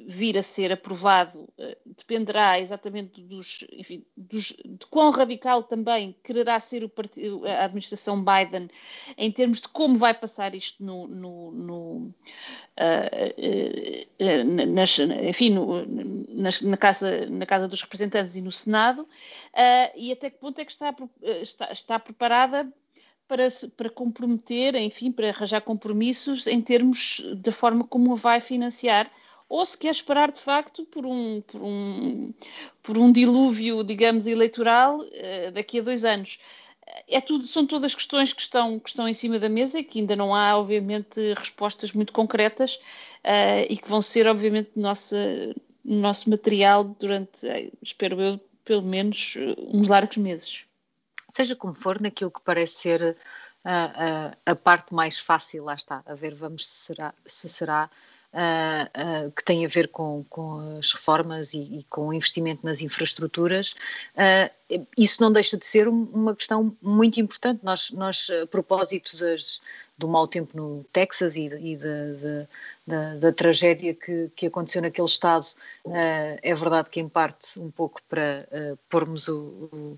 vir 0.08 0.38
a 0.38 0.44
ser 0.44 0.72
aprovado 0.72 1.40
uh, 1.40 1.76
dependerá 1.86 2.60
exatamente 2.60 3.22
dos, 3.22 3.66
enfim, 3.72 4.06
dos, 4.16 4.54
de 4.66 4.86
quão 4.88 5.12
radical 5.12 5.64
também 5.64 6.16
quererá 6.24 6.60
ser 6.60 6.88
partido, 6.90 7.46
a 7.46 7.66
administração 7.66 8.24
Biden 8.24 8.70
em 9.18 9.32
termos 9.32 9.62
de 9.62 9.68
como 9.68 9.96
vai 9.96 10.14
passar 10.14 10.56
isto 10.56 10.84
no, 10.84 11.08
no, 11.08 11.52
no 11.52 11.84
uh, 11.98 12.14
uh, 14.20 14.68
nas, 14.68 15.00
enfim, 15.00 15.56
nas, 16.30 16.62
na, 16.62 16.78
casa, 16.78 17.26
na 17.28 17.46
Casa 17.46 17.68
dos 17.68 17.82
Representantes 17.82 18.36
e 18.36 18.42
no 18.42 18.52
Senado, 18.52 19.08
e 19.96 20.12
até 20.12 20.30
que 20.30 20.38
ponto 20.40 20.60
é 20.60 20.66
que 20.66 20.72
está, 20.72 20.96
está, 21.42 21.72
está 21.72 22.00
preparada 22.00 22.72
para, 23.32 23.48
para 23.78 23.90
comprometer, 23.90 24.76
enfim, 24.76 25.10
para 25.10 25.30
arranjar 25.30 25.62
compromissos 25.62 26.48
em 26.48 26.62
termos 26.62 27.24
da 27.38 27.52
forma 27.52 27.86
como 27.86 28.14
vai 28.14 28.42
financiar 28.42 29.10
ou 29.52 29.66
se 29.66 29.78
quer 29.78 29.92
esperar 29.92 30.32
de 30.32 30.40
facto 30.40 30.86
por 30.86 31.06
um, 31.06 31.42
por 31.42 31.62
um, 31.62 32.34
por 32.82 32.98
um 32.98 33.12
dilúvio, 33.12 33.84
digamos, 33.84 34.26
eleitoral 34.26 35.00
uh, 35.02 35.52
daqui 35.54 35.80
a 35.80 35.84
dois 35.84 36.06
anos. 36.06 36.40
É 37.10 37.20
tudo, 37.20 37.46
são 37.46 37.68
todas 37.68 37.94
questões 37.94 38.32
que 38.32 38.42
estão, 38.42 38.80
que 38.80 38.88
estão 38.88 39.08
em 39.10 39.14
cima 39.14 39.38
da 39.40 39.50
mesa 39.50 39.80
e 39.80 39.84
que 39.84 40.00
ainda 40.00 40.16
não 40.16 40.34
há, 40.34 40.58
obviamente, 40.58 41.34
respostas 41.34 41.92
muito 41.92 42.14
concretas 42.14 42.76
uh, 43.26 43.66
e 43.70 43.76
que 43.76 43.90
vão 43.90 44.02
ser, 44.02 44.26
obviamente, 44.26 44.72
nossa, 44.74 45.18
nosso 45.84 46.30
material 46.30 46.86
durante, 46.86 47.46
eh, 47.46 47.72
espero 47.82 48.22
eu, 48.22 48.40
pelo 48.64 48.84
menos 48.84 49.38
uns 49.68 49.90
largos 49.90 50.16
meses. 50.16 50.64
Seja 51.30 51.58
como 51.58 51.74
for, 51.74 52.00
naquilo 52.00 52.32
que 52.32 52.42
parece 52.42 52.76
ser 52.76 53.18
a, 53.66 54.32
a, 54.46 54.52
a 54.52 54.56
parte 54.56 54.94
mais 54.94 55.20
fácil, 55.20 55.66
lá 55.66 55.76
está, 55.76 56.02
a 56.06 56.14
ver, 56.14 56.36
vamos 56.36 56.66
se 56.66 56.86
será, 56.86 57.14
se 57.26 57.50
será 57.50 57.90
uh, 58.34 59.28
uh, 59.28 59.32
que 59.32 59.44
tem 59.44 59.66
a 59.66 59.68
ver 59.68 59.88
com, 59.90 60.26
com 60.30 60.78
as 60.78 60.92
reformas 60.92 61.54
e, 61.54 61.60
e, 61.60 61.86
com 61.90 62.08
o 62.08 62.14
investimento 62.14 62.66
nas 62.66 62.82
infraestruturas, 62.82 63.76
uh, 64.16 64.86
isso 64.98 65.22
não 65.22 65.32
deixa 65.32 65.58
de 65.58 65.66
ser 65.66 65.88
um, 65.88 66.04
uma 66.14 66.36
questão 66.36 66.76
muito 66.82 67.20
importante. 67.20 67.64
Nós, 67.64 67.92
nós 67.92 68.28
a 68.42 68.48
propósito 68.48 69.12
do 69.98 70.08
mau 70.08 70.28
tempo 70.28 70.58
no 70.58 70.84
Texas 70.92 71.36
e, 71.36 71.46
e 71.46 71.76
de, 71.76 72.48
da, 72.88 73.16
da, 73.16 73.32
tragédia 73.32 73.94
que, 73.94 74.32
que 74.36 74.48
aconteceu 74.48 74.82
naquele 74.82 75.08
estado, 75.08 75.46
é 76.42 76.56
verdade 76.56 76.90
que 76.90 77.00
em 77.00 77.08
parte 77.08 77.60
um 77.60 77.70
pouco 77.70 78.02
para 78.10 78.48
pormos 78.90 79.28
o, 79.28 79.70
o 79.72 79.98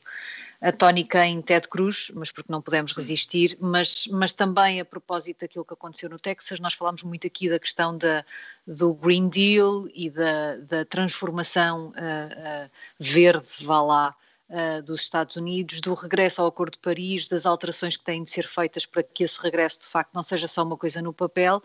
a 0.64 0.72
tónica 0.72 1.26
em 1.26 1.42
Ted 1.42 1.68
Cruz, 1.68 2.10
mas 2.16 2.32
porque 2.32 2.50
não 2.50 2.62
pudemos 2.62 2.94
resistir, 2.94 3.58
mas, 3.60 4.08
mas 4.10 4.32
também 4.32 4.80
a 4.80 4.86
propósito 4.86 5.42
daquilo 5.42 5.66
que 5.66 5.74
aconteceu 5.74 6.10
no 6.10 6.18
Texas, 6.18 6.58
nós 6.62 6.74
falámos 6.74 7.04
muito 7.04 7.28
aqui 7.28 7.50
da 7.50 7.60
questão 7.60 7.98
da, 7.98 8.24
do 8.66 8.94
Green 8.94 9.28
Deal 9.28 9.90
e 9.94 10.10
da, 10.10 10.56
da 10.56 10.86
transformação 10.86 11.90
uh, 11.90 11.92
uh, 11.92 12.70
verde, 12.98 13.50
vá 13.60 13.82
lá, 13.82 14.16
uh, 14.50 14.82
dos 14.84 15.02
Estados 15.02 15.36
Unidos, 15.36 15.82
do 15.82 15.94
regresso 15.94 16.42
ao 16.42 16.48
Acordo 16.48 16.76
de 16.76 16.80
Paris, 16.80 17.28
das 17.28 17.46
alterações 17.46 17.98
que 17.98 18.06
têm 18.06 18.24
de 18.24 18.30
ser 18.30 18.48
feitas 18.48 18.86
para 18.86 19.04
que 19.04 19.26
esse 19.26 19.42
regresso 19.42 19.82
de 19.82 19.88
facto 19.88 20.14
não 20.14 20.24
seja 20.24 20.48
só 20.48 20.64
uma 20.64 20.78
coisa 20.78 21.02
no 21.02 21.12
papel 21.12 21.62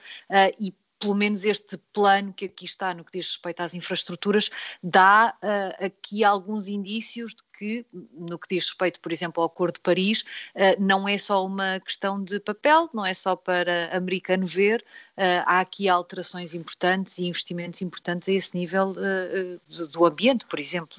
e 0.58 0.74
pelo 0.98 1.14
menos 1.14 1.44
este 1.44 1.78
plano 1.92 2.32
que 2.32 2.46
aqui 2.46 2.64
está 2.64 2.92
no 2.92 3.04
que 3.04 3.12
diz 3.12 3.28
respeito 3.28 3.60
às 3.60 3.74
infraestruturas 3.74 4.50
dá 4.82 5.34
uh, 5.42 5.84
aqui 5.84 6.24
alguns 6.24 6.68
indícios 6.68 7.34
de 7.34 7.42
que, 7.56 7.86
no 8.12 8.38
que 8.38 8.54
diz 8.54 8.68
respeito, 8.68 9.00
por 9.00 9.12
exemplo, 9.12 9.42
ao 9.42 9.46
Acordo 9.46 9.74
de 9.74 9.80
Paris, 9.80 10.22
uh, 10.54 10.80
não 10.80 11.08
é 11.08 11.18
só 11.18 11.44
uma 11.44 11.80
questão 11.80 12.22
de 12.22 12.38
papel, 12.40 12.88
não 12.92 13.04
é 13.04 13.14
só 13.14 13.36
para 13.36 13.94
americano 13.96 14.46
ver, 14.46 14.84
uh, 15.16 15.42
há 15.46 15.60
aqui 15.60 15.88
alterações 15.88 16.54
importantes 16.54 17.18
e 17.18 17.26
investimentos 17.26 17.82
importantes 17.82 18.28
a 18.28 18.32
esse 18.32 18.56
nível 18.56 18.94
do 19.92 20.04
ambiente, 20.04 20.44
por 20.46 20.58
exemplo. 20.60 20.96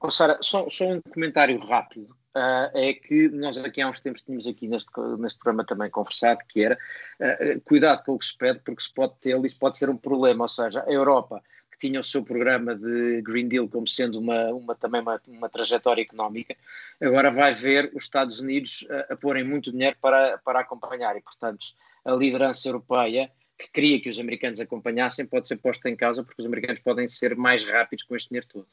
Oh, 0.00 0.10
Sara, 0.10 0.38
só, 0.40 0.68
só 0.70 0.84
um 0.86 1.00
comentário 1.02 1.58
rápido 1.60 2.16
Uh, 2.34 2.70
é 2.74 2.94
que 2.94 3.28
nós 3.28 3.58
aqui 3.58 3.80
há 3.80 3.88
uns 3.88 3.98
tempos 3.98 4.22
tínhamos 4.22 4.46
aqui 4.46 4.68
neste, 4.68 4.90
neste 5.18 5.38
programa 5.40 5.64
também 5.64 5.90
conversado, 5.90 6.38
que 6.48 6.62
era 6.62 6.78
uh, 7.18 7.60
cuidado 7.62 8.04
com 8.04 8.14
o 8.14 8.18
que 8.18 8.24
se 8.24 8.36
pede, 8.36 8.60
porque 8.60 8.82
se 8.82 8.94
pode 8.94 9.14
ter, 9.20 9.44
isso 9.44 9.58
pode 9.58 9.76
ser 9.76 9.90
um 9.90 9.96
problema, 9.96 10.44
ou 10.44 10.48
seja, 10.48 10.84
a 10.86 10.92
Europa 10.92 11.42
que 11.72 11.78
tinha 11.78 11.98
o 11.98 12.04
seu 12.04 12.22
programa 12.22 12.76
de 12.76 13.20
Green 13.22 13.48
Deal 13.48 13.68
como 13.68 13.86
sendo 13.86 14.20
uma, 14.20 14.48
uma 14.52 14.76
também 14.76 15.00
uma, 15.00 15.20
uma 15.26 15.48
trajetória 15.48 16.02
económica, 16.02 16.54
agora 17.00 17.32
vai 17.32 17.52
ver 17.52 17.90
os 17.94 18.04
Estados 18.04 18.38
Unidos 18.38 18.86
a, 18.88 19.14
a 19.14 19.16
porem 19.16 19.42
muito 19.42 19.72
dinheiro 19.72 19.96
para, 20.00 20.38
para 20.38 20.60
acompanhar 20.60 21.16
e, 21.16 21.20
portanto, 21.20 21.66
a 22.04 22.12
liderança 22.12 22.68
europeia 22.68 23.28
que 23.58 23.68
queria 23.72 24.00
que 24.00 24.08
os 24.08 24.18
americanos 24.20 24.60
acompanhassem 24.60 25.26
pode 25.26 25.48
ser 25.48 25.56
posta 25.56 25.90
em 25.90 25.96
causa 25.96 26.22
porque 26.22 26.40
os 26.40 26.46
americanos 26.46 26.80
podem 26.80 27.08
ser 27.08 27.36
mais 27.36 27.64
rápidos 27.64 28.04
com 28.04 28.14
este 28.14 28.28
dinheiro 28.28 28.46
todo. 28.46 28.68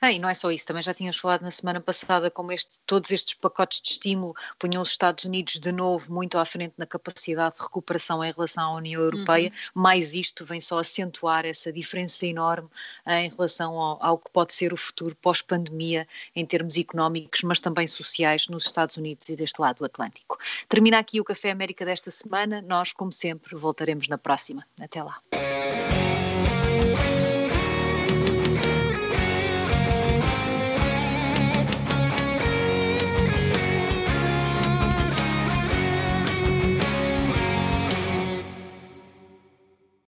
Ah, 0.00 0.12
e 0.12 0.18
não 0.18 0.28
é 0.28 0.34
só 0.34 0.50
isso, 0.50 0.66
também 0.66 0.82
já 0.82 0.94
tínhamos 0.94 1.16
falado 1.16 1.42
na 1.42 1.50
semana 1.50 1.80
passada 1.80 2.30
como 2.30 2.52
este, 2.52 2.70
todos 2.86 3.10
estes 3.10 3.34
pacotes 3.34 3.80
de 3.80 3.90
estímulo 3.90 4.34
punham 4.58 4.82
os 4.82 4.90
Estados 4.90 5.24
Unidos 5.24 5.54
de 5.54 5.72
novo 5.72 6.12
muito 6.12 6.38
à 6.38 6.44
frente 6.44 6.74
na 6.76 6.86
capacidade 6.86 7.56
de 7.56 7.62
recuperação 7.62 8.24
em 8.24 8.32
relação 8.32 8.64
à 8.64 8.74
União 8.74 9.02
Europeia, 9.02 9.48
uhum. 9.48 9.82
mais 9.82 10.14
isto 10.14 10.44
vem 10.44 10.60
só 10.60 10.78
acentuar 10.78 11.44
essa 11.44 11.72
diferença 11.72 12.26
enorme 12.26 12.68
ah, 13.04 13.20
em 13.20 13.28
relação 13.28 13.78
ao, 13.78 13.98
ao, 14.02 14.18
que 14.18 14.30
pode 14.30 14.54
ser 14.54 14.72
o 14.72 14.76
futuro 14.76 15.16
pós-pandemia 15.16 16.06
em 16.34 16.44
termos 16.44 16.76
económicos, 16.76 17.42
mas 17.42 17.60
também 17.60 17.86
sociais 17.86 18.48
nos 18.48 18.66
Estados 18.66 18.96
Unidos 18.96 19.28
e 19.28 19.36
deste 19.36 19.60
lado 19.60 19.78
do 19.78 19.84
Atlântico. 19.84 20.38
Termina 20.68 20.98
aqui 20.98 21.20
o 21.20 21.24
Café 21.24 21.50
América 21.50 21.84
desta 21.84 22.10
semana, 22.10 22.62
nós, 22.62 22.92
como 22.92 23.12
sempre, 23.12 23.54
voltaremos 23.56 24.08
na 24.08 24.18
próxima. 24.18 24.66
Até 24.80 25.02
lá. 25.02 25.20